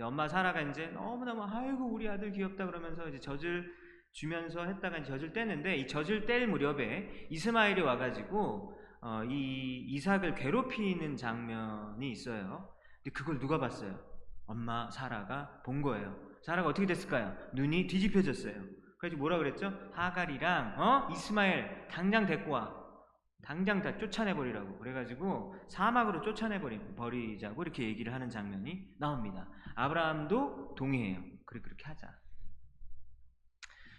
엄마 0.00 0.28
사라가 0.28 0.60
이제 0.60 0.86
너무너무 0.86 1.42
아이고 1.42 1.92
우리 1.92 2.08
아들 2.08 2.30
귀엽다 2.30 2.64
그러면서 2.64 3.08
이제 3.08 3.18
젖을 3.18 3.68
주면서 4.12 4.64
했다가 4.64 4.98
이제 4.98 5.10
젖을 5.10 5.32
떼는데 5.32 5.74
이 5.74 5.88
젖을 5.88 6.24
뗄 6.24 6.46
무렵에 6.46 7.26
이스마엘이 7.30 7.80
와가지고 7.80 8.78
어, 9.00 9.24
이 9.24 9.86
이삭을 9.88 10.36
괴롭히는 10.36 11.16
장면이 11.16 12.12
있어요. 12.12 12.72
근데 13.02 13.10
그걸 13.12 13.40
누가 13.40 13.58
봤어요? 13.58 14.11
엄마 14.52 14.90
사라가 14.90 15.62
본 15.64 15.80
거예요. 15.80 16.14
사라가 16.42 16.68
어떻게 16.68 16.86
됐을까요? 16.86 17.34
눈이 17.54 17.86
뒤집혀졌어요. 17.86 18.54
그래서 18.98 19.16
뭐라 19.16 19.38
그랬죠? 19.38 19.72
하갈이랑 19.94 20.78
어 20.78 21.08
이스마엘 21.10 21.88
당장 21.88 22.26
데리고 22.26 22.52
와. 22.52 22.82
당장 23.44 23.82
다 23.82 23.98
쫓아내 23.98 24.34
버리라고. 24.34 24.78
그래가지고 24.78 25.56
사막으로 25.68 26.20
쫓아내 26.20 26.60
버리자고 26.60 27.62
이렇게 27.62 27.84
얘기를 27.84 28.12
하는 28.14 28.30
장면이 28.30 28.94
나옵니다. 29.00 29.48
아브라함도 29.74 30.76
동의해요. 30.76 31.20
그래 31.46 31.60
그렇게 31.60 31.84
하자. 31.86 32.08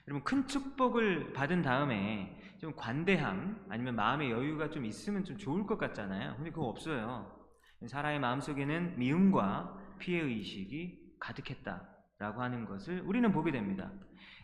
여러분 0.08 0.24
큰 0.24 0.48
축복을 0.48 1.34
받은 1.34 1.62
다음에 1.62 2.40
좀 2.60 2.74
관대함 2.76 3.66
아니면 3.70 3.96
마음의 3.96 4.32
여유가 4.32 4.70
좀 4.70 4.86
있으면 4.86 5.26
좀 5.26 5.38
좋을 5.38 5.66
것 5.66 5.78
같잖아요. 5.78 6.36
근데 6.36 6.52
그거 6.52 6.68
없어요. 6.68 7.44
사라의 7.88 8.20
마음 8.20 8.40
속에는 8.40 8.98
미움과 8.98 9.83
피해 10.04 10.22
의식이 10.22 11.18
가득했다라고 11.18 12.42
하는 12.42 12.66
것을 12.66 13.02
우리는 13.06 13.32
보게 13.32 13.52
됩니다. 13.52 13.90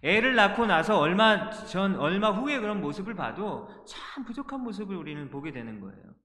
애를 0.02 0.34
낳고 0.36 0.66
나서 0.66 0.98
얼마 0.98 1.50
전 1.50 1.98
얼마 2.00 2.32
후에 2.32 2.60
그런 2.60 2.80
모습을 2.80 3.14
봐도 3.14 3.68
참 3.86 4.24
부족한 4.24 4.62
모습을 4.62 4.96
우리는 4.96 5.30
보게 5.30 5.52
되는 5.52 5.82
거예요. 5.82 6.16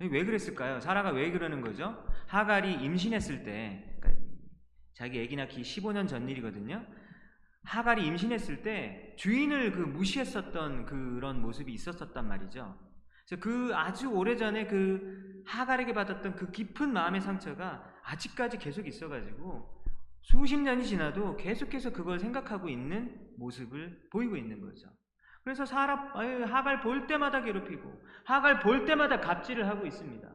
왜 0.00 0.24
그랬을까요? 0.24 0.80
사라가 0.80 1.10
왜 1.12 1.30
그러는 1.30 1.62
거죠? 1.62 1.96
하갈이 2.26 2.84
임신했을 2.84 3.44
때 3.44 3.96
그러니까 4.00 4.22
자기 4.92 5.22
아기 5.22 5.34
낳기 5.34 5.62
15년 5.62 6.06
전 6.06 6.28
일이거든요. 6.28 6.84
하갈이 7.62 8.06
임신했을 8.06 8.62
때 8.62 9.14
주인을 9.16 9.72
그 9.72 9.80
무시했었던 9.80 10.84
그런 10.84 11.40
모습이 11.40 11.72
있었었단 11.72 12.28
말이죠. 12.28 12.78
그래서 13.26 13.42
그 13.42 13.74
아주 13.74 14.08
오래전에 14.08 14.66
그 14.66 15.42
하갈에게 15.46 15.92
받았던 15.94 16.36
그 16.36 16.50
깊은 16.50 16.92
마음의 16.92 17.20
상처가 17.20 17.84
아직까지 18.02 18.58
계속 18.58 18.86
있어가지고 18.86 19.82
수십 20.22 20.56
년이 20.58 20.86
지나도 20.86 21.36
계속해서 21.36 21.92
그걸 21.92 22.18
생각하고 22.18 22.68
있는 22.68 23.34
모습을 23.36 24.08
보이고 24.10 24.36
있는 24.36 24.60
거죠. 24.60 24.88
그래서 25.42 25.66
사람 25.66 26.08
하갈 26.46 26.80
볼 26.80 27.06
때마다 27.06 27.42
괴롭히고 27.42 28.02
하갈 28.24 28.60
볼 28.60 28.86
때마다 28.86 29.20
갑질을 29.20 29.68
하고 29.68 29.86
있습니다. 29.86 30.26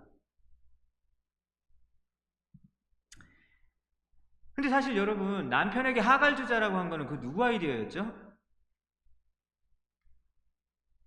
근데 4.54 4.70
사실 4.70 4.96
여러분 4.98 5.50
남편에게 5.50 6.02
하갈 6.02 6.36
주자라고 6.36 6.78
한 6.78 6.90
거는 6.90 7.08
그 7.08 7.20
누구 7.22 7.44
아이디어였죠? 7.44 8.36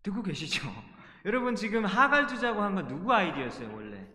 듣고 0.03 0.23
계시죠? 0.23 0.68
여러분 1.25 1.55
지금 1.55 1.85
하갈 1.85 2.27
주자고 2.27 2.61
한 2.63 2.75
건 2.75 2.89
누구 2.89 3.13
아이디어였어요 3.13 3.73
원래? 3.75 4.07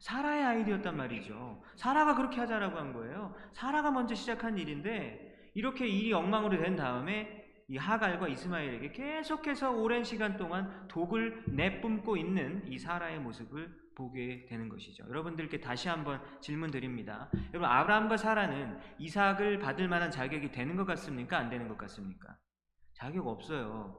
사라의 0.00 0.44
아이디어였단 0.44 0.96
말이죠. 0.96 1.62
사라가 1.76 2.14
그렇게 2.16 2.40
하자라고 2.40 2.76
한 2.76 2.92
거예요. 2.92 3.34
사라가 3.52 3.90
먼저 3.90 4.14
시작한 4.14 4.58
일인데 4.58 5.50
이렇게 5.54 5.86
일이 5.86 6.12
엉망으로 6.12 6.60
된 6.60 6.74
다음에 6.74 7.40
이 7.68 7.76
하갈과 7.76 8.26
이스마엘에게 8.28 8.90
계속해서 8.92 9.70
오랜 9.70 10.02
시간 10.02 10.36
동안 10.36 10.88
독을 10.88 11.44
내뿜고 11.46 12.16
있는 12.16 12.62
이 12.66 12.78
사라의 12.78 13.20
모습을 13.20 13.72
보게 13.94 14.46
되는 14.46 14.68
것이죠. 14.68 15.04
여러분들께 15.08 15.60
다시 15.60 15.88
한번 15.88 16.20
질문 16.40 16.70
드립니다. 16.70 17.30
여러분 17.54 17.64
아브라함과 17.68 18.16
사라는 18.16 18.78
이삭을 18.98 19.60
받을 19.60 19.86
만한 19.86 20.10
자격이 20.10 20.50
되는 20.50 20.74
것 20.76 20.84
같습니까? 20.84 21.38
안 21.38 21.48
되는 21.48 21.68
것 21.68 21.78
같습니까? 21.78 22.36
자격 22.94 23.28
없어요. 23.28 23.96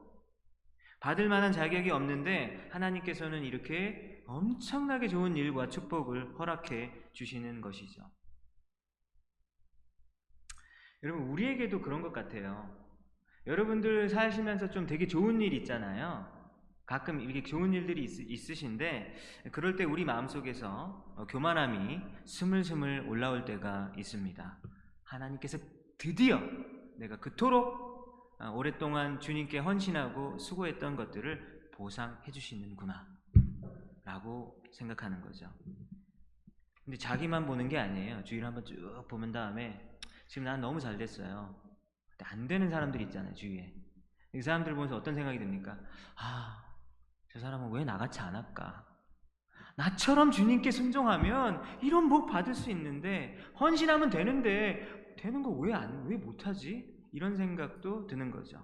받을 1.04 1.28
만한 1.28 1.52
자격이 1.52 1.90
없는데 1.90 2.70
하나님께서는 2.72 3.42
이렇게 3.42 4.24
엄청나게 4.26 5.08
좋은 5.08 5.36
일과 5.36 5.68
축복을 5.68 6.38
허락해 6.38 7.10
주시는 7.12 7.60
것이죠. 7.60 8.10
여러분 11.02 11.24
우리에게도 11.24 11.82
그런 11.82 12.00
것 12.00 12.10
같아요. 12.10 12.74
여러분들 13.46 14.08
사시면서 14.08 14.70
좀 14.70 14.86
되게 14.86 15.06
좋은 15.06 15.42
일 15.42 15.52
있잖아요. 15.52 16.26
가끔 16.86 17.20
이렇게 17.20 17.42
좋은 17.42 17.74
일들이 17.74 18.04
있, 18.04 18.50
으신데 18.50 19.14
그럴 19.52 19.76
때 19.76 19.84
우리 19.84 20.06
마음속에서 20.06 21.14
어, 21.18 21.26
교만함이 21.26 22.00
스물스물 22.24 23.04
올라올 23.06 23.44
때가 23.44 23.92
있습니다. 23.98 24.58
하나님께서 25.02 25.58
드디어 25.98 26.40
내가 26.96 27.18
그토록 27.20 27.92
어, 27.92 27.93
오랫동안 28.52 29.20
주님께 29.20 29.58
헌신하고 29.58 30.38
수고했던 30.38 30.96
것들을 30.96 31.70
보상해 31.72 32.30
주시는구나 32.30 33.06
라고 34.04 34.62
생각하는 34.72 35.20
거죠. 35.20 35.50
근데 36.84 36.98
자기만 36.98 37.46
보는 37.46 37.68
게 37.68 37.78
아니에요. 37.78 38.22
주위를 38.24 38.46
한번 38.46 38.64
쭉 38.64 39.06
보면 39.08 39.32
다음에 39.32 39.98
지금 40.26 40.44
난 40.44 40.60
너무 40.60 40.78
잘 40.80 40.96
됐어요. 40.98 41.54
안 42.22 42.46
되는 42.46 42.68
사람들이 42.70 43.04
있잖아요, 43.04 43.34
주위에. 43.34 43.74
이 44.34 44.42
사람들 44.42 44.74
보면서 44.74 44.96
어떤 44.96 45.14
생각이 45.14 45.38
듭니까? 45.38 45.78
아, 46.16 46.64
저 47.30 47.38
사람은 47.38 47.70
왜 47.72 47.84
나같이 47.84 48.20
안 48.20 48.34
할까? 48.34 48.84
나처럼 49.76 50.30
주님께 50.30 50.70
순종하면 50.70 51.62
이런 51.82 52.08
복 52.08 52.26
받을 52.26 52.54
수 52.54 52.70
있는데 52.70 53.38
헌신하면 53.58 54.10
되는데 54.10 55.14
되는 55.18 55.42
거 55.42 55.50
왜 55.50 55.72
안 55.72 56.04
왜 56.06 56.16
못하지? 56.16 56.93
이런 57.14 57.36
생각도 57.36 58.08
드는 58.08 58.32
거죠. 58.32 58.60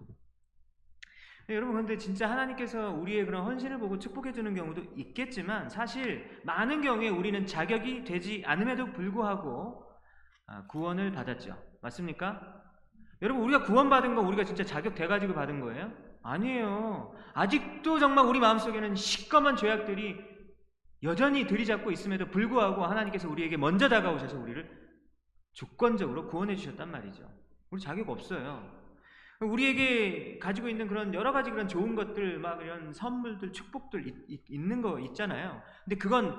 네, 1.47 1.55
여러분 1.55 1.77
근데 1.77 1.97
진짜 1.97 2.29
하나님께서 2.29 2.91
우리의 2.91 3.25
그런 3.25 3.45
헌신을 3.45 3.79
보고 3.79 3.99
축복해 3.99 4.33
주는 4.33 4.55
경우도 4.55 4.83
있겠지만 4.97 5.69
사실 5.69 6.41
많은 6.45 6.83
경우에 6.83 7.09
우리는 7.09 7.47
자격이 7.47 8.05
되지 8.05 8.43
않음에도 8.45 8.93
불구하고 8.93 9.85
아, 10.49 10.67
구원을 10.67 11.13
받았죠. 11.13 11.57
맞습니까? 11.81 12.61
여러분 13.23 13.45
우리가 13.45 13.63
구원받은 13.63 14.17
건 14.17 14.27
우리가 14.27 14.43
진짜 14.43 14.65
자격 14.65 14.97
돼 14.97 15.07
가지고 15.07 15.35
받은 15.35 15.61
거예요? 15.61 15.93
아니에요. 16.23 17.15
아직도 17.35 18.01
정말 18.01 18.27
우리 18.27 18.41
마음속에는 18.41 18.97
시꺼먼 18.97 19.55
죄악들이 19.55 20.17
여전히 21.05 21.47
들이잡고 21.47 21.93
있음에도 21.93 22.27
불구하고 22.31 22.85
하나님께서 22.85 23.29
우리에게 23.31 23.57
먼저 23.57 23.89
다가오셔서 23.89 24.39
우리를 24.39 24.69
조건적으로 25.53 26.27
구원해 26.27 26.57
주셨단 26.57 26.91
말이죠. 26.91 27.40
우리 27.71 27.81
자격 27.81 28.09
없어요. 28.09 28.81
우리에게 29.41 30.39
가지고 30.39 30.69
있는 30.69 30.87
그런 30.87 31.15
여러 31.15 31.33
가지 31.33 31.51
그런 31.51 31.67
좋은 31.67 31.95
것들, 31.95 32.39
막 32.39 32.61
이런 32.63 32.93
선물들, 32.93 33.53
축복들 33.53 34.07
있, 34.29 34.43
있는 34.51 34.83
거 34.83 34.99
있잖아요. 35.01 35.63
근데 35.85 35.97
그건 35.97 36.37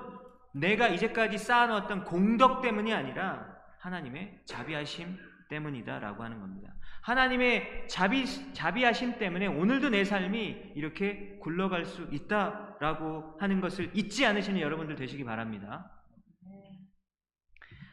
내가 0.52 0.88
이제까지 0.88 1.38
쌓아놓았던 1.38 2.04
공덕 2.04 2.60
때문이 2.60 2.92
아니라 2.92 3.56
하나님의 3.78 4.42
자비하심 4.44 5.18
때문이다라고 5.48 6.22
하는 6.22 6.38
겁니다. 6.38 6.72
하나님의 7.00 7.88
자비, 7.88 8.24
자비하심 8.52 9.18
때문에 9.18 9.48
오늘도 9.48 9.88
내 9.88 10.04
삶이 10.04 10.72
이렇게 10.76 11.38
굴러갈 11.40 11.84
수 11.84 12.06
있다라고 12.12 13.36
하는 13.40 13.60
것을 13.60 13.90
잊지 13.94 14.24
않으시는 14.24 14.60
여러분들 14.60 14.94
되시기 14.94 15.24
바랍니다. 15.24 15.90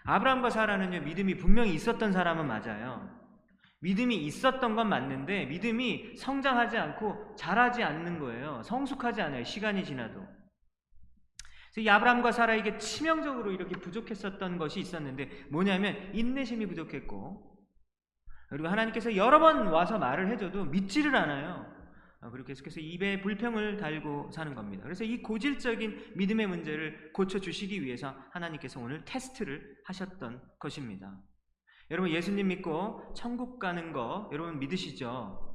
아브라함과 0.03 0.51
사라는 0.51 1.03
믿음이 1.03 1.37
분명히 1.37 1.73
있었던 1.73 2.11
사람은 2.11 2.47
맞아요. 2.47 3.18
믿음이 3.81 4.15
있었던 4.25 4.75
건 4.75 4.89
맞는데 4.89 5.45
믿음이 5.45 6.17
성장하지 6.17 6.77
않고 6.77 7.35
자라지 7.35 7.83
않는 7.83 8.19
거예요. 8.19 8.61
성숙하지 8.63 9.21
않아요. 9.21 9.43
시간이 9.43 9.83
지나도. 9.83 10.39
이 11.77 11.87
아브라함과 11.87 12.31
사라에게 12.31 12.77
치명적으로 12.77 13.51
이렇게 13.51 13.75
부족했었던 13.75 14.57
것이 14.57 14.81
있었는데 14.81 15.45
뭐냐면 15.49 16.13
인내심이 16.13 16.65
부족했고 16.65 17.57
그리고 18.49 18.67
하나님께서 18.67 19.15
여러 19.15 19.39
번 19.39 19.67
와서 19.67 19.97
말을 19.97 20.29
해줘도 20.31 20.65
믿지를 20.65 21.15
않아요. 21.15 21.79
아, 22.21 22.29
그리고 22.29 22.47
계속해서 22.47 22.81
입에 22.81 23.21
불평을 23.21 23.77
달고 23.77 24.31
사는 24.31 24.53
겁니다. 24.53 24.83
그래서 24.83 25.05
이 25.05 25.21
고질적인 25.21 26.13
믿음의 26.17 26.47
문제를 26.47 27.13
고쳐주시기 27.13 27.81
위해서 27.81 28.13
하나님께서 28.31 28.81
오늘 28.81 29.05
테스트를 29.05 29.77
하셨던 29.85 30.41
것입니다. 30.59 31.17
여러분 31.91 32.11
예수님 32.11 32.47
믿고 32.47 33.13
천국 33.15 33.59
가는 33.59 33.91
거 33.91 34.29
여러분 34.31 34.59
믿으시죠? 34.59 35.49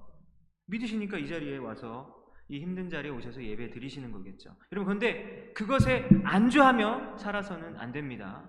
믿으시니까 0.67 1.19
이 1.19 1.29
자리에 1.29 1.59
와서 1.59 2.25
이 2.49 2.61
힘든 2.61 2.89
자리에 2.91 3.11
오셔서 3.11 3.43
예배 3.43 3.71
드리시는 3.71 4.13
거겠죠. 4.13 4.55
여러분, 4.73 4.99
그런데 4.99 5.53
그것에 5.55 6.09
안주하며 6.25 7.17
살아서는 7.17 7.77
안 7.79 7.93
됩니다. 7.93 8.49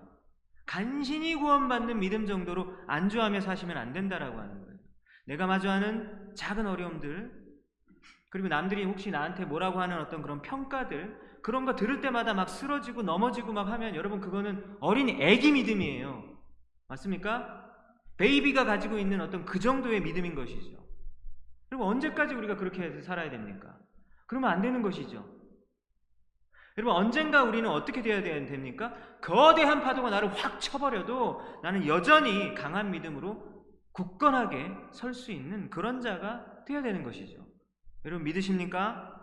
간신히 0.66 1.34
구원받는 1.36 1.98
믿음 2.00 2.26
정도로 2.26 2.74
안주하며 2.88 3.40
사시면 3.40 3.76
안 3.76 3.92
된다라고 3.92 4.38
하는 4.38 4.60
거예요. 4.60 4.78
내가 5.26 5.46
마주하는 5.46 6.34
작은 6.34 6.66
어려움들, 6.66 7.46
그리고 8.30 8.48
남들이 8.48 8.84
혹시 8.84 9.10
나한테 9.10 9.44
뭐라고 9.44 9.80
하는 9.80 9.98
어떤 9.98 10.20
그런 10.22 10.42
평가들, 10.42 11.18
그런 11.42 11.64
거 11.64 11.74
들을 11.76 12.00
때마다 12.00 12.34
막 12.34 12.48
쓰러지고 12.48 13.02
넘어지고 13.02 13.52
막 13.52 13.68
하면 13.68 13.94
여러분 13.94 14.20
그거는 14.20 14.76
어린 14.80 15.08
애기 15.08 15.52
믿음이에요. 15.52 16.36
맞습니까? 16.88 17.65
베이비가 18.16 18.64
가지고 18.64 18.98
있는 18.98 19.20
어떤 19.20 19.44
그 19.44 19.58
정도의 19.58 20.00
믿음인 20.00 20.34
것이죠. 20.34 20.76
그리고 21.68 21.84
언제까지 21.84 22.34
우리가 22.34 22.56
그렇게 22.56 23.02
살아야 23.02 23.30
됩니까? 23.30 23.76
그러면 24.26 24.50
안 24.50 24.62
되는 24.62 24.82
것이죠. 24.82 25.36
여러분 26.78 26.94
언젠가 26.94 27.42
우리는 27.42 27.68
어떻게 27.68 28.02
되어야 28.02 28.22
됩니까? 28.22 28.94
거대한 29.22 29.82
파도가 29.82 30.10
나를 30.10 30.28
확 30.34 30.60
쳐버려도 30.60 31.60
나는 31.62 31.86
여전히 31.86 32.54
강한 32.54 32.90
믿음으로 32.90 33.64
굳건하게 33.92 34.72
설 34.92 35.14
수 35.14 35.32
있는 35.32 35.70
그런 35.70 36.00
자가 36.00 36.64
되어야 36.66 36.82
되는 36.82 37.02
것이죠. 37.02 37.46
여러분 38.04 38.24
믿으십니까? 38.24 39.14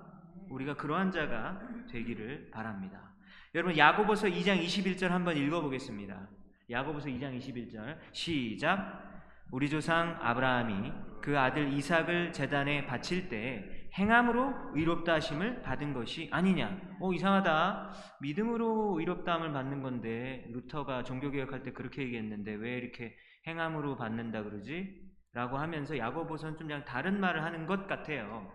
우리가 0.49 0.75
그러한 0.75 1.11
자가 1.11 1.61
되기를 1.91 2.49
바랍니다. 2.51 3.13
여러분 3.53 3.77
야고보서 3.77 4.27
2장 4.27 4.59
21절 4.63 5.09
한번 5.09 5.37
읽어보겠습니다. 5.37 6.27
야고보서 6.69 7.09
2장 7.09 7.37
21절 7.37 7.97
시작 8.11 9.13
우리 9.51 9.69
조상 9.69 10.17
아브라함이 10.21 10.91
그 11.21 11.37
아들 11.37 11.71
이삭을 11.73 12.33
제단에 12.33 12.85
바칠 12.85 13.29
때 13.29 13.89
행함으로 13.97 14.51
의롭다 14.73 15.13
하심을 15.13 15.61
받은 15.61 15.93
것이 15.93 16.27
아니냐. 16.31 16.97
어 16.99 17.13
이상하다. 17.13 17.93
믿음으로 18.21 18.99
의롭다함을 18.99 19.53
받는 19.53 19.83
건데 19.83 20.45
루터가 20.51 21.03
종교 21.03 21.29
개혁할 21.29 21.63
때 21.63 21.71
그렇게 21.71 22.01
얘기했는데 22.01 22.55
왜 22.55 22.77
이렇게 22.77 23.15
행함으로 23.45 23.95
받는다 23.95 24.43
그러지? 24.43 25.01
라고 25.33 25.57
하면서 25.57 25.97
야고보서는 25.97 26.57
좀 26.57 26.85
다른 26.85 27.19
말을 27.19 27.43
하는 27.43 27.65
것 27.67 27.87
같아요. 27.87 28.51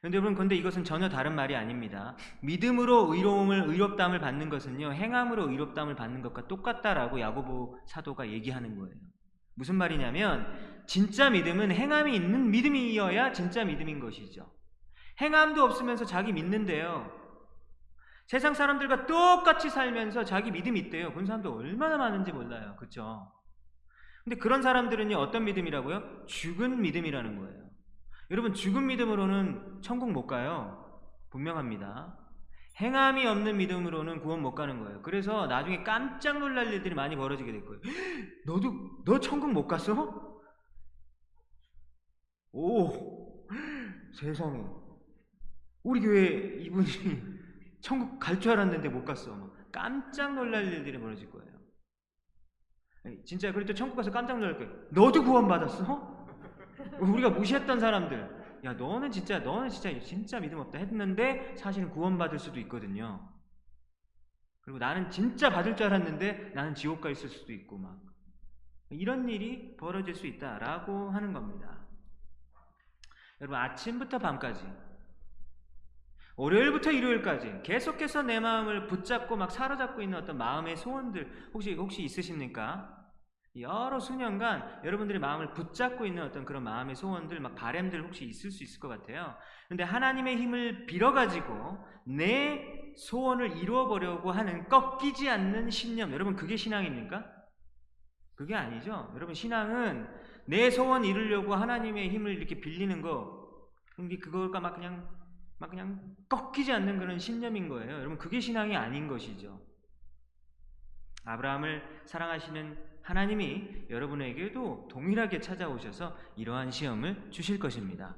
그런데 0.00 0.16
여러분, 0.16 0.34
근데 0.34 0.56
이것은 0.56 0.84
전혀 0.84 1.10
다른 1.10 1.34
말이 1.34 1.54
아닙니다. 1.54 2.16
믿음으로 2.42 3.12
의로움을, 3.14 3.64
의롭다함을 3.66 4.18
받는 4.18 4.48
것은요, 4.48 4.92
행함으로 4.92 5.50
의롭다함을 5.50 5.94
받는 5.94 6.22
것과 6.22 6.48
똑같다라고 6.48 7.20
야고보 7.20 7.78
사도가 7.86 8.30
얘기하는 8.30 8.78
거예요. 8.78 8.94
무슨 9.54 9.74
말이냐면, 9.74 10.46
진짜 10.86 11.28
믿음은 11.28 11.70
행함이 11.70 12.16
있는 12.16 12.50
믿음이어야 12.50 13.32
진짜 13.32 13.62
믿음인 13.62 14.00
것이죠. 14.00 14.50
행함도 15.20 15.62
없으면서 15.62 16.06
자기 16.06 16.32
믿는데요. 16.32 17.12
세상 18.26 18.54
사람들과 18.54 19.06
똑같이 19.06 19.68
살면서 19.68 20.24
자기 20.24 20.50
믿음이 20.50 20.80
있대요. 20.80 21.12
그런 21.12 21.26
사람도 21.26 21.54
얼마나 21.54 21.98
많은지 21.98 22.32
몰라요. 22.32 22.74
그쵸? 22.78 23.30
근데 24.24 24.36
그런 24.36 24.62
사람들은요, 24.62 25.16
어떤 25.18 25.44
믿음이라고요? 25.44 26.24
죽은 26.26 26.80
믿음이라는 26.80 27.38
거예요. 27.38 27.69
여러분 28.30 28.54
죽은 28.54 28.86
믿음으로는 28.86 29.82
천국 29.82 30.12
못 30.12 30.26
가요. 30.26 31.02
분명합니다. 31.30 32.16
행함이 32.76 33.26
없는 33.26 33.56
믿음으로는 33.56 34.20
구원 34.20 34.40
못 34.42 34.54
가는 34.54 34.80
거예요. 34.82 35.02
그래서 35.02 35.46
나중에 35.46 35.82
깜짝 35.82 36.38
놀랄 36.38 36.72
일들이 36.72 36.94
많이 36.94 37.16
벌어지게 37.16 37.50
될 37.50 37.64
거예요. 37.64 37.80
너도 38.46 39.02
너 39.04 39.18
천국 39.18 39.52
못 39.52 39.66
갔어? 39.66 40.40
오 42.52 43.46
세상에 44.14 44.64
우리 45.82 46.00
교회 46.00 46.26
이분이 46.62 46.86
천국 47.80 48.18
갈 48.18 48.38
줄 48.40 48.52
알았는데 48.52 48.88
못 48.88 49.04
갔어. 49.04 49.50
깜짝 49.72 50.34
놀랄 50.34 50.64
일들이 50.66 50.98
벌어질 50.98 51.30
거예요. 51.30 51.50
진짜 53.24 53.50
또 53.52 53.74
천국 53.74 53.96
가서 53.96 54.10
깜짝 54.10 54.38
놀랄 54.38 54.56
거예요. 54.56 54.72
너도 54.90 55.24
구원 55.24 55.48
받았어? 55.48 56.19
우리가 57.00 57.30
무시했던 57.30 57.80
사람들, 57.80 58.60
야 58.64 58.72
너는 58.74 59.10
진짜 59.10 59.38
너는 59.38 59.68
진짜 59.68 59.98
진짜 60.00 60.40
믿음 60.40 60.58
없다 60.58 60.78
했는데 60.78 61.54
사실은 61.56 61.90
구원받을 61.90 62.38
수도 62.38 62.60
있거든요. 62.60 63.28
그리고 64.60 64.78
나는 64.78 65.10
진짜 65.10 65.50
받을 65.50 65.74
줄 65.74 65.86
알았는데 65.86 66.52
나는 66.54 66.74
지옥 66.74 67.00
가 67.00 67.10
있을 67.10 67.28
수도 67.28 67.52
있고 67.52 67.78
막 67.78 67.98
이런 68.90 69.28
일이 69.28 69.76
벌어질 69.76 70.14
수 70.14 70.26
있다라고 70.26 71.10
하는 71.10 71.32
겁니다. 71.32 71.78
여러분 73.40 73.58
아침부터 73.58 74.18
밤까지 74.18 74.64
월요일부터 76.36 76.90
일요일까지 76.90 77.60
계속해서 77.62 78.22
내 78.22 78.40
마음을 78.40 78.86
붙잡고 78.86 79.36
막 79.36 79.50
사로잡고 79.50 80.02
있는 80.02 80.18
어떤 80.18 80.38
마음의 80.38 80.76
소원들 80.76 81.50
혹시 81.52 81.74
혹시 81.74 82.02
있으십니까? 82.02 82.99
여러 83.56 83.98
수년간 83.98 84.82
여러분들의 84.84 85.20
마음을 85.20 85.54
붙잡고 85.54 86.06
있는 86.06 86.22
어떤 86.22 86.44
그런 86.44 86.62
마음의 86.62 86.94
소원들, 86.94 87.40
막 87.40 87.54
바램들 87.56 88.02
혹시 88.04 88.24
있을 88.24 88.50
수 88.50 88.62
있을 88.62 88.78
것 88.78 88.88
같아요. 88.88 89.34
근데 89.68 89.82
하나님의 89.82 90.36
힘을 90.36 90.86
빌어가지고 90.86 91.78
내 92.06 92.92
소원을 92.96 93.56
이루어보려고 93.56 94.30
하는 94.30 94.68
꺾이지 94.68 95.28
않는 95.28 95.70
신념, 95.70 96.12
여러분 96.12 96.36
그게 96.36 96.56
신앙입니까? 96.56 97.24
그게 98.36 98.54
아니죠. 98.54 99.10
여러분 99.14 99.34
신앙은 99.34 100.08
내 100.46 100.70
소원 100.70 101.04
이루려고 101.04 101.54
하나님의 101.54 102.08
힘을 102.10 102.34
이렇게 102.34 102.60
빌리는 102.60 103.02
거, 103.02 103.68
근데 103.96 104.16
그걸까 104.18 104.60
막 104.60 104.74
그냥 104.74 105.08
막 105.58 105.70
그냥 105.70 106.00
꺾이지 106.28 106.72
않는 106.72 106.98
그런 106.98 107.18
신념인 107.18 107.68
거예요. 107.68 107.92
여러분 107.92 108.16
그게 108.16 108.40
신앙이 108.40 108.76
아닌 108.76 109.08
것이죠. 109.08 109.60
아브라함을 111.24 112.02
사랑하시는 112.06 112.90
하나님이 113.02 113.86
여러분에게도 113.90 114.88
동일하게 114.90 115.40
찾아오셔서 115.40 116.16
이러한 116.36 116.70
시험을 116.70 117.30
주실 117.30 117.58
것입니다. 117.58 118.14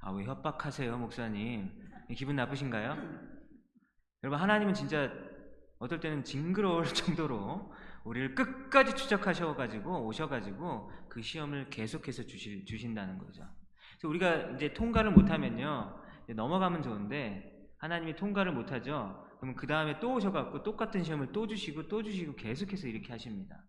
아, 0.00 0.10
왜 0.10 0.24
협박하세요, 0.24 0.96
목사님? 0.98 1.70
기분 2.16 2.36
나쁘신가요? 2.36 2.96
여러분, 4.24 4.40
하나님은 4.40 4.74
진짜 4.74 5.12
어떨 5.78 6.00
때는 6.00 6.24
징그러울 6.24 6.84
정도로 6.94 7.72
우리를 8.04 8.34
끝까지 8.34 8.94
추적하셔가지고 8.96 10.06
오셔가지고 10.06 10.90
그 11.08 11.22
시험을 11.22 11.70
계속해서 11.70 12.24
주실, 12.24 12.64
주신다는 12.64 13.18
거죠. 13.18 13.42
그래서 13.92 14.08
우리가 14.08 14.56
이제 14.56 14.72
통과를 14.72 15.12
못하면요, 15.12 16.00
넘어가면 16.28 16.82
좋은데 16.82 17.68
하나님이 17.78 18.16
통과를 18.16 18.52
못하죠. 18.52 19.26
그러면 19.42 19.56
그 19.56 19.66
다음에 19.66 19.98
또 19.98 20.14
오셔갖고 20.14 20.62
똑같은 20.62 21.02
시험을 21.02 21.32
또 21.32 21.48
주시고 21.48 21.88
또 21.88 22.00
주시고 22.00 22.36
계속해서 22.36 22.86
이렇게 22.86 23.10
하십니다. 23.10 23.60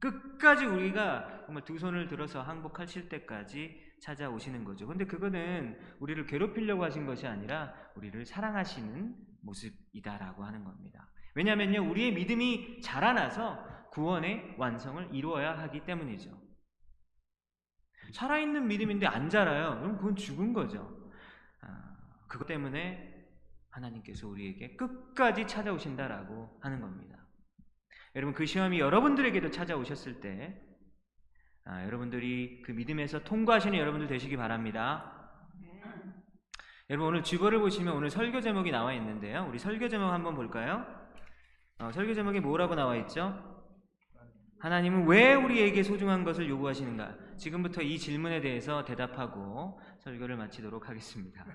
끝까지 0.00 0.66
우리가 0.66 1.44
정말 1.46 1.64
두 1.64 1.78
손을 1.78 2.08
들어서 2.08 2.42
항복하실 2.42 3.08
때까지 3.08 3.80
찾아오시는 4.02 4.64
거죠. 4.64 4.88
근데 4.88 5.06
그거는 5.06 5.78
우리를 6.00 6.26
괴롭히려고 6.26 6.82
하신 6.82 7.06
것이 7.06 7.28
아니라 7.28 7.72
우리를 7.94 8.26
사랑하시는 8.26 9.14
모습이다라고 9.42 10.42
하는 10.42 10.64
겁니다. 10.64 11.08
왜냐하면요, 11.36 11.88
우리의 11.88 12.12
믿음이 12.12 12.80
자라나서 12.80 13.88
구원의 13.92 14.56
완성을 14.58 15.14
이루어야 15.14 15.56
하기 15.60 15.84
때문이죠. 15.84 16.36
살아있는 18.14 18.66
믿음인데 18.66 19.06
안 19.06 19.28
자라요. 19.28 19.78
그럼 19.78 19.96
그건 19.96 20.16
죽은 20.16 20.52
거죠. 20.52 21.08
아, 21.60 21.96
그것 22.26 22.48
때문에 22.48 23.09
하나님께서 23.70 24.28
우리에게 24.28 24.76
끝까지 24.76 25.46
찾아오신다라고 25.46 26.58
하는 26.60 26.80
겁니다. 26.80 27.26
여러분 28.16 28.34
그 28.34 28.46
시험이 28.46 28.80
여러분들에게도 28.80 29.50
찾아오셨을 29.50 30.20
때 30.20 30.60
아, 31.64 31.84
여러분들이 31.84 32.62
그 32.62 32.72
믿음에서 32.72 33.22
통과하시는 33.22 33.78
여러분들 33.78 34.08
되시기 34.08 34.36
바랍니다. 34.36 35.16
여러분 36.88 37.08
오늘 37.08 37.22
주보를 37.22 37.60
보시면 37.60 37.94
오늘 37.94 38.10
설교 38.10 38.40
제목이 38.40 38.72
나와 38.72 38.92
있는데요. 38.94 39.46
우리 39.48 39.60
설교 39.60 39.88
제목 39.88 40.10
한번 40.10 40.34
볼까요? 40.34 40.84
어, 41.78 41.92
설교 41.92 42.14
제목이 42.14 42.40
뭐라고 42.40 42.74
나와 42.74 42.96
있죠? 42.96 43.50
하나님은 44.58 45.06
왜 45.06 45.34
우리에게 45.34 45.84
소중한 45.84 46.24
것을 46.24 46.48
요구하시는가? 46.48 47.36
지금부터 47.36 47.82
이 47.82 47.96
질문에 47.96 48.40
대해서 48.40 48.84
대답하고 48.84 49.80
설교를 50.00 50.36
마치도록 50.36 50.88
하겠습니다. 50.88 51.46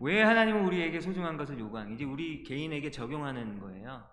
왜 0.00 0.22
하나님은 0.22 0.64
우리에게 0.64 1.00
소중한 1.00 1.36
것을 1.36 1.58
요구하는? 1.58 1.92
이제 1.92 2.04
우리 2.04 2.42
개인에게 2.42 2.90
적용하는 2.90 3.60
거예요. 3.60 4.04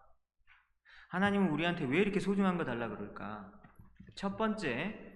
하나님은 1.10 1.50
우리한테 1.50 1.86
왜 1.86 2.00
이렇게 2.00 2.20
소중한 2.20 2.58
거 2.58 2.64
달라 2.64 2.88
그럴까? 2.90 3.52
첫 4.16 4.38
번째 4.38 5.14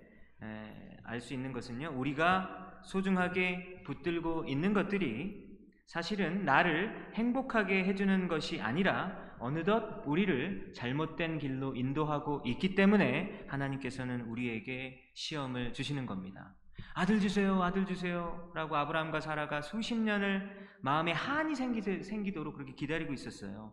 알 1.04 1.22
수 1.22 1.34
있는 1.34 1.54
것은요. 1.54 1.94
우리가 1.98 2.82
소중하게 2.84 3.84
붙들고 3.86 4.46
있는 4.46 4.74
것들이 4.74 5.48
사실은 5.86 6.44
나를 6.44 7.14
행복하게 7.14 7.86
해주는 7.86 8.28
것이 8.28 8.62
아니라 8.62 9.26
어느덧 9.40 10.04
우리를 10.06 10.74
잘못된 10.74 11.38
길로 11.38 11.76
인도하고 11.76 12.42
있기 12.46 12.76
때문에 12.76 13.46
하나님께서는 13.48 14.22
우리에게 14.22 15.12
시험을 15.14 15.74
주시는 15.74 16.06
겁니다. 16.06 16.57
아들 17.00 17.20
주세요, 17.20 17.62
아들 17.62 17.86
주세요. 17.86 18.50
라고 18.56 18.76
아브라함과 18.76 19.20
사라가 19.22 19.62
수십 19.62 19.94
년을 19.96 20.68
마음에 20.82 21.12
한이 21.12 21.54
생기, 21.54 22.32
도록 22.34 22.56
그렇게 22.56 22.74
기다리고 22.74 23.14
있었어요. 23.14 23.72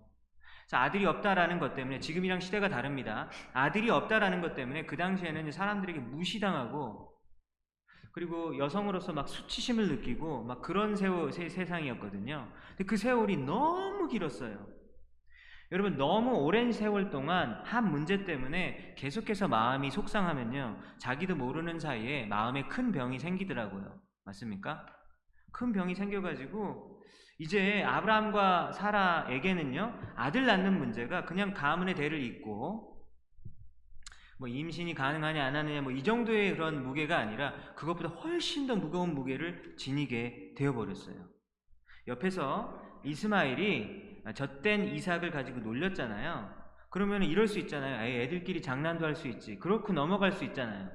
아들이 0.72 1.06
없다라는 1.06 1.58
것 1.58 1.74
때문에 1.74 2.00
지금이랑 2.00 2.40
시대가 2.40 2.68
다릅니다. 2.68 3.30
아들이 3.54 3.88
없다라는 3.88 4.42
것 4.42 4.54
때문에 4.54 4.84
그 4.84 4.98
당시에는 4.98 5.50
사람들에게 5.50 6.00
무시당하고 6.00 7.14
그리고 8.12 8.58
여성으로서 8.58 9.14
막 9.14 9.26
수치심을 9.26 9.88
느끼고 9.88 10.44
막 10.44 10.60
그런 10.60 10.94
세월, 10.94 11.32
세, 11.32 11.48
세상이었거든요. 11.48 12.52
근데 12.76 12.84
그 12.84 12.98
세월이 12.98 13.38
너무 13.38 14.06
길었어요. 14.06 14.66
여러분 15.74 15.96
너무 15.96 16.36
오랜 16.36 16.70
세월 16.70 17.10
동안 17.10 17.60
한 17.64 17.90
문제 17.90 18.24
때문에 18.24 18.94
계속해서 18.96 19.48
마음이 19.48 19.90
속상하면요. 19.90 20.78
자기도 20.98 21.34
모르는 21.34 21.80
사이에 21.80 22.26
마음에 22.26 22.62
큰 22.68 22.92
병이 22.92 23.18
생기더라고요. 23.18 24.00
맞습니까? 24.24 24.86
큰 25.50 25.72
병이 25.72 25.96
생겨가지고 25.96 27.02
이제 27.40 27.82
아브라함과 27.82 28.70
사라에게는요. 28.70 30.12
아들 30.14 30.46
낳는 30.46 30.78
문제가 30.78 31.24
그냥 31.24 31.52
가문의 31.52 31.96
대를 31.96 32.22
잇고 32.22 33.04
뭐 34.38 34.46
임신이 34.46 34.94
가능하냐 34.94 35.44
안 35.44 35.56
하느냐 35.56 35.82
뭐 35.82 35.90
이 35.90 36.04
정도의 36.04 36.54
그런 36.54 36.84
무게가 36.84 37.18
아니라 37.18 37.52
그것보다 37.74 38.10
훨씬 38.10 38.68
더 38.68 38.76
무거운 38.76 39.12
무게를 39.12 39.74
지니게 39.76 40.54
되어버렸어요. 40.56 41.16
옆에서 42.06 42.80
이스마일이 43.02 44.13
젖된 44.32 44.88
이삭을 44.88 45.30
가지고 45.30 45.60
놀렸잖아요. 45.60 46.64
그러면 46.90 47.22
이럴 47.24 47.48
수 47.48 47.58
있잖아요. 47.58 48.00
애들끼리 48.22 48.62
장난도 48.62 49.04
할 49.04 49.16
수 49.16 49.28
있지. 49.28 49.58
그렇고 49.58 49.92
넘어갈 49.92 50.32
수 50.32 50.44
있잖아요. 50.44 50.90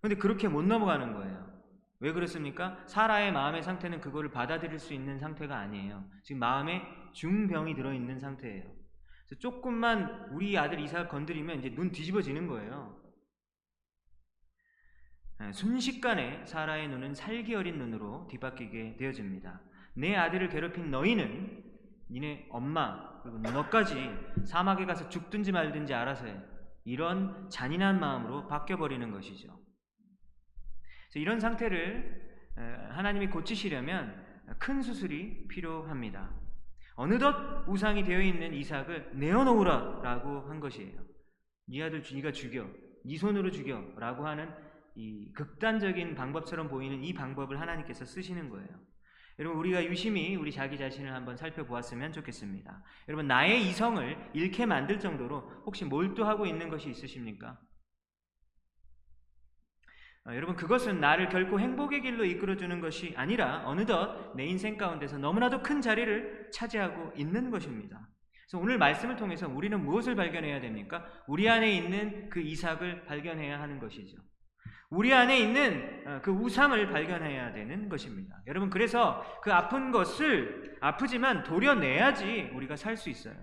근데 0.00 0.16
그렇게 0.16 0.48
못 0.48 0.62
넘어가는 0.62 1.12
거예요. 1.12 1.62
왜 2.00 2.12
그렇습니까? 2.12 2.82
사라의 2.86 3.32
마음의 3.32 3.62
상태는 3.62 4.00
그거를 4.00 4.30
받아들일 4.30 4.78
수 4.78 4.92
있는 4.92 5.18
상태가 5.18 5.58
아니에요. 5.58 6.04
지금 6.22 6.40
마음에 6.40 6.82
중병이 7.12 7.74
들어있는 7.74 8.18
상태예요. 8.18 8.64
조금만 9.38 10.28
우리 10.32 10.56
아들 10.58 10.80
이삭 10.80 11.08
건드리면 11.08 11.58
이제 11.58 11.74
눈 11.74 11.90
뒤집어지는 11.92 12.46
거예요. 12.46 13.00
네, 15.40 15.52
순식간에 15.52 16.44
사라의 16.46 16.88
눈은 16.88 17.14
살기 17.14 17.54
어린 17.54 17.78
눈으로 17.78 18.28
뒤바뀌게 18.30 18.96
되어집니다. 18.98 19.60
내 19.94 20.14
아들을 20.14 20.48
괴롭힌 20.48 20.90
너희는 20.90 21.73
니네 22.14 22.46
엄마 22.50 23.20
그리고 23.22 23.38
너까지 23.38 24.08
사막에 24.44 24.86
가서 24.86 25.08
죽든지 25.08 25.50
말든지 25.50 25.92
알아서 25.94 26.26
해. 26.26 26.40
이런 26.84 27.50
잔인한 27.50 27.98
마음으로 27.98 28.46
바뀌어버리는 28.46 29.10
것이죠. 29.10 29.58
이런 31.16 31.40
상태를 31.40 32.52
하나님이 32.90 33.28
고치시려면 33.28 34.24
큰 34.58 34.80
수술이 34.80 35.48
필요합니다. 35.48 36.30
어느덧 36.94 37.64
우상이 37.66 38.04
되어 38.04 38.20
있는 38.20 38.54
이삭을 38.54 39.12
내어놓으라 39.14 40.00
라고 40.02 40.42
한 40.42 40.60
것이에요. 40.60 41.02
네 41.66 41.82
아들 41.82 42.04
네가 42.12 42.30
죽여, 42.30 42.68
네 43.04 43.16
손으로 43.16 43.50
죽여 43.50 43.92
라고 43.96 44.24
하는 44.24 44.48
이 44.94 45.32
극단적인 45.32 46.14
방법처럼 46.14 46.68
보이는 46.68 47.02
이 47.02 47.12
방법을 47.12 47.60
하나님께서 47.60 48.04
쓰시는 48.04 48.50
거예요. 48.50 48.68
여러분 49.38 49.58
우리가 49.58 49.84
유심히 49.84 50.36
우리 50.36 50.52
자기 50.52 50.78
자신을 50.78 51.12
한번 51.12 51.36
살펴보았으면 51.36 52.12
좋겠습니다. 52.12 52.82
여러분 53.08 53.26
나의 53.26 53.66
이성을 53.68 54.30
잃게 54.32 54.64
만들 54.64 55.00
정도로 55.00 55.40
혹시 55.66 55.84
몰두하고 55.84 56.46
있는 56.46 56.68
것이 56.68 56.90
있으십니까? 56.90 57.58
어, 60.26 60.34
여러분 60.34 60.56
그것은 60.56 61.00
나를 61.00 61.28
결코 61.28 61.60
행복의 61.60 62.00
길로 62.02 62.24
이끌어주는 62.24 62.80
것이 62.80 63.12
아니라 63.16 63.62
어느덧 63.66 64.34
내 64.36 64.46
인생 64.46 64.76
가운데서 64.76 65.18
너무나도 65.18 65.62
큰 65.62 65.80
자리를 65.80 66.50
차지하고 66.52 67.12
있는 67.16 67.50
것입니다. 67.50 68.08
그래서 68.46 68.58
오늘 68.58 68.78
말씀을 68.78 69.16
통해서 69.16 69.48
우리는 69.48 69.82
무엇을 69.84 70.14
발견해야 70.14 70.60
됩니까? 70.60 71.04
우리 71.26 71.48
안에 71.48 71.70
있는 71.72 72.30
그 72.30 72.40
이삭을 72.40 73.04
발견해야 73.06 73.60
하는 73.60 73.78
것이죠. 73.80 74.16
우리 74.94 75.12
안에 75.12 75.38
있는 75.38 76.02
어, 76.06 76.20
그 76.22 76.30
우상을 76.30 76.88
발견해야 76.88 77.52
되는 77.52 77.88
것입니다. 77.88 78.40
여러분 78.46 78.70
그래서 78.70 79.24
그 79.42 79.52
아픈 79.52 79.90
것을 79.90 80.76
아프지만 80.80 81.42
도려내야지 81.42 82.50
우리가 82.54 82.76
살 82.76 82.96
수 82.96 83.10
있어요. 83.10 83.34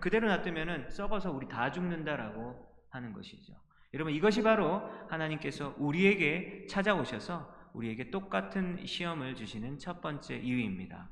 그대로 0.00 0.28
놔두면 0.28 0.90
썩어서 0.90 1.30
우리 1.30 1.48
다 1.48 1.70
죽는다라고 1.70 2.56
하는 2.90 3.12
것이죠. 3.12 3.54
여러분 3.94 4.12
이것이 4.12 4.42
바로 4.42 4.82
하나님께서 5.08 5.74
우리에게 5.78 6.66
찾아오셔서 6.68 7.70
우리에게 7.72 8.10
똑같은 8.10 8.84
시험을 8.84 9.36
주시는 9.36 9.78
첫 9.78 10.00
번째 10.00 10.36
이유입니다. 10.38 11.08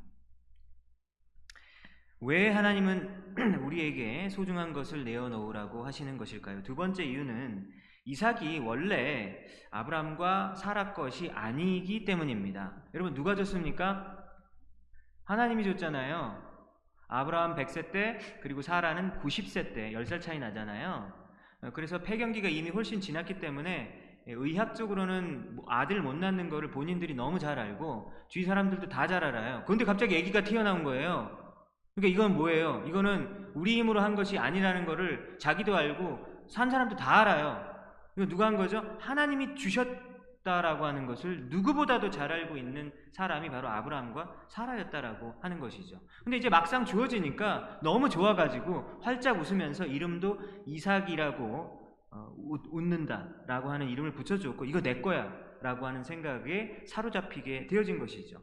왜 2.20 2.50
하나님은 2.50 3.36
우리에게 3.64 4.28
소중한 4.28 4.72
것을 4.72 5.04
내어놓으라고 5.04 5.86
하시는 5.86 6.16
것일까요? 6.18 6.64
두 6.64 6.74
번째 6.74 7.04
이유는 7.04 7.70
이삭이 8.08 8.60
원래 8.60 9.38
아브람과 9.70 10.54
사라 10.54 10.94
것이 10.94 11.30
아니기 11.34 12.06
때문입니다. 12.06 12.72
여러분 12.94 13.12
누가 13.12 13.34
줬습니까? 13.34 14.16
하나님이 15.24 15.62
줬잖아요. 15.64 16.42
아브라함 17.08 17.54
100세 17.54 17.92
때 17.92 18.18
그리고 18.42 18.62
사라는 18.62 19.20
90세 19.20 19.74
때 19.74 19.92
10살 19.92 20.22
차이 20.22 20.38
나잖아요. 20.38 21.12
어, 21.62 21.70
그래서 21.74 21.98
폐경기가 21.98 22.48
이미 22.48 22.70
훨씬 22.70 22.98
지났기 22.98 23.40
때문에 23.40 24.22
의학적으로는 24.26 25.56
뭐 25.56 25.66
아들 25.68 26.00
못 26.00 26.14
낳는 26.14 26.48
거를 26.48 26.70
본인들이 26.70 27.14
너무 27.14 27.38
잘 27.38 27.58
알고 27.58 28.12
주위 28.28 28.44
사람들도 28.44 28.88
다 28.88 29.06
잘 29.06 29.22
알아요. 29.22 29.64
그런데 29.66 29.84
갑자기 29.84 30.16
아기가 30.16 30.44
튀어나온 30.44 30.82
거예요. 30.82 31.36
그러니까 31.94 32.14
이건 32.14 32.36
뭐예요? 32.36 32.84
이거는 32.86 33.52
우리 33.54 33.76
힘으로 33.78 34.00
한 34.00 34.14
것이 34.14 34.38
아니라는 34.38 34.86
거를 34.86 35.36
자기도 35.38 35.76
알고 35.76 36.46
산 36.48 36.70
사람도 36.70 36.96
다 36.96 37.20
알아요. 37.20 37.77
이거 38.18 38.26
누가 38.26 38.46
한 38.46 38.56
거죠? 38.56 38.82
하나님이 38.98 39.54
주셨 39.54 39.86
없다라고 40.48 40.86
하는 40.86 41.06
것을 41.06 41.48
누구보다도 41.50 42.10
잘 42.10 42.32
알고 42.32 42.56
있는 42.56 42.92
사람이 43.12 43.50
바로 43.50 43.68
아브라함과 43.68 44.46
사라였다라고 44.48 45.34
하는 45.40 45.60
것이죠. 45.60 46.00
근데 46.24 46.38
이제 46.38 46.48
막상 46.48 46.84
주어지니까 46.84 47.80
너무 47.82 48.08
좋아가지고 48.08 49.00
활짝 49.02 49.38
웃으면서 49.38 49.84
이름도 49.86 50.40
이삭이라고 50.66 51.46
어, 52.10 52.34
웃는다라고 52.70 53.70
하는 53.70 53.88
이름을 53.88 54.12
붙여줬고 54.12 54.64
이거 54.64 54.80
내 54.80 55.00
거야라고 55.00 55.86
하는 55.86 56.02
생각에 56.02 56.84
사로잡히게 56.86 57.66
되어진 57.66 57.98
것이죠. 57.98 58.40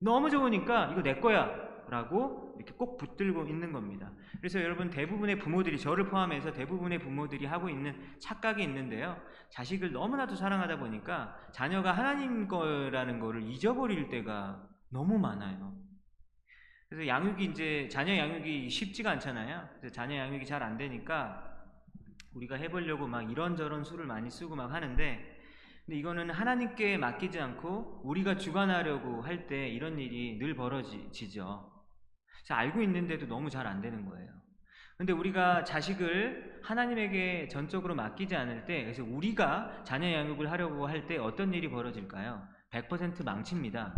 너무 0.00 0.30
좋으니까 0.30 0.92
이거 0.92 1.02
내 1.02 1.16
거야 1.16 1.73
라고 1.90 2.54
이렇게 2.56 2.72
꼭 2.74 2.96
붙들고 2.98 3.46
있는 3.46 3.72
겁니다. 3.72 4.12
그래서 4.38 4.60
여러분 4.60 4.90
대부분의 4.90 5.38
부모들이 5.38 5.78
저를 5.78 6.06
포함해서 6.06 6.52
대부분의 6.52 6.98
부모들이 6.98 7.46
하고 7.46 7.68
있는 7.68 7.94
착각이 8.18 8.62
있는데요. 8.62 9.20
자식을 9.50 9.92
너무나도 9.92 10.34
사랑하다 10.34 10.78
보니까 10.78 11.36
자녀가 11.52 11.92
하나님 11.92 12.48
거라는 12.48 13.20
거를 13.20 13.42
잊어버릴 13.42 14.08
때가 14.08 14.68
너무 14.90 15.18
많아요. 15.18 15.74
그래서 16.88 17.06
양육이 17.08 17.44
이제 17.46 17.88
자녀 17.90 18.16
양육이 18.16 18.68
쉽지가 18.70 19.10
않잖아요. 19.12 19.68
그래서 19.80 19.92
자녀 19.94 20.16
양육이 20.16 20.46
잘 20.46 20.62
안 20.62 20.76
되니까 20.76 21.50
우리가 22.34 22.56
해보려고 22.56 23.06
막 23.06 23.30
이런저런 23.30 23.84
수를 23.84 24.06
많이 24.06 24.30
쓰고 24.30 24.56
막 24.56 24.72
하는데 24.72 25.34
근데 25.86 25.98
이거는 25.98 26.30
하나님께 26.30 26.96
맡기지 26.98 27.38
않고 27.40 28.00
우리가 28.04 28.36
주관하려고 28.38 29.22
할 29.22 29.46
때 29.46 29.68
이런 29.68 29.98
일이 29.98 30.38
늘 30.38 30.54
벌어지죠. 30.56 31.70
알고 32.52 32.82
있는데도 32.82 33.26
너무 33.26 33.48
잘 33.50 33.66
안 33.66 33.80
되는 33.80 34.04
거예요. 34.04 34.28
근데 34.96 35.12
우리가 35.12 35.64
자식을 35.64 36.60
하나님에게 36.62 37.48
전적으로 37.48 37.94
맡기지 37.94 38.36
않을 38.36 38.64
때, 38.66 38.82
그래서 38.84 39.02
우리가 39.04 39.82
자녀 39.84 40.12
양육을 40.12 40.50
하려고 40.50 40.86
할 40.86 41.06
때 41.06 41.16
어떤 41.18 41.52
일이 41.52 41.68
벌어질까요? 41.68 42.46
100% 42.70 43.24
망칩니다. 43.24 43.94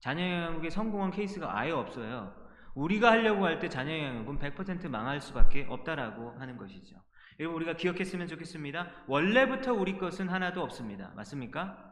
자녀 0.00 0.22
양육에 0.24 0.70
성공한 0.70 1.10
케이스가 1.10 1.56
아예 1.58 1.70
없어요. 1.70 2.34
우리가 2.74 3.10
하려고 3.12 3.44
할 3.46 3.58
때 3.58 3.68
자녀 3.68 3.96
양육은 3.96 4.38
100% 4.38 4.88
망할 4.88 5.20
수밖에 5.20 5.66
없다라고 5.68 6.32
하는 6.38 6.56
것이죠. 6.56 6.96
여러분 7.38 7.56
우리가 7.56 7.74
기억했으면 7.76 8.28
좋겠습니다. 8.28 9.04
원래부터 9.06 9.72
우리 9.72 9.96
것은 9.98 10.28
하나도 10.28 10.62
없습니다. 10.62 11.12
맞습니까? 11.16 11.89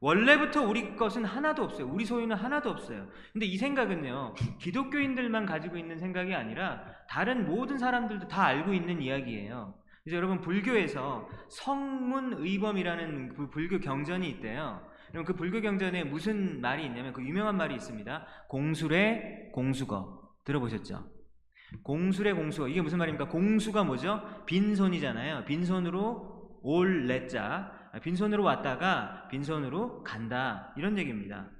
원래부터 0.00 0.62
우리 0.62 0.94
것은 0.96 1.24
하나도 1.24 1.64
없어요. 1.64 1.88
우리 1.88 2.04
소유는 2.04 2.36
하나도 2.36 2.70
없어요. 2.70 3.08
근데 3.32 3.46
이 3.46 3.56
생각은요, 3.56 4.34
기독교인들만 4.60 5.46
가지고 5.46 5.76
있는 5.76 5.98
생각이 5.98 6.34
아니라 6.34 6.84
다른 7.08 7.46
모든 7.46 7.78
사람들도 7.78 8.28
다 8.28 8.44
알고 8.44 8.72
있는 8.72 9.02
이야기예요. 9.02 9.74
그래서 10.04 10.16
여러분, 10.16 10.40
불교에서 10.40 11.28
성문의범이라는 11.48 13.34
그 13.34 13.50
불교 13.50 13.78
경전이 13.78 14.28
있대요. 14.30 14.86
그럼 15.10 15.24
그 15.24 15.34
불교 15.34 15.60
경전에 15.60 16.04
무슨 16.04 16.60
말이 16.60 16.84
있냐면 16.86 17.12
그 17.12 17.22
유명한 17.22 17.56
말이 17.56 17.74
있습니다. 17.74 18.26
공술의 18.48 19.50
공수거. 19.52 20.22
들어보셨죠? 20.44 21.10
공술의 21.82 22.34
공수거. 22.34 22.68
이게 22.68 22.80
무슨 22.80 22.98
말입니까? 22.98 23.28
공수가 23.28 23.84
뭐죠? 23.84 24.22
빈손이잖아요. 24.46 25.44
빈손으로 25.44 26.60
올 26.62 27.06
레자 27.06 27.72
빈손으로 28.00 28.42
왔다가 28.42 29.28
빈손으로 29.30 30.02
간다 30.02 30.72
이런 30.76 30.98
얘기입니다. 30.98 31.50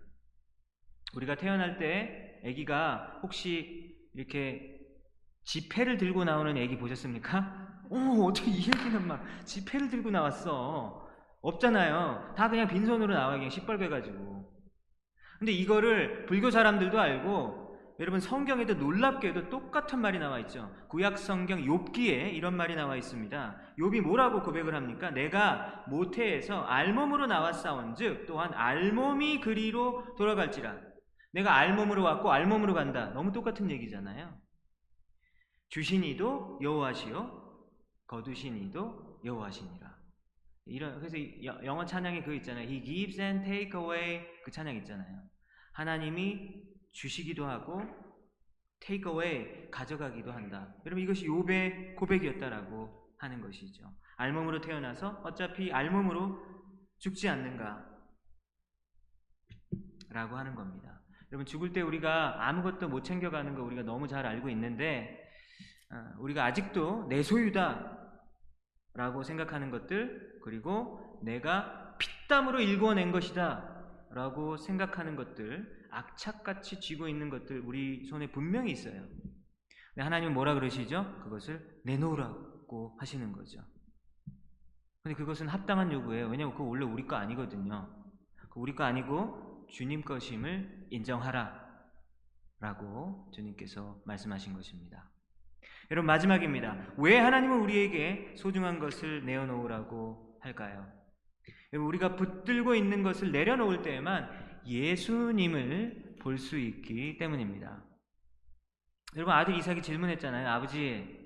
우리가 1.15 1.37
태어날 1.37 1.79
때 1.79 2.41
아기가 2.45 3.21
혹시 3.23 3.97
이렇게 4.15 4.79
지폐를 5.45 5.97
들고 5.97 6.25
나오는 6.25 6.57
아기 6.63 6.77
보셨습니까? 6.77 7.69
어 7.91 7.97
어떻게 8.25 8.51
이 8.51 8.59
얘기는 8.59 9.07
막 9.07 9.25
지폐를 9.47 9.89
들고 9.89 10.11
나왔어 10.11 11.09
없잖아요. 11.41 12.35
다 12.37 12.51
그냥 12.51 12.69
빈손으로 12.69 13.15
나와 13.15 13.33
그냥 13.33 13.49
시뻘개가지고. 13.49 14.53
근데 15.39 15.53
이거를 15.53 16.27
불교 16.27 16.51
사람들도 16.51 16.99
알고 16.99 17.68
여러분 18.01 18.21
성경에도 18.21 18.75
놀랍게도 18.75 19.49
똑같은 19.49 19.99
말이 19.99 20.21
나와 20.21 20.39
있죠. 20.41 20.73
구약 20.89 21.19
성경 21.19 21.61
욥기에 21.61 22.33
이런 22.33 22.57
말이 22.57 22.77
나와 22.77 22.97
있습니다. 22.97 23.75
욥이 23.77 24.03
뭐라고 24.03 24.43
고백을 24.43 24.75
합니까? 24.75 25.11
내가 25.11 25.85
모태에서 25.89 26.63
알몸으로 26.63 27.27
나왔사온즉 27.27 28.27
또한 28.27 28.55
알몸이 28.55 29.41
그리로 29.41 30.15
돌아갈지라. 30.17 30.79
내가 31.33 31.57
알몸으로 31.57 32.05
왔고 32.05 32.31
알몸으로 32.31 32.73
간다. 32.73 33.07
너무 33.15 33.33
똑같은 33.33 33.69
얘기잖아요. 33.69 34.41
주신 35.69 36.05
이도 36.05 36.59
여호와시요 36.63 37.49
거두신 38.07 38.57
이도 38.59 39.21
여호와시니라. 39.25 39.99
이런 40.67 41.01
그래서 41.01 41.17
영어 41.65 41.85
찬양에 41.85 42.23
그 42.23 42.33
있잖아요. 42.37 42.69
He 42.69 42.85
gives 42.85 43.21
and 43.21 43.45
take 43.45 43.79
away 43.79 44.25
그 44.45 44.53
찬양 44.53 44.77
있잖아요. 44.77 45.21
하나님이 45.73 46.69
주시기도 46.93 47.47
하고 47.47 47.83
take 48.81 49.11
away 49.11 49.71
가져가기도 49.71 50.33
한다. 50.33 50.75
여러분 50.87 51.03
이것이 51.03 51.27
욥의 51.27 51.97
고백이었다라고 51.97 53.15
하는 53.19 53.41
것이죠. 53.41 53.93
알몸으로 54.17 54.61
태어나서 54.61 55.21
어차피 55.25 55.73
알몸으로 55.73 56.41
죽지 56.99 57.29
않는가 57.29 57.85
라고 60.11 60.37
하는 60.37 60.55
겁니다. 60.55 61.01
여러분 61.31 61.45
죽을 61.45 61.73
때 61.73 61.83
우리가 61.83 62.49
아무것도 62.49 62.89
못 62.89 63.03
챙겨가는 63.03 63.55
거 63.55 63.63
우리가 63.63 63.83
너무 63.83 64.09
잘 64.09 64.27
알고 64.27 64.49
있는데 64.51 65.29
어, 65.91 66.15
우리가 66.19 66.45
아직도 66.45 67.07
내 67.09 67.23
소유다 67.23 67.97
라고 68.95 69.23
생각하는 69.23 69.71
것들 69.71 70.41
그리고 70.43 71.21
내가 71.23 71.97
피땀으로 71.99 72.61
일궈낸 72.61 73.13
것이다 73.13 74.09
라고 74.11 74.57
생각하는 74.57 75.17
것들 75.17 75.78
악착같이 75.91 76.81
쥐고 76.81 77.09
있는 77.09 77.31
것들 77.31 77.61
우리 77.61 78.05
손에 78.07 78.31
분명히 78.31 78.73
있어요. 78.73 79.07
근데 79.95 80.03
하나님은 80.03 80.35
뭐라 80.35 80.55
그러시죠? 80.55 81.21
그것을 81.25 81.81
내놓으라고 81.85 82.97
하시는 83.01 83.33
거죠. 83.33 83.61
근데 85.03 85.17
그것은 85.17 85.49
합당한 85.49 85.93
요구예요. 85.93 86.29
왜냐하면 86.29 86.55
그거 86.55 86.65
원래 86.65 86.85
우리 86.85 87.07
거 87.07 87.17
아니거든요. 87.17 87.99
우리 88.55 88.75
거 88.75 88.85
아니고 88.85 89.67
주님 89.71 90.03
것임을 90.03 90.89
인정하라 90.91 91.69
라고 92.61 93.31
주님께서 93.33 94.03
말씀하신 94.05 94.55
것입니다. 94.55 95.09
여러분 95.91 96.07
마지막입니다. 96.07 96.93
왜 96.97 97.19
하나님은 97.19 97.61
우리에게 97.61 98.35
소중한 98.37 98.79
것을 98.79 99.25
내어놓으라고 99.25 100.39
할까요? 100.41 100.93
우리가 101.73 102.17
붙들고 102.17 102.75
있는 102.75 103.03
것을 103.03 103.31
내려놓을 103.31 103.83
때에만 103.83 104.48
예수님을 104.67 106.17
볼 106.21 106.37
수 106.39 106.59
있기 106.59 107.17
때문입니다. 107.17 107.83
여러분 109.17 109.35
아들 109.35 109.57
이삭이 109.57 109.83
질문했잖아요. 109.83 110.49
아버지 110.49 111.19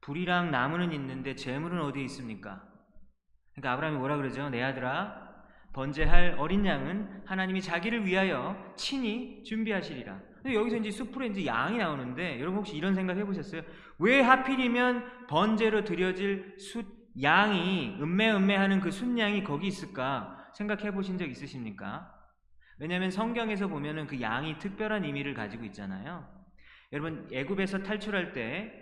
불이랑 0.00 0.50
나무는 0.50 0.92
있는데 0.92 1.34
재물은 1.36 1.80
어디에 1.80 2.02
있습니까? 2.04 2.62
그러니까 3.52 3.72
아브라함이 3.72 3.98
뭐라 3.98 4.16
그러죠? 4.16 4.48
내 4.50 4.62
아들아 4.62 5.22
번제할 5.72 6.36
어린 6.38 6.66
양은 6.66 7.22
하나님이 7.24 7.62
자기를 7.62 8.04
위하여 8.04 8.74
친히 8.76 9.42
준비하시리라. 9.44 10.20
근데 10.42 10.54
여기서 10.54 10.76
이제 10.78 10.90
수풀에 10.90 11.28
이제 11.28 11.46
양이 11.46 11.78
나오는데 11.78 12.40
여러분 12.40 12.58
혹시 12.58 12.76
이런 12.76 12.94
생각 12.94 13.16
해보셨어요? 13.16 13.62
왜 13.98 14.20
하필이면 14.20 15.28
번제로 15.28 15.84
드려질 15.84 16.56
숫 16.58 16.84
양이 17.22 17.96
음매 18.00 18.32
음매하는 18.32 18.80
그 18.80 18.90
숫양이 18.90 19.44
거기 19.44 19.68
있을까 19.68 20.50
생각해 20.54 20.90
보신 20.92 21.16
적 21.16 21.30
있으십니까? 21.30 22.21
왜냐하면 22.82 23.12
성경에서 23.12 23.68
보면은 23.68 24.08
그 24.08 24.20
양이 24.20 24.58
특별한 24.58 25.04
의미를 25.04 25.34
가지고 25.34 25.64
있잖아요. 25.66 26.26
여러분 26.92 27.28
애굽에서 27.32 27.84
탈출할 27.84 28.32
때 28.32 28.72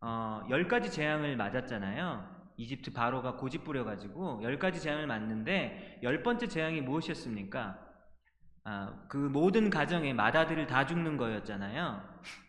어, 0.00 0.40
10가지 0.48 0.90
재앙을 0.90 1.36
맞았잖아요. 1.36 2.32
이집트 2.56 2.94
바로가 2.94 3.36
고집 3.36 3.64
부려가지고 3.64 4.40
10가지 4.42 4.80
재앙을 4.80 5.06
맞는데 5.06 6.00
열 6.02 6.22
번째 6.22 6.48
재앙이 6.48 6.80
무엇이었습니까? 6.80 7.78
아, 8.64 9.04
그 9.10 9.18
모든 9.18 9.68
가정에 9.68 10.14
마다들을 10.14 10.66
다 10.66 10.86
죽는 10.86 11.18
거였잖아요. 11.18 12.02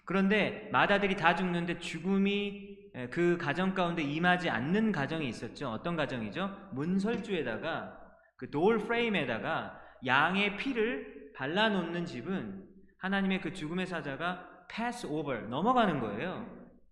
그런데 0.05 0.69
마다들이 0.71 1.17
다 1.17 1.35
죽는데 1.35 1.79
죽음이 1.79 2.77
그 3.11 3.37
가정 3.37 3.73
가운데 3.73 4.01
임하지 4.03 4.49
않는 4.49 4.93
가정이 4.93 5.27
있었죠. 5.27 5.67
어떤 5.69 5.97
가정이죠? 5.97 6.69
문설주에다가 6.71 7.99
그 8.37 8.49
돌 8.51 8.79
프레임에다가 8.79 9.82
양의 10.05 10.57
피를 10.57 11.31
발라놓는 11.35 12.05
집은 12.05 12.63
하나님의 12.97 13.41
그 13.41 13.53
죽음의 13.53 13.87
사자가 13.87 14.65
pass 14.73 15.05
over, 15.05 15.47
넘어가는 15.47 15.99
거예요. 15.99 16.47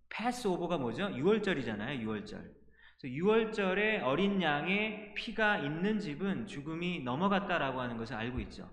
pass 0.10 0.48
over가 0.48 0.78
뭐죠? 0.78 1.08
6월절이잖아요, 1.08 2.04
6월절. 2.04 2.62
6월절에 3.04 4.04
어린 4.04 4.42
양의 4.42 5.14
피가 5.16 5.60
있는 5.60 6.00
집은 6.00 6.46
죽음이 6.46 7.02
넘어갔다라고 7.04 7.82
하는 7.82 7.98
것을 7.98 8.16
알고 8.16 8.40
있죠. 8.42 8.70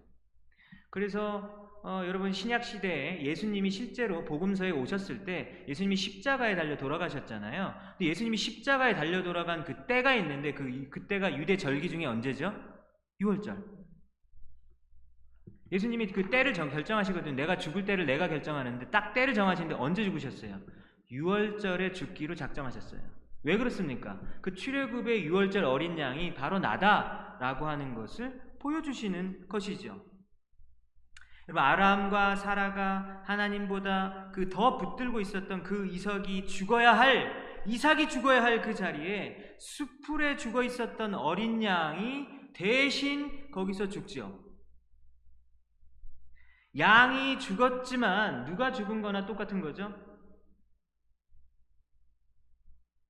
그래서 0.90 1.68
어, 1.82 2.02
여러분 2.06 2.32
신약 2.32 2.64
시대에 2.64 3.22
예수님이 3.22 3.70
실제로 3.70 4.24
복음서에 4.24 4.70
오셨을 4.70 5.24
때 5.24 5.64
예수님이 5.68 5.96
십자가에 5.96 6.56
달려 6.56 6.76
돌아가셨잖아요. 6.76 7.74
근데 7.96 8.10
예수님이 8.10 8.36
십자가에 8.36 8.94
달려 8.94 9.22
돌아간 9.22 9.64
그 9.64 9.86
때가 9.86 10.14
있는데 10.16 10.52
그 10.52 10.88
그때가 10.90 11.38
유대 11.38 11.56
절기 11.56 11.88
중에 11.88 12.04
언제죠? 12.04 12.52
6월절. 13.20 13.77
예수님이 15.70 16.08
그 16.08 16.30
때를 16.30 16.52
결정하시거든요. 16.52 17.34
내가 17.34 17.58
죽을 17.58 17.84
때를 17.84 18.06
내가 18.06 18.28
결정하는데 18.28 18.90
딱 18.90 19.12
때를 19.12 19.34
정하시는데 19.34 19.74
언제 19.74 20.04
죽으셨어요? 20.04 20.58
6월절에 21.10 21.94
죽기로 21.94 22.34
작정하셨어요. 22.34 23.00
왜 23.44 23.56
그렇습니까? 23.56 24.20
그 24.40 24.54
출애굽의 24.54 25.28
6월절 25.28 25.64
어린 25.64 25.98
양이 25.98 26.34
바로 26.34 26.58
나다라고 26.58 27.66
하는 27.66 27.94
것을 27.94 28.40
보여주시는 28.60 29.48
것이죠. 29.48 30.04
여러분 31.48 31.62
아람과 31.62 32.36
사라가 32.36 33.22
하나님보다 33.24 34.32
그 34.34 34.50
더 34.50 34.76
붙들고 34.76 35.20
있었던 35.20 35.62
그 35.62 35.86
이삭이 35.86 36.46
죽어야 36.46 36.98
할 36.98 37.62
이삭이 37.66 38.08
죽어야 38.08 38.42
할 38.42 38.60
그 38.60 38.74
자리에 38.74 39.56
수풀에 39.58 40.36
죽어 40.36 40.62
있었던 40.62 41.14
어린 41.14 41.62
양이 41.62 42.26
대신 42.52 43.50
거기서 43.50 43.88
죽지요. 43.88 44.47
양이 46.78 47.38
죽었지만 47.38 48.44
누가 48.44 48.72
죽은 48.72 49.02
거나 49.02 49.26
똑같은 49.26 49.60
거죠? 49.60 49.92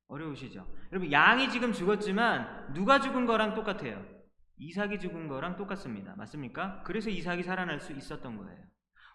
어려우시죠? 0.08 0.66
여러분, 0.90 1.12
양이 1.12 1.50
지금 1.50 1.72
죽었지만 1.72 2.72
누가 2.72 2.98
죽은 3.00 3.26
거랑 3.26 3.54
똑같아요. 3.54 4.04
이삭이 4.56 4.98
죽은 4.98 5.28
거랑 5.28 5.56
똑같습니다. 5.56 6.16
맞습니까? 6.16 6.82
그래서 6.82 7.10
이삭이 7.10 7.42
살아날 7.42 7.78
수 7.80 7.92
있었던 7.92 8.36
거예요. 8.36 8.64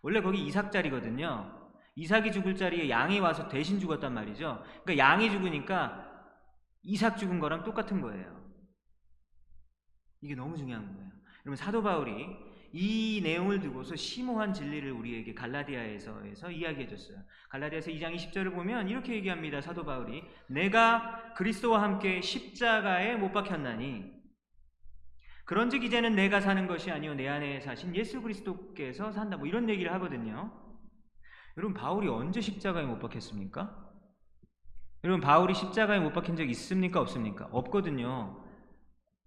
원래 0.01 0.21
거기 0.21 0.45
이삭 0.45 0.71
자리거든요. 0.71 1.71
이삭이 1.95 2.31
죽을 2.31 2.55
자리에 2.55 2.89
양이 2.89 3.19
와서 3.19 3.47
대신 3.49 3.79
죽었단 3.79 4.13
말이죠. 4.13 4.63
그러니까 4.83 4.97
양이 4.97 5.29
죽으니까 5.29 6.09
이삭 6.83 7.17
죽은 7.17 7.39
거랑 7.39 7.63
똑같은 7.63 8.01
거예요. 8.01 8.43
이게 10.21 10.35
너무 10.35 10.57
중요한 10.57 10.85
거예요. 10.93 11.11
여러분 11.45 11.55
사도 11.55 11.83
바울이 11.83 12.27
이 12.75 13.21
내용을 13.23 13.59
두고서 13.59 13.95
심오한 13.95 14.51
진리를 14.51 14.91
우리에게 14.91 15.35
갈라디아에서 15.35 16.49
이야기해 16.51 16.87
줬어요. 16.87 17.19
갈라디아서 17.49 17.91
2장 17.91 18.15
20절을 18.15 18.55
보면 18.55 18.89
이렇게 18.89 19.13
얘기합니다. 19.13 19.61
사도 19.61 19.85
바울이 19.85 20.23
내가 20.47 21.33
그리스도와 21.35 21.83
함께 21.83 22.19
십자가에 22.19 23.15
못 23.15 23.31
박혔나니 23.31 24.11
그런즉 25.45 25.83
이제는 25.83 26.15
내가 26.15 26.41
사는 26.41 26.65
것이 26.65 26.89
아니요 26.89 27.13
내 27.13 27.27
안에 27.27 27.59
사신 27.61 27.95
예수 27.95 28.23
그리스도께서 28.23 29.11
산다. 29.11 29.37
뭐 29.37 29.45
이런 29.45 29.69
얘기를 29.69 29.93
하거든요. 29.93 30.51
여러분 31.57 31.75
바울이 31.75 32.07
언제 32.07 32.41
십자가에 32.41 32.85
못 32.85 32.97
박혔습니까? 32.97 33.93
여러분 35.03 35.21
바울이 35.21 35.53
십자가에 35.53 35.99
못 35.99 36.11
박힌 36.11 36.35
적 36.35 36.49
있습니까? 36.49 36.99
없습니까? 37.01 37.49
없거든요. 37.51 38.42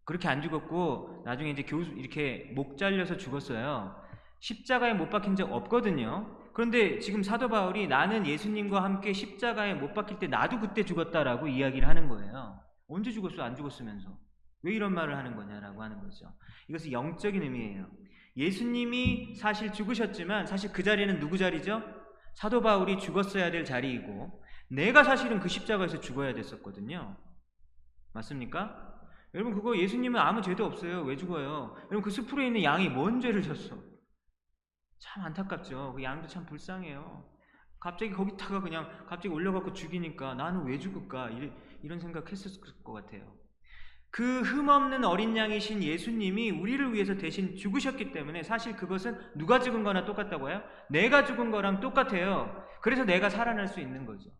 그렇게 0.07 0.29
안 0.29 0.41
죽었고 0.41 1.23
나중에 1.27 1.51
이제 1.51 1.63
교수 1.63 1.91
이렇게 1.91 2.51
목 2.55 2.79
잘려서 2.79 3.17
죽었어요. 3.17 4.01
십자가에 4.39 4.95
못 4.95 5.11
박힌 5.11 5.35
적 5.35 5.53
없거든요. 5.53 6.39
그런데 6.55 7.01
지금 7.01 7.23
사도 7.23 7.49
바울이 7.49 7.89
나는 7.89 8.25
예수님과 8.25 8.83
함께 8.83 9.13
십자가에 9.13 9.75
못 9.75 9.93
박힐 9.93 10.19
때 10.21 10.29
나도 10.29 10.61
그때 10.61 10.85
죽었다라고 10.85 11.49
이야기를 11.49 11.87
하는 11.87 12.09
거예요. 12.09 12.61
언제 12.89 13.11
죽었어? 13.11 13.43
안 13.43 13.57
죽었으면서. 13.57 14.17
왜 14.63 14.73
이런 14.73 14.95
말을 14.95 15.17
하는 15.17 15.35
거냐라고 15.35 15.83
하는 15.83 16.01
거죠. 16.01 16.33
이것은 16.69 16.93
영적인 16.93 17.43
의미예요. 17.43 17.87
예수님이 18.37 19.35
사실 19.35 19.73
죽으셨지만 19.73 20.47
사실 20.47 20.73
그 20.73 20.83
자리는 20.85 21.19
누구 21.19 21.37
자리죠? 21.37 21.83
사도 22.35 22.63
바울이 22.63 22.99
죽었어야 22.99 23.51
될 23.51 23.65
자리이고 23.65 24.43
내가 24.69 25.03
사실은 25.03 25.41
그 25.41 25.49
십자가에서 25.49 26.01
죽어야 26.01 26.33
됐었거든요. 26.33 27.17
맞습니까? 28.13 28.96
여러분 29.35 29.55
그거 29.55 29.77
예수님은 29.77 30.19
아무 30.19 30.41
죄도 30.41 30.65
없어요. 30.65 31.03
왜 31.03 31.17
죽어요? 31.17 31.75
여러분 31.91 32.03
그 32.03 32.11
숲으로 32.11 32.43
있는 32.43 32.63
양이 32.63 32.89
뭔 32.89 33.21
죄를 33.21 33.43
졌어? 33.43 33.77
참 34.99 35.25
안타깝죠. 35.25 35.93
그 35.95 36.03
양도 36.03 36.27
참 36.27 36.47
불쌍해요. 36.47 37.29
갑자기 37.79 38.13
거기다가 38.13 38.61
그냥 38.61 38.89
갑자기 39.07 39.29
올려갖고 39.29 39.73
죽이니까 39.73 40.35
나는 40.35 40.65
왜 40.65 40.79
죽을까? 40.79 41.31
이런 41.83 42.01
생각했을 42.01 42.51
것 42.83 42.93
같아요. 42.93 43.37
그 44.11 44.41
흠없는 44.41 45.05
어린 45.05 45.37
양이신 45.37 45.83
예수님이 45.83 46.51
우리를 46.51 46.95
위해서 46.95 47.17
대신 47.17 47.55
죽으셨기 47.55 48.13
때문에 48.13 48.43
사실 48.43 48.75
그것은 48.75 49.21
누가 49.37 49.61
죽은 49.61 49.85
거나 49.85 50.07
똑같다고요? 50.07 50.63
내가 50.89 51.25
죽은 51.25 51.51
거랑 51.51 51.81
똑같아요. 51.81 52.65
그래서 52.81 53.05
내가 53.05 53.29
살아날 53.29 53.69
수 53.69 53.81
있는 53.81 54.07
거죠. 54.07 54.31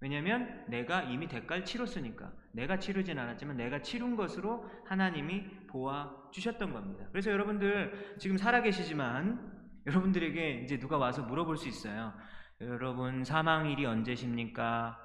왜냐하면 0.00 0.64
내가 0.68 1.02
이미 1.02 1.28
대가를 1.28 1.64
치렀으니까 1.64 2.32
내가 2.52 2.78
치르진 2.78 3.18
않았지만 3.18 3.56
내가 3.56 3.82
치른 3.82 4.16
것으로 4.16 4.68
하나님이 4.86 5.66
보아 5.66 6.30
주셨던 6.32 6.72
겁니다. 6.72 7.06
그래서 7.12 7.30
여러분들 7.30 8.16
지금 8.18 8.36
살아계시지만 8.38 9.60
여러분들에게 9.86 10.62
이제 10.62 10.78
누가 10.78 10.96
와서 10.96 11.22
물어볼 11.22 11.56
수 11.56 11.68
있어요. 11.68 12.14
여러분 12.62 13.24
사망일이 13.24 13.84
언제십니까? 13.86 14.98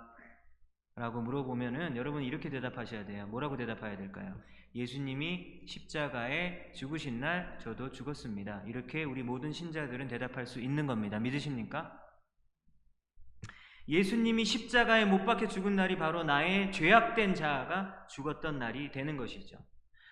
라고 0.95 1.21
물어보면은 1.21 1.97
여러분 1.97 2.23
이렇게 2.23 2.49
대답하셔야 2.49 3.05
돼요. 3.05 3.27
뭐라고 3.27 3.57
대답해야 3.57 3.97
될까요? 3.97 4.33
예수님이 4.73 5.63
십자가에 5.67 6.71
죽으신 6.73 7.19
날 7.19 7.57
저도 7.59 7.91
죽었습니다. 7.91 8.63
이렇게 8.65 9.03
우리 9.03 9.23
모든 9.23 9.51
신자들은 9.51 10.07
대답할 10.07 10.45
수 10.45 10.61
있는 10.61 10.87
겁니다. 10.87 11.19
믿으십니까? 11.19 12.04
예수님이 13.87 14.45
십자가에 14.45 15.05
못 15.05 15.25
박혀 15.25 15.47
죽은 15.47 15.75
날이 15.75 15.97
바로 15.97 16.23
나의 16.23 16.71
죄악된 16.71 17.35
자가 17.35 18.07
죽었던 18.09 18.57
날이 18.57 18.91
되는 18.91 19.15
것이죠. 19.17 19.57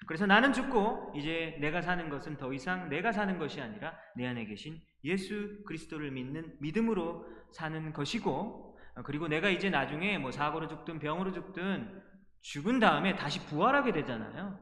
그래서 0.05 0.26
나는 0.26 0.53
죽고 0.53 1.13
이제 1.15 1.57
내가 1.59 1.82
사는 1.82 2.09
것은 2.09 2.38
더 2.38 2.53
이상 2.53 2.89
내가 2.89 3.11
사는 3.11 3.38
것이 3.39 3.61
아니라 3.61 3.95
내 4.15 4.28
안에 4.28 4.45
계신 4.45 4.80
예수 5.03 5.63
그리스도를 5.65 6.11
믿는 6.11 6.57
믿음으로 6.59 7.26
사는 7.51 7.93
것이고 7.93 8.78
그리고 9.05 9.28
내가 9.28 9.49
이제 9.49 9.69
나중에 9.69 10.17
뭐 10.17 10.32
사고로 10.32 10.67
죽든 10.67 10.99
병으로 10.99 11.32
죽든 11.32 12.01
죽은 12.41 12.80
다음에 12.80 13.15
다시 13.15 13.45
부활하게 13.45 13.93
되잖아요. 13.93 14.59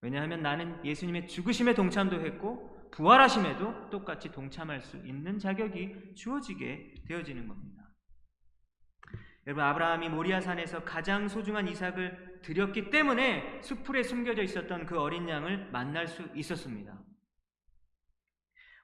왜냐하면 0.00 0.42
나는 0.42 0.84
예수님의 0.84 1.28
죽으심에 1.28 1.74
동참도 1.74 2.20
했고 2.20 2.90
부활하심에도 2.90 3.90
똑같이 3.90 4.32
동참할 4.32 4.82
수 4.82 4.96
있는 4.98 5.38
자격이 5.38 6.14
주어지게 6.16 7.04
되어지는 7.06 7.48
겁니다. 7.48 7.81
여러분 9.46 9.64
아브라함이 9.64 10.08
모리아산에서 10.08 10.84
가장 10.84 11.28
소중한 11.28 11.66
이삭을 11.68 12.40
드렸기 12.42 12.90
때문에 12.90 13.60
수풀에 13.62 14.02
숨겨져 14.02 14.42
있었던 14.42 14.86
그 14.86 15.00
어린 15.00 15.28
양을 15.28 15.70
만날 15.70 16.06
수 16.06 16.28
있었습니다. 16.34 17.00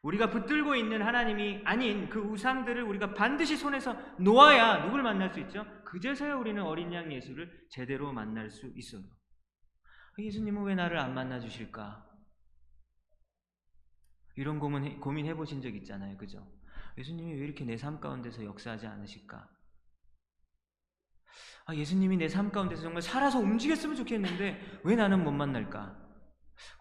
우리가 0.02 0.30
붙들고 0.30 0.74
있는 0.74 1.02
하나님이 1.02 1.62
아닌 1.64 2.08
그 2.08 2.20
우상들을 2.20 2.82
우리가 2.82 3.14
반드시 3.14 3.56
손에서 3.56 3.96
놓아야 4.18 4.84
누굴 4.84 5.02
만날 5.02 5.32
수 5.32 5.40
있죠? 5.40 5.64
그제서야 5.84 6.36
우리는 6.36 6.62
어린 6.62 6.92
양 6.92 7.12
예수를 7.12 7.66
제대로 7.68 8.12
만날 8.12 8.50
수 8.50 8.70
있어요. 8.76 9.02
예수님은 10.18 10.62
왜 10.64 10.74
나를 10.74 10.98
안 10.98 11.14
만나 11.14 11.38
주실까? 11.38 12.04
이런 14.36 14.58
고민, 14.58 14.98
고민해 15.00 15.34
보신 15.34 15.60
적 15.60 15.74
있잖아요. 15.74 16.16
그죠? 16.16 16.48
예수님이 16.96 17.34
왜 17.34 17.44
이렇게 17.44 17.64
내 17.64 17.76
삶 17.76 18.00
가운데서 18.00 18.44
역사하지 18.44 18.86
않으실까? 18.86 19.48
아, 21.66 21.74
예수님이 21.74 22.16
내 22.16 22.28
삶 22.28 22.50
가운데서 22.50 22.82
정말 22.82 23.02
살아서 23.02 23.38
움직였으면 23.38 23.96
좋겠는데 23.96 24.80
왜 24.84 24.96
나는 24.96 25.22
못 25.24 25.30
만날까? 25.32 25.96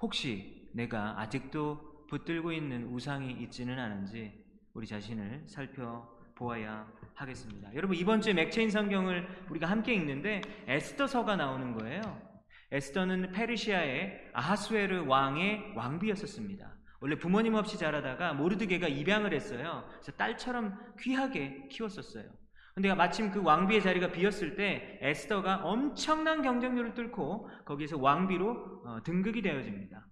혹시 0.01 0.69
내가 0.73 1.19
아직도 1.19 2.07
붙들고 2.09 2.51
있는 2.51 2.85
우상이 2.87 3.31
있지는 3.43 3.77
않은지 3.79 4.45
우리 4.73 4.87
자신을 4.87 5.43
살펴보아야 5.47 6.87
하겠습니다. 7.15 7.73
여러분 7.75 7.95
이번 7.97 8.21
주에 8.21 8.33
맥체인 8.33 8.69
성경을 8.69 9.27
우리가 9.49 9.67
함께 9.67 9.93
읽는데 9.93 10.41
에스더서가 10.67 11.35
나오는 11.35 11.73
거예요. 11.73 12.01
에스더는 12.71 13.31
페르시아의 13.31 14.29
아하스웨르 14.33 15.05
왕의 15.05 15.73
왕비였었습니다. 15.75 16.75
원래 16.99 17.17
부모님 17.17 17.53
없이 17.55 17.77
자라다가 17.77 18.33
모르드게가 18.33 18.87
입양을 18.87 19.33
했어요. 19.33 19.87
그래서 19.89 20.11
딸처럼 20.13 20.77
귀하게 20.99 21.67
키웠었어요. 21.69 22.25
근데 22.77 22.93
마침 22.93 23.31
그 23.31 23.41
왕비의 23.41 23.81
자리가 23.81 24.11
비었을 24.11 24.55
때 24.55 24.99
에스더가 25.01 25.63
엄청난 25.63 26.43
경쟁률을 26.43 26.93
뚫고 26.93 27.49
거기에서 27.65 27.97
왕비로 27.97 28.83
어, 28.85 29.03
등극이 29.03 29.41
되어집니다. 29.41 30.05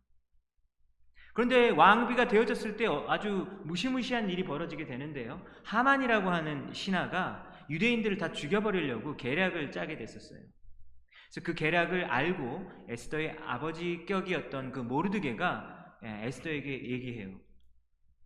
그런데 1.36 1.70
왕비가 1.70 2.28
되어졌을 2.28 2.76
때 2.76 2.88
아주 3.08 3.46
무시무시한 3.66 4.32
일이 4.32 4.44
벌어지게 4.44 4.88
되는데요. 4.88 5.46
하만이라고 5.64 6.28
하는 6.32 6.74
신하가 6.74 7.52
유대인들을 7.70 8.18
다 8.18 8.32
죽여버리려고 8.32 9.16
계략을 9.16 9.72
짜게 9.72 9.98
됐었어요. 9.98 10.40
그래서 10.40 11.46
그 11.46 11.54
계략을 11.54 12.06
알고 12.06 12.88
에스더의 12.90 13.38
아버지 13.46 14.08
격이었던 14.08 14.72
그 14.72 14.80
모르드게가 14.80 16.00
예, 16.04 16.26
에스더에게 16.26 16.90
얘기해요. 16.90 17.40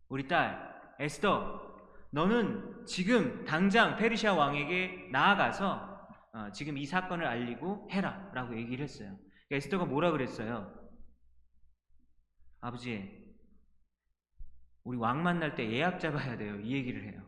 우리 0.08 0.30
딸 0.30 0.74
에스더 0.98 1.69
너는 2.12 2.86
지금 2.86 3.46
당장 3.46 3.96
페르시아 3.98 4.34
왕에게 4.34 5.10
나아가서 5.12 5.90
어, 6.34 6.52
지금 6.52 6.78
이 6.78 6.86
사건을 6.86 7.26
알리고 7.26 7.88
해라 7.92 8.32
라고 8.34 8.56
얘기를 8.56 8.84
했어요. 8.84 9.10
그러니까 9.48 9.56
에스더가 9.56 9.86
뭐라 9.86 10.12
그랬어요? 10.12 10.74
아버지, 12.62 13.20
우리 14.84 14.98
왕 14.98 15.24
만날 15.24 15.56
때 15.56 15.70
예약 15.72 16.00
잡아야 16.00 16.38
돼요. 16.38 16.60
이 16.62 16.74
얘기를 16.74 17.04
해요. 17.04 17.22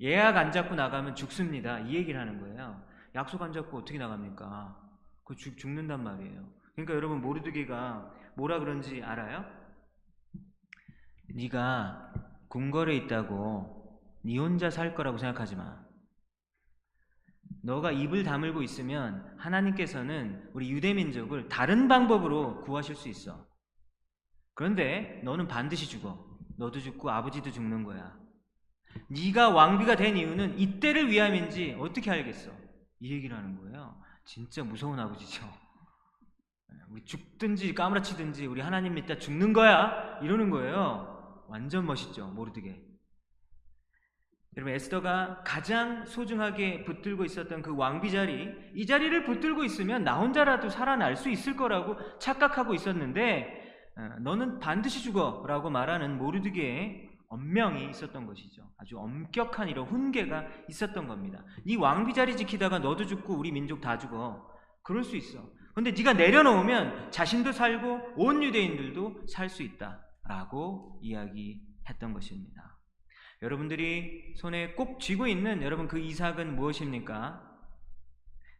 예약 0.00 0.36
안 0.36 0.52
잡고 0.52 0.74
나가면 0.74 1.14
죽습니다. 1.14 1.80
이 1.80 1.94
얘기를 1.94 2.20
하는 2.20 2.40
거예요. 2.40 2.84
약속 3.14 3.40
안 3.42 3.52
잡고 3.52 3.78
어떻게 3.78 3.98
나갑니까? 3.98 4.78
그 5.24 5.36
죽, 5.36 5.56
죽는단 5.58 6.02
말이에요. 6.02 6.48
그러니까 6.74 6.94
여러분 6.94 7.20
모르드기가 7.20 8.12
뭐라 8.36 8.58
그런지 8.58 9.02
알아요? 9.02 9.44
네가 11.34 12.12
궁궐에 12.48 12.96
있다고 12.96 13.81
네 14.24 14.38
혼자 14.38 14.70
살 14.70 14.94
거라고 14.94 15.18
생각하지 15.18 15.56
마. 15.56 15.82
너가 17.62 17.92
입을 17.92 18.24
다물고 18.24 18.62
있으면 18.62 19.34
하나님께서는 19.38 20.50
우리 20.52 20.70
유대 20.70 20.94
민족을 20.94 21.48
다른 21.48 21.88
방법으로 21.88 22.62
구하실 22.62 22.96
수 22.96 23.08
있어. 23.08 23.46
그런데 24.54 25.20
너는 25.24 25.48
반드시 25.48 25.88
죽어. 25.88 26.32
너도 26.56 26.80
죽고 26.80 27.10
아버지도 27.10 27.50
죽는 27.50 27.84
거야. 27.84 28.18
네가 29.08 29.50
왕비가 29.50 29.96
된 29.96 30.16
이유는 30.16 30.58
이때를 30.58 31.10
위함인지 31.10 31.76
어떻게 31.78 32.10
알겠어? 32.10 32.50
이 33.00 33.12
얘기를 33.12 33.36
하는 33.36 33.56
거예요. 33.56 34.00
진짜 34.24 34.62
무서운 34.62 34.98
아버지죠. 34.98 35.42
우리 36.90 37.04
죽든지 37.04 37.74
까무라치든지 37.74 38.46
우리 38.46 38.60
하나님 38.60 38.94
믿다 38.94 39.18
죽는 39.18 39.52
거야. 39.52 40.18
이러는 40.20 40.50
거예요. 40.50 41.44
완전 41.48 41.86
멋있죠. 41.86 42.28
모르드게. 42.28 42.91
여러분 44.56 44.74
에스더가 44.74 45.44
가장 45.44 46.04
소중하게 46.04 46.84
붙들고 46.84 47.24
있었던 47.24 47.62
그 47.62 47.74
왕비 47.74 48.10
자리, 48.10 48.50
이 48.74 48.84
자리를 48.84 49.24
붙들고 49.24 49.64
있으면 49.64 50.04
나 50.04 50.18
혼자라도 50.18 50.68
살아날 50.68 51.16
수 51.16 51.30
있을 51.30 51.56
거라고 51.56 51.96
착각하고 52.18 52.74
있었는데 52.74 53.60
어, 53.96 54.08
너는 54.20 54.58
반드시 54.58 55.02
죽어라고 55.02 55.70
말하는 55.70 56.18
모르드게의 56.18 57.10
엄명이 57.28 57.88
있었던 57.88 58.26
것이죠. 58.26 58.62
아주 58.76 58.98
엄격한 58.98 59.70
이런 59.70 59.86
훈계가 59.86 60.44
있었던 60.68 61.06
겁니다. 61.06 61.42
네 61.66 61.76
왕비 61.76 62.12
자리 62.12 62.36
지키다가 62.36 62.78
너도 62.78 63.06
죽고 63.06 63.34
우리 63.34 63.50
민족 63.52 63.80
다 63.80 63.96
죽어. 63.96 64.50
그럴 64.82 65.02
수 65.02 65.16
있어. 65.16 65.42
근데 65.74 65.92
네가 65.92 66.12
내려놓으면 66.12 67.10
자신도 67.10 67.52
살고 67.52 68.16
온 68.16 68.42
유대인들도 68.42 69.26
살 69.28 69.48
수 69.48 69.62
있다라고 69.62 70.98
이야기했던 71.00 72.12
것입니다. 72.12 72.78
여러분들이 73.42 74.34
손에 74.36 74.74
꼭 74.74 75.00
쥐고 75.00 75.26
있는 75.26 75.62
여러분 75.62 75.88
그 75.88 75.98
이삭은 75.98 76.54
무엇입니까? 76.54 77.50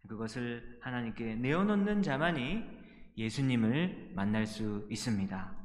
그것을 0.09 0.78
하나님께 0.80 1.37
내어놓는 1.37 2.03
자만이 2.03 2.64
예수님을 3.16 4.11
만날 4.14 4.45
수 4.47 4.87
있습니다. 4.91 5.57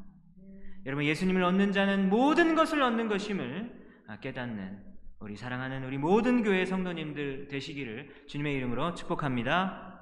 여러분 0.86 1.04
예수님을 1.04 1.44
얻는 1.44 1.72
자는 1.72 2.10
모든 2.10 2.54
것을 2.56 2.82
얻는 2.82 3.08
것임을 3.08 3.88
깨닫는 4.22 4.86
우리 5.20 5.36
사랑하는 5.36 5.84
우리 5.84 5.98
모든 5.98 6.44
교회 6.44 6.66
성도님들 6.66 7.48
되시기를 7.48 8.28
주님의 8.28 8.54
이름으로 8.56 8.94
축복합니다. 8.94 9.96